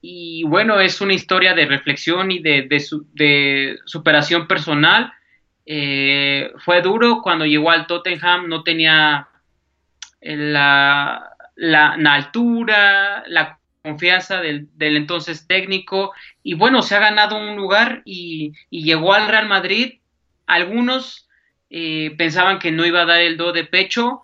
[0.00, 2.66] Y bueno, es una historia de reflexión y de,
[3.12, 5.12] de, superación personal.
[5.66, 9.28] Eh, fue duro cuando llegó al Tottenham, no tenía
[10.22, 16.12] la, la, altura, la confianza del, entonces técnico
[16.42, 19.98] y bueno, se ha ganado un lugar y, llegó al Real Madrid.
[20.46, 21.28] Algunos
[21.68, 24.22] eh, pensaban que no iba a dar el do de pecho,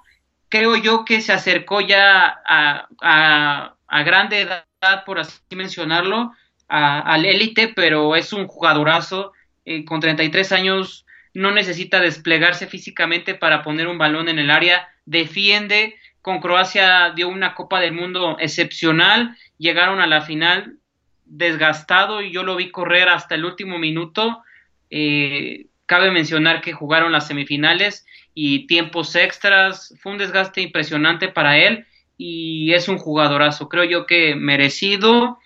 [0.49, 4.65] creo yo que se acercó ya a, a, grande edad,
[5.05, 6.33] por así mencionarlo,
[6.69, 9.33] al élite, pero es un jugadorazo.
[9.65, 14.89] Eh, con 33 años no necesita desplegarse físicamente para poner un balón en el área,
[15.05, 15.97] defiende.
[16.23, 20.79] Con Croacia dio una Copa del Mundo excepcional, llegaron a la final
[21.25, 24.43] desgastado y yo lo vi correr hasta el último minuto.
[24.91, 28.07] Eh, cabe mencionar que jugaron las semifinales
[28.39, 29.95] y tiempos extras.
[29.99, 31.87] Fue un desgaste impresionante para él
[32.19, 33.71] y es un jugadorazo.
[33.71, 35.39] Creo yo que merecido.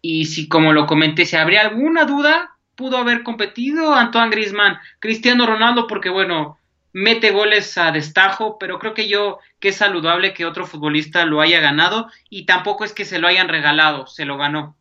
[0.00, 5.44] Y si, como lo comenté, si habría alguna duda, pudo haber competido Antoine Grisman, Cristiano
[5.44, 6.56] Ronaldo, porque bueno,
[6.92, 11.40] mete goles a destajo, pero creo que yo que es saludable que otro futbolista lo
[11.40, 14.76] haya ganado y tampoco es que se lo hayan regalado, se lo ganó.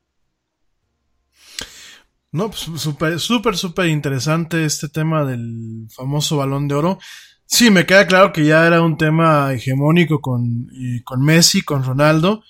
[2.34, 7.00] No, pues súper, súper, súper interesante este tema del famoso balón de oro.
[7.46, 10.68] Sí, me queda claro que ya era un tema hegemónico con,
[11.06, 12.44] con Messi, con Ronaldo.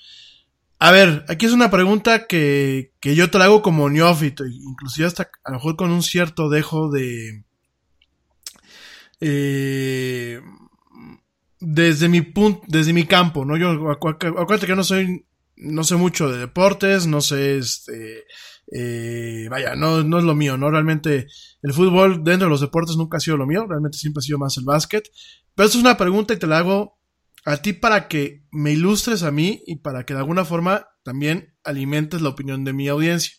[0.80, 5.52] A ver, aquí es una pregunta que, que yo traigo como neófito, inclusive hasta a
[5.52, 7.44] lo mejor con un cierto dejo de...
[9.20, 10.40] Eh,
[11.60, 13.58] desde mi punto, desde mi campo, ¿no?
[13.58, 15.26] Yo acuérdate que no soy,
[15.58, 18.24] no sé mucho de deportes, no sé, este,
[18.76, 20.72] eh, vaya, no, no es lo mío, ¿no?
[20.72, 21.28] Realmente
[21.62, 24.40] el fútbol dentro de los deportes nunca ha sido lo mío, realmente siempre ha sido
[24.40, 25.08] más el básquet.
[25.54, 27.00] Pero esto es una pregunta y te la hago
[27.46, 31.56] a ti para que me ilustres a mí y para que de alguna forma también
[31.64, 33.36] alimentes la opinión de mi audiencia.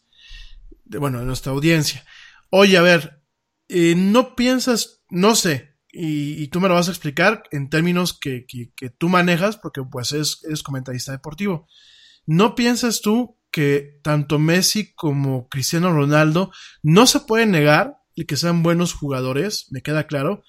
[0.85, 2.05] De, bueno, de nuestra audiencia.
[2.51, 3.23] Oye, a ver,
[3.69, 8.47] eh, no piensas, no sé, y, tú me lo vas a explicar en términos que,
[8.99, 11.69] tú manejas, porque pues es, eres comentarista deportivo.
[12.27, 16.51] ¿No piensas tú que tanto Messi como Cristiano Ronaldo
[16.83, 17.95] no se puede negar
[18.27, 20.43] que sean buenos jugadores, me queda claro,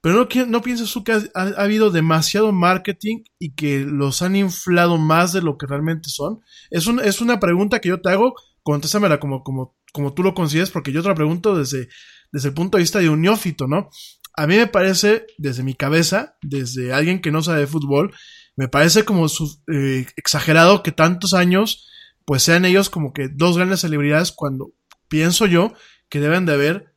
[0.00, 4.96] pero no, no piensas tú que ha, habido demasiado marketing y que los han inflado
[4.96, 6.40] más de lo que realmente son.
[6.70, 10.32] Es, un, es una pregunta que yo te hago, contéstamela como, como, como tú lo
[10.32, 11.88] consideres, porque yo te la pregunto desde,
[12.30, 13.90] desde el punto de vista de un neófito, ¿no?
[14.36, 18.14] A mí me parece, desde mi cabeza, desde alguien que no sabe de fútbol,
[18.54, 21.88] me parece como eh, exagerado que tantos años
[22.24, 24.72] pues sean ellos como que dos grandes celebridades cuando
[25.08, 25.72] pienso yo
[26.08, 26.94] que deben de haber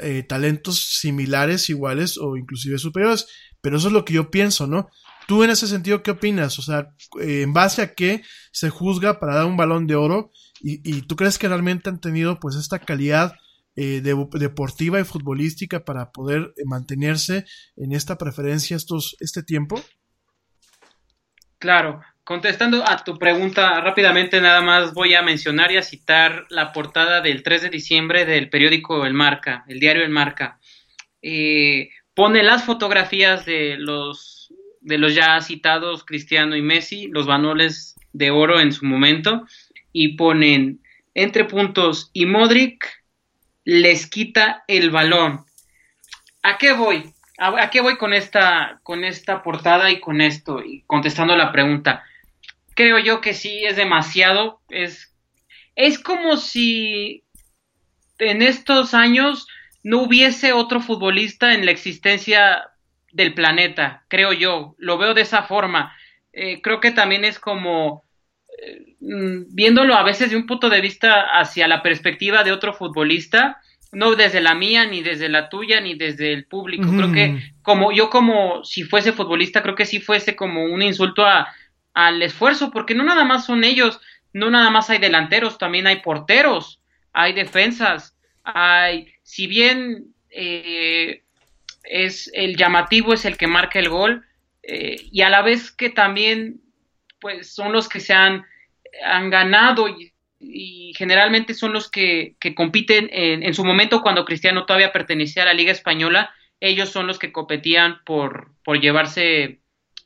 [0.00, 3.26] eh, talentos similares, iguales o inclusive superiores.
[3.60, 4.88] Pero eso es lo que yo pienso, ¿no?
[5.26, 6.58] Tú en ese sentido, ¿qué opinas?
[6.58, 8.22] O sea, eh, ¿en base a qué
[8.52, 10.30] se juzga para dar un balón de oro?
[10.60, 13.36] ¿Y, tú crees que realmente han tenido pues esta calidad
[13.76, 17.44] eh, deportiva y futbolística para poder mantenerse
[17.76, 19.82] en esta preferencia estos, este tiempo?
[21.58, 26.72] Claro, Contestando a tu pregunta rápidamente, nada más voy a mencionar y a citar la
[26.72, 30.58] portada del 3 de diciembre del periódico El Marca, el diario El Marca.
[31.22, 37.94] Eh, pone las fotografías de los de los ya citados Cristiano y Messi, los banoles
[38.12, 39.46] de oro en su momento,
[39.92, 40.80] y ponen
[41.14, 43.04] entre puntos y Modric
[43.62, 45.44] les quita el balón.
[46.42, 47.04] ¿A qué voy?
[47.38, 50.60] ¿A, qué voy con esta, con esta portada y con esto?
[50.64, 52.02] Y contestando la pregunta.
[52.76, 54.60] Creo yo que sí es demasiado.
[54.68, 55.12] Es,
[55.74, 57.24] es como si
[58.18, 59.48] en estos años
[59.82, 62.68] no hubiese otro futbolista en la existencia
[63.12, 64.74] del planeta, creo yo.
[64.78, 65.96] Lo veo de esa forma.
[66.32, 68.04] Eh, creo que también es como
[68.62, 72.74] eh, mm, viéndolo a veces de un punto de vista hacia la perspectiva de otro
[72.74, 73.60] futbolista
[73.92, 76.90] no desde la mía, ni desde la tuya, ni desde el público.
[76.90, 81.24] Creo que como yo como si fuese futbolista, creo que sí fuese como un insulto
[81.24, 81.48] a,
[81.96, 84.00] al esfuerzo, porque no nada más son ellos,
[84.34, 86.78] no nada más hay delanteros, también hay porteros,
[87.14, 88.14] hay defensas,
[88.44, 91.22] hay, si bien eh,
[91.84, 94.26] es el llamativo es el que marca el gol,
[94.62, 96.60] eh, y a la vez que también
[97.18, 98.44] pues son los que se han,
[99.02, 99.86] han ganado
[100.38, 105.54] y generalmente son los que, compiten en, su momento cuando Cristiano todavía pertenecía a la
[105.54, 109.60] Liga Española, ellos son los que competían por, por llevarse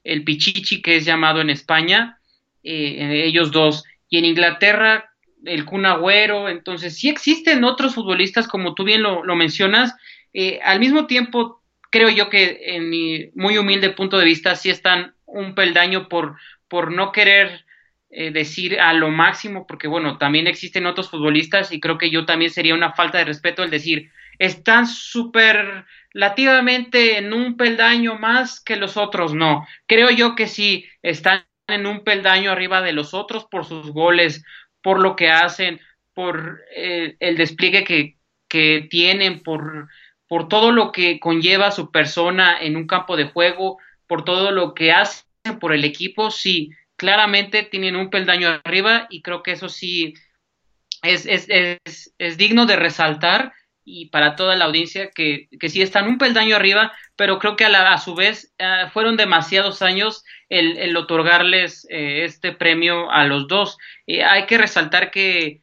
[0.04, 2.18] el Pichichi que es llamado en España,
[2.62, 5.10] eh, ellos dos, y en Inglaterra
[5.44, 9.94] el Kun Agüero, entonces sí existen otros futbolistas como tú bien lo, mencionas,
[10.32, 14.70] eh, al mismo tiempo creo yo que en mi muy humilde punto de vista sí
[14.70, 16.36] están un peldaño por,
[16.68, 17.64] por no querer
[18.10, 22.26] eh, decir a lo máximo, porque bueno, también existen otros futbolistas y creo que yo
[22.26, 24.86] también sería una falta de respeto el decir, están
[26.10, 31.86] superlativamente en un peldaño más que los otros, no, creo yo que sí, están en
[31.86, 34.44] un peldaño arriba de los otros por sus goles,
[34.82, 35.80] por lo que hacen,
[36.12, 38.16] por eh, el despliegue que,
[38.48, 39.88] que tienen, por,
[40.26, 43.78] por todo lo que conlleva su persona en un campo de juego,
[44.08, 45.24] por todo lo que hacen
[45.60, 50.14] por el equipo, sí, claramente tienen un peldaño arriba y creo que eso sí
[51.02, 53.52] es, es, es digno de resaltar
[53.90, 57.64] y para toda la audiencia que, que sí están un peldaño arriba, pero creo que
[57.64, 63.78] a, su vez eh, fueron demasiados años el, otorgarles eh, este premio a los dos.
[64.06, 65.62] Eh, hay que resaltar que,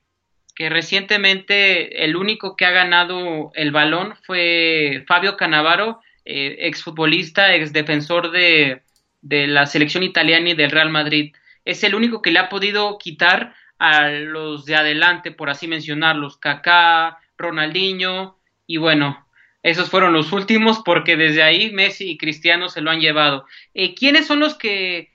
[0.55, 8.31] que recientemente el único que ha ganado el balón fue Fabio Canavaro, exfutbolista, ex defensor
[8.31, 8.81] de,
[9.21, 11.33] de la selección italiana y del Real Madrid.
[11.63, 16.37] Es el único que le ha podido quitar a los de adelante, por así mencionarlos,
[16.37, 19.27] Kaká, Ronaldinho y bueno,
[19.63, 23.45] esos fueron los últimos porque desde ahí Messi y Cristiano se lo han llevado.
[23.73, 25.11] Eh, ¿Quiénes son los que,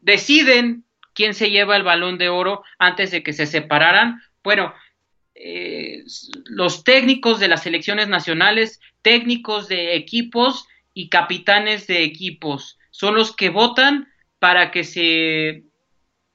[0.00, 0.84] deciden
[1.14, 4.20] quién se lleva el balón de oro antes de que se separaran?
[4.42, 4.74] Bueno,
[5.34, 6.04] eh,
[6.46, 12.78] los técnicos de las selecciones nacionales, técnicos de equipos y capitanes de equipos.
[12.90, 15.64] Son los que votan para que se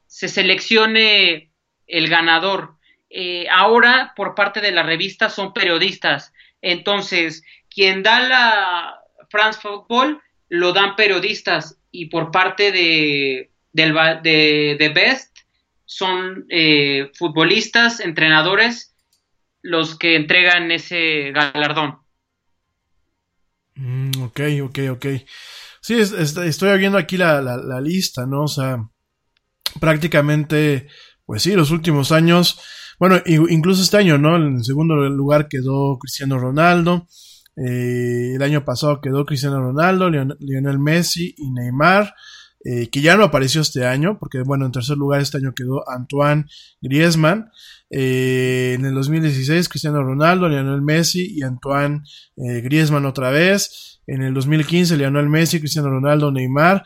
[0.08, 1.52] seleccione
[1.88, 2.77] el ganador.
[3.10, 6.34] Eh, ahora, por parte de la revista, son periodistas.
[6.62, 15.38] Entonces, quien da la France Football lo dan periodistas y por parte de, de, Best
[15.86, 18.96] son eh, futbolistas, entrenadores,
[19.62, 22.00] los que entregan ese galardón.
[23.76, 25.06] Mm, ok, ok, ok.
[25.82, 28.44] Sí, estoy viendo aquí la, la, lista, ¿no?
[28.44, 28.78] O sea,
[29.80, 30.88] prácticamente,
[31.26, 32.60] pues sí, los últimos años,
[33.00, 34.36] bueno, incluso este año, ¿no?
[34.38, 37.08] En segundo lugar quedó Cristiano Ronaldo.
[37.56, 42.14] Eh, el año pasado quedó Cristiano Ronaldo, Lionel Messi y Neymar,
[42.64, 45.90] eh, que ya no apareció este año, porque bueno, en tercer lugar este año quedó
[45.90, 46.46] Antoine
[46.82, 47.50] Griezmann.
[47.90, 52.02] Eh, en el 2016, Cristiano Ronaldo, Lionel Messi y Antoine
[52.36, 54.02] eh, Griezmann otra vez.
[54.08, 56.84] En el 2015, Lionel Messi, Cristiano Ronaldo, Neymar.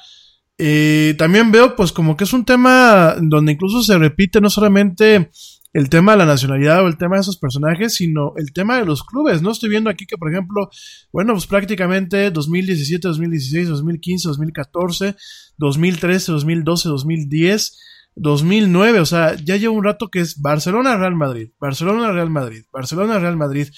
[0.58, 5.32] Eh, también veo pues como que es un tema donde incluso se repite no solamente
[5.74, 8.86] el tema de la nacionalidad o el tema de esos personajes, sino el tema de
[8.86, 9.52] los clubes, ¿no?
[9.52, 10.70] Estoy viendo aquí que, por ejemplo,
[11.14, 15.16] bueno, pues prácticamente 2017, 2016, 2015, 2014,
[15.58, 17.78] 2013, 2012, 2010
[18.16, 23.70] 2009, o sea, ya lleva un rato que es Barcelona-Real Madrid, Barcelona-Real Madrid, Barcelona-Real Madrid.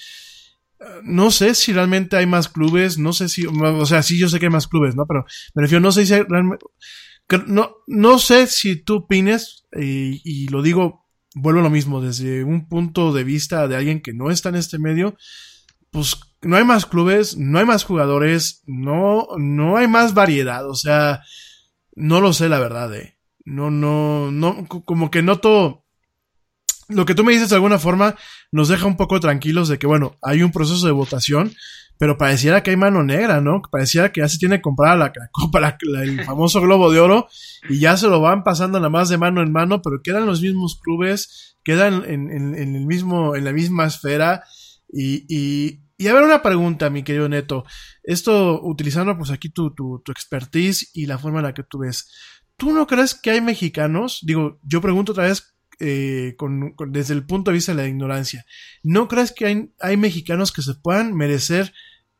[1.02, 4.38] No sé si realmente hay más clubes, no sé si, o sea, sí yo sé
[4.38, 5.06] que hay más clubes, ¿no?
[5.06, 6.64] Pero me refiero, no sé si hay realmente,
[7.46, 11.03] no, no sé si tú opines, y, y lo digo,
[11.34, 14.54] vuelvo a lo mismo, desde un punto de vista de alguien que no está en
[14.54, 15.16] este medio,
[15.90, 20.74] pues no hay más clubes, no hay más jugadores, no, no hay más variedad, o
[20.74, 21.22] sea,
[21.94, 23.18] no lo sé la verdad, eh.
[23.44, 25.84] No, no, no, como que noto
[26.88, 28.16] lo que tú me dices de alguna forma
[28.52, 31.52] nos deja un poco tranquilos de que, bueno, hay un proceso de votación,
[31.98, 33.62] pero pareciera que hay mano negra, ¿no?
[33.70, 37.28] Pareciera que ya se tiene comprada la, la copa, el famoso globo de oro,
[37.68, 40.40] y ya se lo van pasando nada más de mano en mano, pero quedan los
[40.42, 44.42] mismos clubes, quedan en, en- en el mismo, en la misma esfera,
[44.92, 47.64] y, y, y a ver una pregunta, mi querido Neto,
[48.02, 51.78] esto utilizando pues aquí tu, tu, tu expertise y la forma en la que tú
[51.78, 52.10] ves,
[52.56, 54.20] ¿tú no crees que hay mexicanos?
[54.22, 58.44] Digo, yo pregunto otra vez eh, con- desde el punto de vista de la ignorancia.
[58.82, 61.72] ¿No crees que hay, hay mexicanos que se puedan merecer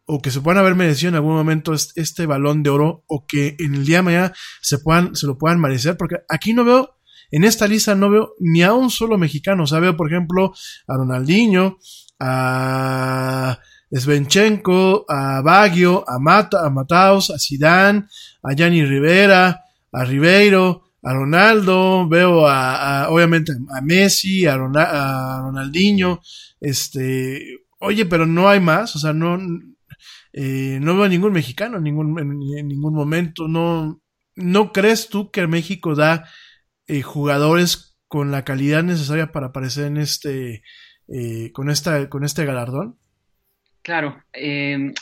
[0.06, 3.26] o que se puedan haber merecido en algún momento es- este, balón de oro o
[3.26, 5.96] que en el día de mañana se puedan, se lo puedan merecer?
[5.96, 6.90] Porque aquí no veo,
[7.30, 9.64] en esta lista no veo ni a un solo mexicano.
[9.64, 10.52] O sea, veo, por ejemplo,
[10.86, 11.78] a Ronaldinho,
[12.20, 13.58] a
[13.92, 18.04] Svenchenko, a Baggio, a Mata, a Mataos, a Zidane,
[18.42, 19.62] a Gianni Rivera,
[19.92, 26.20] a Ribeiro, a Ronaldo, veo a, obviamente a Messi, a, Rona- a Ronaldinho,
[26.60, 29.38] este, oye, pero no hay más, o sea, no,
[30.32, 34.00] eh, no veo a ningún mexicano en ningún, en ningún momento, no,
[34.36, 36.28] ¿no crees tú que México da
[36.86, 40.62] eh, jugadores con la calidad necesaria para aparecer en este,
[41.08, 42.98] eh, con esta, con este galardón?
[43.82, 44.22] Claro.
[44.32, 44.92] eh,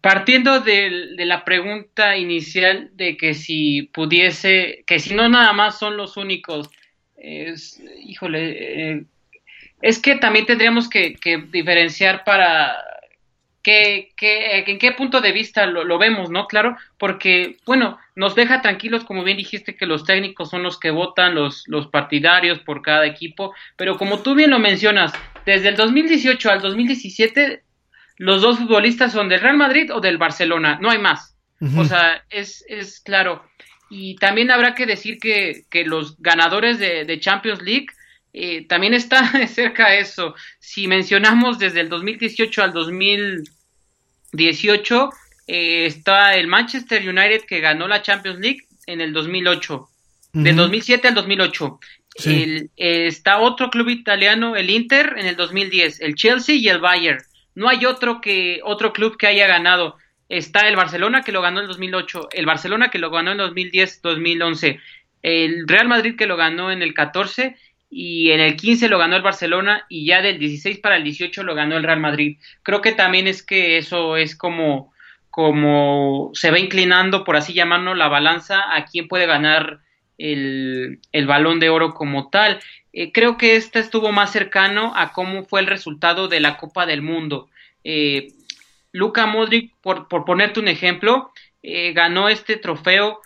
[0.00, 5.96] partiendo de, la pregunta inicial de que si pudiese, que si no nada más son
[5.96, 6.70] los únicos,
[7.16, 9.04] es, híjole, eh,
[9.82, 12.76] es que también tendríamos que, que diferenciar para
[13.62, 14.12] qué-
[14.66, 16.46] en qué punto de vista lo, lo vemos, ¿no?
[16.46, 20.90] Claro, porque, bueno, nos deja tranquilos, como bien dijiste, que los técnicos son los que
[20.90, 25.12] votan, los, los partidarios por cada equipo, pero como tú bien lo mencionas,
[25.46, 27.62] desde el 2018 al 2017,
[28.16, 31.36] los dos futbolistas son del Real Madrid o del Barcelona, no hay más.
[31.76, 33.42] O sea, es, es claro.
[33.88, 37.86] Y también habrá que decir que, que los ganadores de, de Champions League
[38.34, 40.34] eh, también está de cerca eso.
[40.58, 42.72] Si mencionamos desde el 2018 al
[44.32, 45.10] 2018,
[45.46, 49.88] eh, está el Manchester United que ganó la Champions League en el 2008.
[50.32, 50.62] Del Ujú.
[50.62, 51.80] 2007 al 2008.
[52.16, 52.42] Sí.
[52.42, 56.80] El- eh, está otro club italiano, el Inter, en el 2010, el Chelsea y el
[56.80, 57.22] Bayern.
[57.54, 59.96] No hay otro que otro club que haya ganado.
[60.28, 63.38] Está el Barcelona que lo ganó en el 2008, el Barcelona que lo ganó en
[63.38, 64.80] 2010-2011,
[65.22, 67.56] el Real Madrid que lo ganó en el 14
[67.90, 71.42] y en el 15 lo ganó el Barcelona y ya del 16 para el 18
[71.42, 72.38] lo ganó el Real Madrid.
[72.62, 74.92] Creo que también es que eso es como
[75.30, 79.80] como se va inclinando, por así llamarlo, la balanza a quién puede ganar
[80.16, 82.60] el, el balón de oro como tal.
[82.96, 86.86] Eh, creo que este estuvo más cercano a cómo fue el resultado de la Copa
[86.86, 87.50] del Mundo.
[87.82, 88.28] Eh,
[88.92, 91.32] Luka Modric, por, por ponerte un ejemplo,
[91.64, 93.18] eh, ganó este trofeo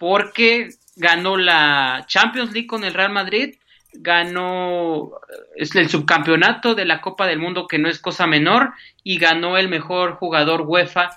[0.00, 3.54] porque ganó la Champions League con el Real Madrid,
[3.92, 5.12] ganó
[5.56, 8.72] el subcampeonato de la Copa del Mundo, que no es cosa menor,
[9.04, 11.10] y ganó el mejor jugador UEFA,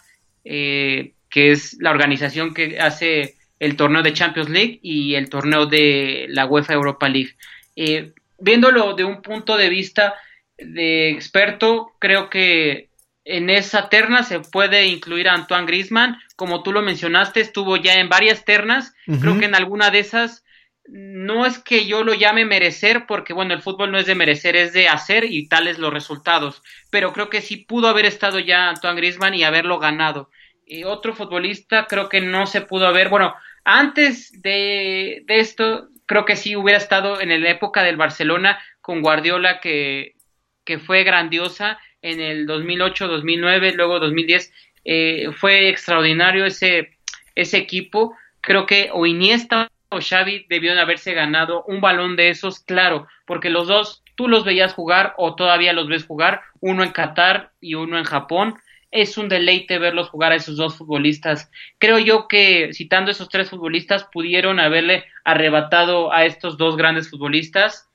[0.44, 6.28] que es la organización que hace el torneo de Champions League y el torneo de
[6.30, 7.36] la UEFA Europa League.
[7.76, 10.16] Eh, viéndolo de un punto de vista
[10.58, 12.90] de experto, creo que
[13.24, 17.94] en esa terna se puede incluir a Antoine Griezmann, como tú lo mencionaste, estuvo ya
[17.96, 20.44] en varias ternas, creo que en alguna de esas
[20.88, 24.56] no es que yo lo llame merecer, porque bueno, el fútbol no es de merecer,
[24.56, 28.70] es de hacer y tales los resultados, pero creo que sí pudo haber estado ya
[28.70, 30.30] Antoine Griezmann y haberlo ganado.
[30.86, 36.36] Otro futbolista creo que no se pudo haber, bueno, antes de, de esto, creo que
[36.36, 40.16] sí hubiera estado en la época del Barcelona con Guardiola, que,
[40.66, 44.52] que fue grandiosa en el 2008, 2009, luego 2010.
[44.84, 46.98] eh, fue extraordinario ese,
[47.34, 48.14] ese equipo.
[48.42, 53.50] Creo que o Iniesta o Xavi debieron haberse ganado un balón de esos, claro, porque
[53.50, 57.76] los dos tú los veías jugar o todavía los ves jugar, uno en Qatar y
[57.76, 58.56] uno en Japón.
[58.92, 61.50] Es un deleite verlos jugar a esos dos futbolistas.
[61.80, 67.88] Creo yo que citando esos tres futbolistas pudieron haberle arrebatado a estos dos grandes futbolistas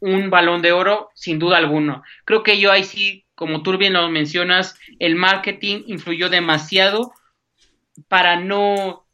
[0.00, 2.02] un balón de oro sin duda alguno.
[2.24, 7.12] Creo que yo ahí sí, como tú bien lo mencionas, el marketing influyó demasiado
[8.08, 9.06] para no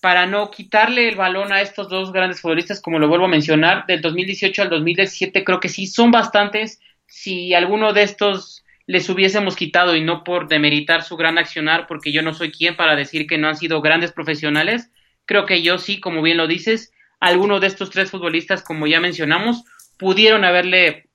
[0.00, 3.86] para no quitarle el balón a estos dos grandes futbolistas, como lo vuelvo a mencionar,
[3.86, 6.80] del 2018 al 2017, creo que sí son bastantes.
[7.06, 12.12] Si alguno de estos les hubiésemos quitado y no por demeritar su gran accionar, porque
[12.12, 14.90] yo no soy quien para decir que no han sido grandes profesionales,
[15.24, 19.00] creo que yo sí, como bien lo dices, alguno de estos tres futbolistas, como ya
[19.00, 19.64] mencionamos,
[19.98, 21.08] pudieron haberle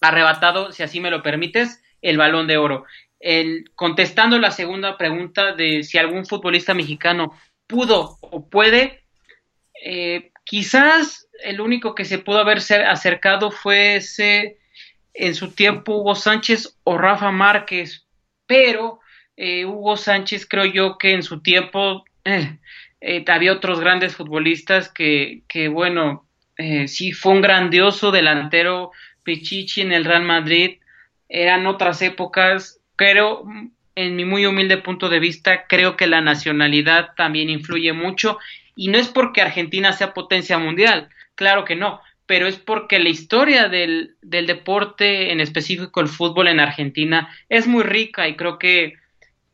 [0.00, 2.84] arrebatado, si así me lo permites, el balón de oro.
[3.20, 7.32] El, contestando la segunda pregunta de si algún futbolista mexicano
[7.66, 9.04] pudo o puede,
[9.84, 14.58] eh, quizás el único que se pudo haber acercado fue ese
[15.18, 18.06] en su tiempo Hugo Sánchez o Rafa Márquez,
[18.46, 19.00] pero
[19.36, 22.58] eh, Hugo Sánchez creo yo que en su tiempo eh,
[23.00, 26.24] eh, había otros grandes futbolistas que, que bueno,
[26.86, 28.90] sí fue un grandioso delantero
[29.22, 30.78] Pichichi en el Real Madrid,
[31.28, 33.44] eran otras épocas, pero
[33.94, 38.38] en mi muy humilde punto de vista, creo que la nacionalidad también influye mucho
[38.74, 43.08] y no es porque Argentina sea potencia mundial, claro que no, pero es porque la
[43.08, 48.58] historia del, del deporte, en específico el fútbol en Argentina, es muy rica y creo
[48.58, 48.96] que,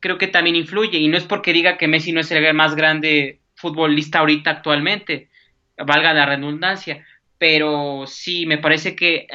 [0.01, 0.97] creo que también influye.
[0.97, 5.29] Y no es porque diga que Messi no es el más grande futbolista ahorita actualmente,
[5.77, 7.05] valga la redundancia,
[7.37, 9.25] pero sí, me parece que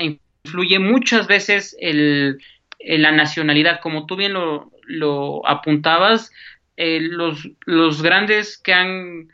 [0.44, 2.36] influye muchas veces el,
[2.78, 6.30] la nacionalidad, como tú bien lo, lo apuntabas,
[6.76, 9.28] eh, los, los grandes que han,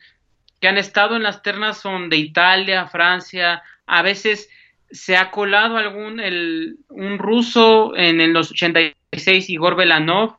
[0.60, 4.48] que han estado en las ternas son de Italia, Francia, a veces
[4.90, 10.36] se ha colado algún el, un ruso en, en los 86 Igor Belanov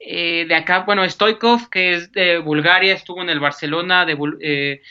[0.00, 4.82] eh, de acá bueno Stoikov que es de Bulgaria estuvo en el Barcelona de eh,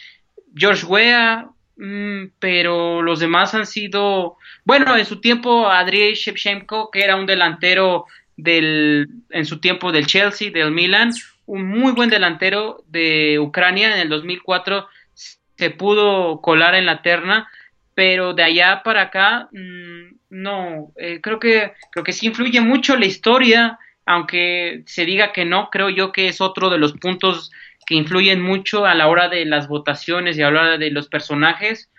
[0.56, 7.04] George Weah Mm, pero los demás han sido, bueno, en su tiempo Adriy Shevchenko, que
[7.04, 8.06] era un delantero
[8.38, 11.12] del, en su tiempo del Chelsea, del Milan,
[11.46, 17.48] un muy buen delantero de Ucrania en el 2004 se pudo colar en la terna,
[17.96, 22.96] pero de allá para acá mm, no, eh, creo que creo que sí influye mucho
[22.98, 27.52] la historia, aunque se diga que no, creo yo que es otro de los puntos
[27.86, 31.08] que influyen mucho a la hora de las votaciones y a la hora de los
[31.08, 31.92] personajes,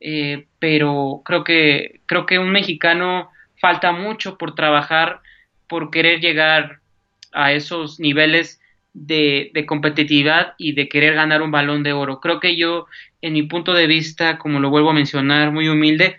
[0.00, 3.30] eh, pero creo que, creo que un mexicano
[3.60, 5.20] falta mucho por trabajar,
[5.68, 6.80] por querer llegar
[7.32, 8.60] a esos niveles
[8.94, 12.20] de, competitividad y de querer ganar un balón de oro.
[12.20, 12.86] Creo que yo,
[13.22, 16.18] en mi punto de vista, como lo vuelvo a mencionar, muy humilde,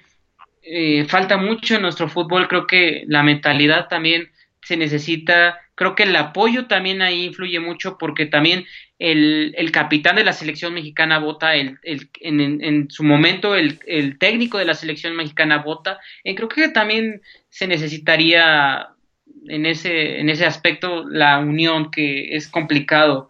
[0.63, 4.31] eh, falta mucho en nuestro fútbol, creo que la mentalidad también
[4.61, 8.65] se necesita, creo que el apoyo también ahí influye mucho porque también
[8.97, 13.79] el, el capitán de la selección mexicana vota, el, el en, en, su momento el,
[13.85, 18.87] el, técnico de la selección mexicana vota, y creo que también se necesitaría
[19.47, 23.29] en ese, en ese aspecto la unión que es complicado,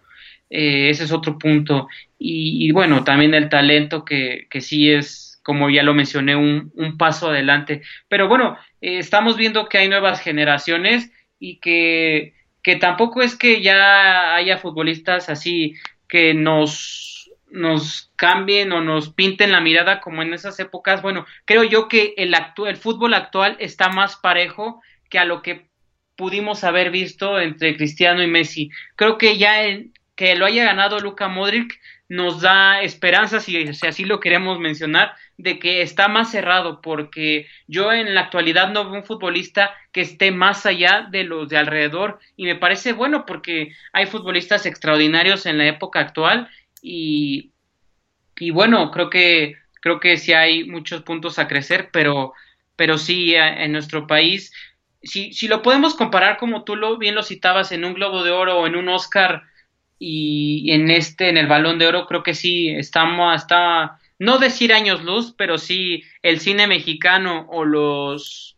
[0.54, 5.42] eh, ese es otro punto, y, y, bueno, también el talento que, que sí es,
[5.44, 9.90] como ya lo mencioné, un, un paso adelante, pero bueno, eh, estamos viendo que hay
[9.90, 11.12] nuevas generaciones,
[11.44, 15.76] y que, que tampoco es que ya haya futbolistas así
[16.08, 21.02] que nos, nos cambien o nos pinten la mirada como en esas épocas.
[21.02, 22.34] Bueno, creo yo que el,
[22.66, 25.68] el fútbol actual está más parejo que a lo que
[26.16, 28.70] pudimos haber visto entre Cristiano y Messi.
[28.96, 29.64] Creo que ya
[30.16, 31.80] que lo haya ganado Luka Modric
[32.10, 37.48] nos da esperanza, si, si, así lo queremos mencionar, de que está más cerrado, porque
[37.68, 41.58] yo en la actualidad no veo un futbolista que esté más allá de los de
[41.58, 46.50] alrededor, y me parece bueno porque hay futbolistas extraordinarios en la época actual,
[46.82, 47.52] y,
[48.38, 52.34] y bueno, creo que, creo que sí hay muchos puntos a crecer, pero,
[52.76, 54.54] pero sí en nuestro país,
[55.02, 58.32] si, si lo podemos comparar como tú lo bien lo citabas en un Globo de
[58.32, 59.44] Oro o en un Oscar,
[60.00, 64.74] y en este, en el balón de oro, creo que sí, estamos, hasta, no decir
[64.74, 68.58] años luz, pero sí el cine mexicano o los,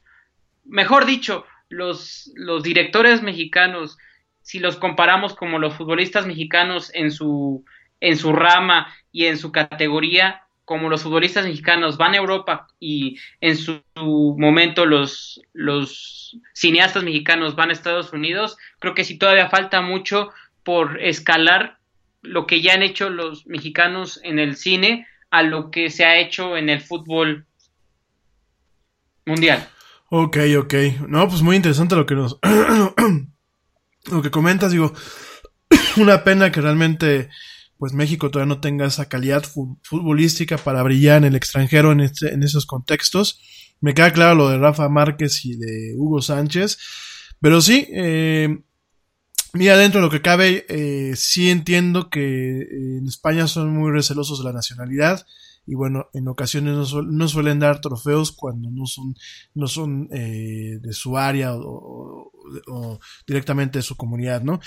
[0.64, 3.98] mejor dicho, los, los directores mexicanos,
[4.42, 7.66] si los comparamos como los futbolistas mexicanos en su,
[8.00, 13.20] en su rama y en su categoría, como los futbolistas mexicanos van a Europa y
[13.40, 19.50] en su, momento los, los cineastas mexicanos van a Estados Unidos, creo que sí todavía
[19.50, 20.32] falta mucho
[20.66, 21.78] por escalar
[22.22, 26.20] lo que ya han hecho los mexicanos en el cine a lo que se ha
[26.20, 27.46] hecho en el fútbol
[29.26, 29.70] mundial.
[30.10, 30.74] Ok, ok.
[31.08, 32.40] No, pues muy interesante lo que nos...
[34.12, 34.94] lo que comentas, digo,
[35.98, 37.30] una pena que realmente
[37.78, 42.34] pues México todavía no tenga esa calidad futbolística para brillar en el extranjero en, este,
[42.34, 43.42] en esos contextos.
[43.82, 46.78] Me queda claro lo de Rafa Márquez y de Hugo Sánchez,
[47.42, 48.60] pero sí, eh,
[49.56, 53.90] Mira, dentro de lo que cabe, eh, sí entiendo que eh, en España son muy
[53.90, 55.26] recelosos de la nacionalidad
[55.66, 59.16] y bueno, en ocasiones no, suelen dar trofeos cuando no son,
[59.54, 64.60] no son eh, de su área o, directamente de su comunidad, ¿no?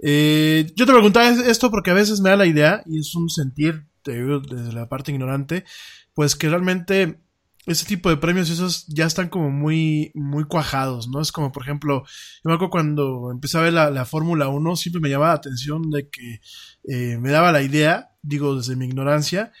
[0.00, 3.30] Eh, yo te preguntaba esto porque a veces me da la idea, y es un
[3.30, 5.64] sentir, desde la parte ignorante,
[6.12, 7.23] pues que realmente
[7.66, 11.20] ese tipo de premios esos ya están como muy, muy cuajados, ¿no?
[11.20, 14.76] Es como, por ejemplo, yo me acuerdo cuando empecé a ver la, la Fórmula 1,
[14.76, 16.40] siempre me llamaba la atención de que
[16.88, 19.52] eh, me daba la idea, digo desde mi ignorancia,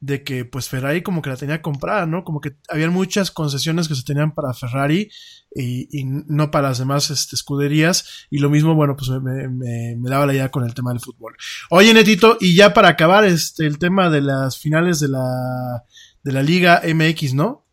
[0.00, 2.24] de que pues Ferrari como que la tenía comprada, ¿no?
[2.24, 5.08] Como que habían muchas concesiones que se tenían para Ferrari
[5.54, 8.26] y, y no para las demás este, escuderías.
[8.28, 10.98] Y lo mismo, bueno, pues me, me, me daba la idea con el tema del
[10.98, 11.36] fútbol.
[11.70, 15.84] Oye, Netito, y ya para acabar este, el tema de las finales de la,
[16.22, 17.64] de la Liga MX, ¿no?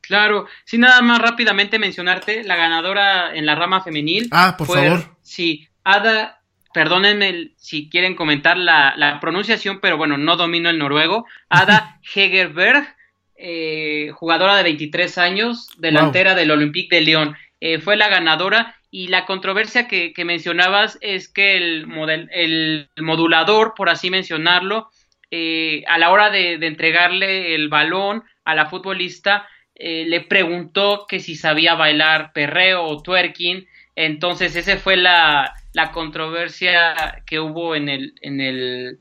[0.00, 4.28] Claro, sí, nada más rápidamente mencionarte, la ganadora en la rama femenil.
[4.32, 5.16] Ah, por fue- favor.
[5.22, 6.40] Sí, Ada,
[6.74, 11.26] perdónenme el- si quieren comentar la, la pronunciación, pero bueno, no domino el noruego.
[11.48, 12.86] Ada Hegerberg,
[13.36, 18.76] eh, jugadora de 23 años, delantera del Olympique de Lyon, eh, fue la ganadora.
[18.90, 24.88] Y la controversia que, que mencionabas es que el, model- el modulador, por así mencionarlo,
[25.30, 31.06] eh, a la hora de, de entregarle el balón a la futbolista, eh, le preguntó
[31.08, 33.66] que si sabía bailar perreo o twerking.
[33.96, 38.98] Entonces, esa fue la, la controversia que hubo en el, en el,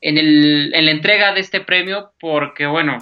[0.00, 2.98] en el, en la entrega de este premio, porque bueno,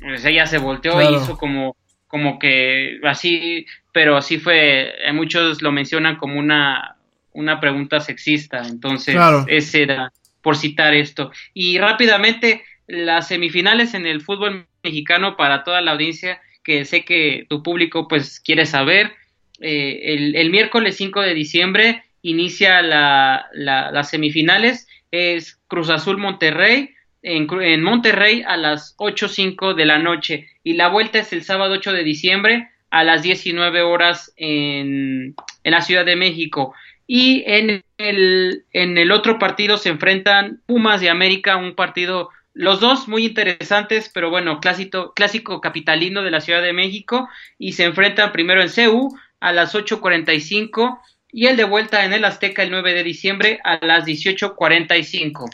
[0.00, 1.08] pues ella se volteó Claro.
[1.10, 1.76] e hizo como,
[2.06, 6.96] como que así, pero así fue, eh, muchos lo mencionan como una,
[7.32, 9.44] una pregunta sexista, entonces Claro.
[9.48, 10.12] ese era
[10.42, 11.30] por citar esto.
[11.54, 17.46] Y rápidamente, las semifinales en el fútbol mexicano para toda la audiencia, que sé que
[17.48, 19.12] tu público pues quiere saber.
[19.60, 26.18] Eh, el, el miércoles 5 de diciembre inicia la, la- las semifinales, es Cruz Azul
[26.18, 26.90] Monterrey,
[27.22, 31.74] en, en Monterrey a las 8.05 de la noche y la vuelta es el sábado
[31.74, 35.34] 8 de diciembre a las 19 horas en,
[35.64, 36.74] en la Ciudad de México.
[37.12, 42.78] Y en el, en el otro partido se enfrentan Pumas de América, un partido, los
[42.78, 47.28] dos muy interesantes, pero bueno, clásico, clásico capitalino de la Ciudad de México,
[47.58, 49.08] y se enfrentan primero en CEU
[49.40, 51.00] a las 8.45
[51.32, 55.50] y el de vuelta en el Azteca el 9 de diciembre a las 18.45.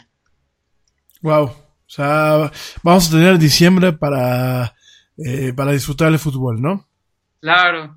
[1.23, 1.45] Wow.
[1.45, 1.55] O
[1.87, 2.51] sea,
[2.83, 4.75] vamos a tener diciembre para,
[5.17, 6.87] eh, para disfrutar el fútbol, ¿no?
[7.41, 7.96] Claro.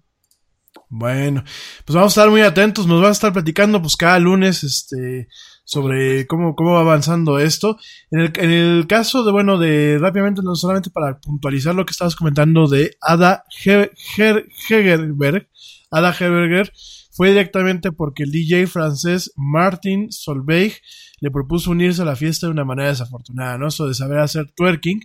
[0.92, 1.44] Bueno,
[1.84, 5.28] pues vamos a estar muy atentos, nos va a estar platicando pues cada lunes este
[5.64, 7.76] sobre cómo, cómo va avanzando esto.
[8.10, 12.66] En el, caso de, bueno, de rápidamente, no solamente para puntualizar lo que estabas comentando
[12.66, 15.48] de Ada He- Hegerberg,
[15.92, 16.72] Ada Hegerberg
[17.12, 20.74] fue directamente porque el DJ francés Martin Solveig
[21.20, 23.68] le propuso unirse a la fiesta de una manera desafortunada, ¿no?
[23.68, 25.00] Eso de saber hacer twerking.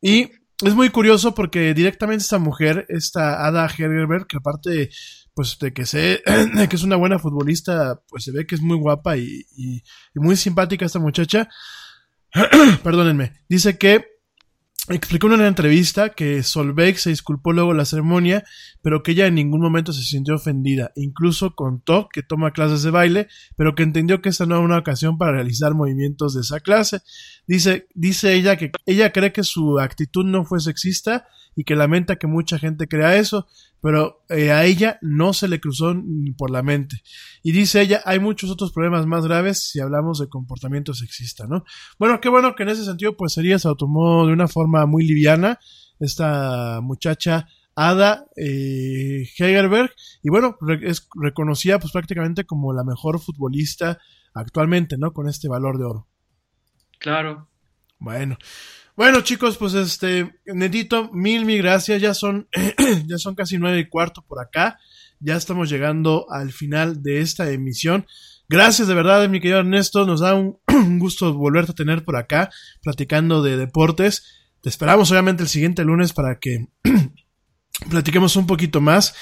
[0.00, 0.30] Y
[0.64, 4.88] es muy curioso porque directamente esta mujer, esta Ada Hegerberg, que aparte,
[5.36, 6.22] pues de que sé
[6.70, 9.82] que es una buena futbolista, pues se ve que es muy guapa y, y-
[10.14, 11.48] muy simpática esta muchacha.
[12.82, 13.32] Perdónenme.
[13.46, 14.02] Dice que
[14.88, 18.44] explicó en una entrevista que Solveig se disculpó luego la ceremonia,
[18.80, 20.92] pero que ella en ningún momento se sintió ofendida.
[20.96, 24.78] Incluso contó que toma clases de baile, pero que entendió que esta no era una
[24.78, 27.00] ocasión para realizar movimientos de esa clase.
[27.46, 31.26] Dice, dice ella que ella cree que su actitud no fue sexista
[31.56, 33.48] y que lamenta que mucha gente crea eso,
[33.80, 35.96] pero eh, a ella no se le cruzó
[36.36, 37.02] por la mente.
[37.42, 41.64] Y dice ella, hay muchos otros problemas más graves si hablamos de comportamiento sexista, ¿no?
[41.98, 44.84] Bueno, qué bueno que en ese sentido, pues ella se lo tomó de una forma
[44.84, 45.58] muy liviana,
[45.98, 49.90] esta muchacha Ada eh, Hegerberg,
[50.22, 53.98] y bueno, es reconocida pues prácticamente como la mejor futbolista
[54.34, 55.12] actualmente, ¿no?
[55.14, 56.06] Con este valor de oro.
[56.98, 57.48] Claro.
[57.98, 58.36] Bueno.
[58.96, 62.00] Bueno, chicos, pues este, Netito, mil, mil gracias.
[62.00, 62.48] Ya son,
[63.06, 64.78] ya son casi nueve y cuarto por acá.
[65.20, 68.06] Ya estamos llegando al final de esta emisión.
[68.48, 70.06] Gracias de verdad, mi querido Ernesto.
[70.06, 70.58] Nos da un,
[70.98, 72.48] gusto volverte a tener por acá,
[72.82, 74.24] platicando de deportes.
[74.62, 76.66] Te esperamos obviamente el siguiente lunes para que
[77.90, 79.14] platiquemos un poquito más.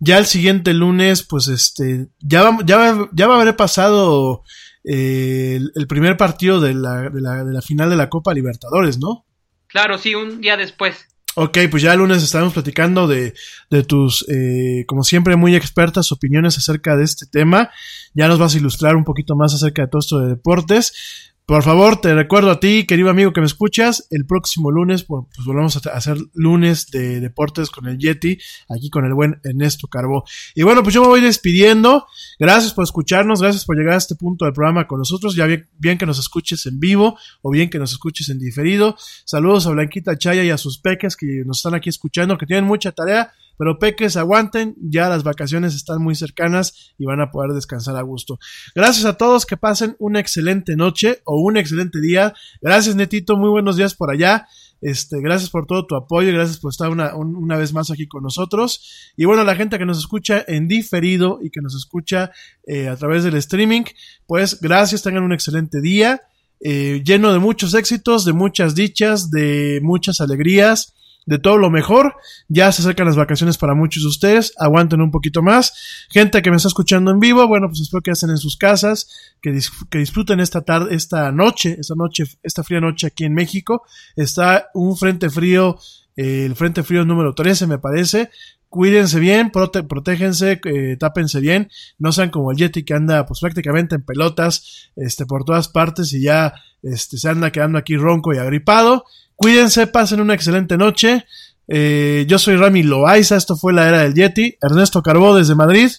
[0.00, 4.42] Ya el siguiente lunes, pues este, ya va, ya va, ya va a haber pasado
[4.84, 8.34] eh, el, el primer partido de la, de, la, de la final de la Copa
[8.34, 9.26] Libertadores, ¿no?
[9.66, 11.06] Claro, sí, un día después.
[11.36, 13.34] Ok, pues ya el lunes estaremos platicando de,
[13.70, 17.70] de tus, eh, como siempre, muy expertas opiniones acerca de este tema.
[18.14, 21.29] Ya nos vas a ilustrar un poquito más acerca de todo esto de deportes.
[21.50, 25.44] Por favor, te recuerdo a ti, querido amigo que me escuchas, el próximo lunes, pues
[25.44, 30.22] volvemos a hacer lunes de deportes con el Yeti, aquí con el buen Ernesto Carbó.
[30.54, 32.06] Y bueno, pues yo me voy despidiendo.
[32.38, 35.34] Gracias por escucharnos, gracias por llegar a este punto del programa con nosotros.
[35.34, 38.96] Ya bien, bien que nos escuches en vivo o bien que nos escuches en diferido.
[39.24, 42.64] Saludos a Blanquita Chaya y a sus peques que nos están aquí escuchando, que tienen
[42.64, 43.32] mucha tarea.
[43.60, 48.00] Pero peques, aguanten, ya las vacaciones están muy cercanas y van a poder descansar a
[48.00, 48.38] gusto.
[48.74, 52.32] Gracias a todos, que pasen una excelente noche o un excelente día.
[52.62, 54.46] Gracias, Netito, muy buenos días por allá.
[54.80, 58.08] Este, gracias por todo tu apoyo gracias por estar una, un, una vez más aquí
[58.08, 59.12] con nosotros.
[59.14, 62.30] Y bueno, la gente que nos escucha en diferido y que nos escucha
[62.66, 63.82] eh, a través del streaming,
[64.26, 66.22] pues gracias, tengan un excelente día.
[66.60, 70.94] eh, lleno de muchos éxitos, de muchas dichas, de muchas alegrías,
[71.26, 72.14] de todo lo mejor.
[72.48, 74.52] Ya se acercan las vacaciones para muchos de ustedes.
[74.58, 76.06] Aguanten un poquito más.
[76.10, 79.08] Gente que me está escuchando en vivo, bueno, pues espero que hacen en sus casas,
[79.40, 79.58] que,
[79.90, 83.82] que disfruten esta tarde, esta noche, esta noche, esta fría noche aquí en México.
[84.16, 85.78] Está un frente frío,
[86.16, 88.30] el frente frío número 13 me parece.
[88.70, 91.68] Cuídense bien, prote protéjense, eh, tápense bien,
[91.98, 96.12] no sean como el Yeti que anda pues prácticamente en pelotas, este, por todas partes
[96.12, 99.04] y ya, este, se anda quedando aquí ronco y agripado.
[99.34, 101.24] Cuídense, pasen una excelente noche.
[101.66, 104.56] Eh, yo soy Rami Loaiza, esto fue la era del Yeti.
[104.62, 105.90] Ernesto Carbó desde Madrid.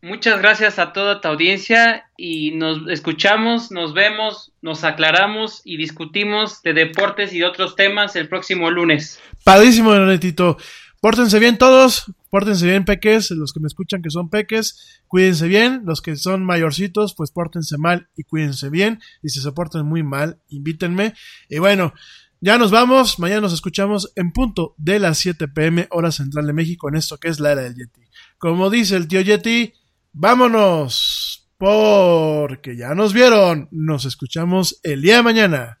[0.00, 6.62] Muchas gracias a toda tu audiencia y nos escuchamos, nos vemos, nos aclaramos y discutimos
[6.62, 9.18] de deportes y de otros temas el próximo lunes.
[9.42, 10.58] Padrísimo, Ernetito.
[11.04, 15.82] Pórtense bien todos, pórtense bien peques, los que me escuchan que son peques, cuídense bien,
[15.84, 20.02] los que son mayorcitos, pues pórtense mal y cuídense bien, y si se portan muy
[20.02, 21.12] mal, invítenme.
[21.50, 21.92] Y bueno,
[22.40, 26.54] ya nos vamos, mañana nos escuchamos en punto de las 7 pm hora central de
[26.54, 28.00] México en esto que es la era del Yeti.
[28.38, 29.74] Como dice el tío Yeti,
[30.10, 35.80] vámonos, porque ya nos vieron, nos escuchamos el día de mañana.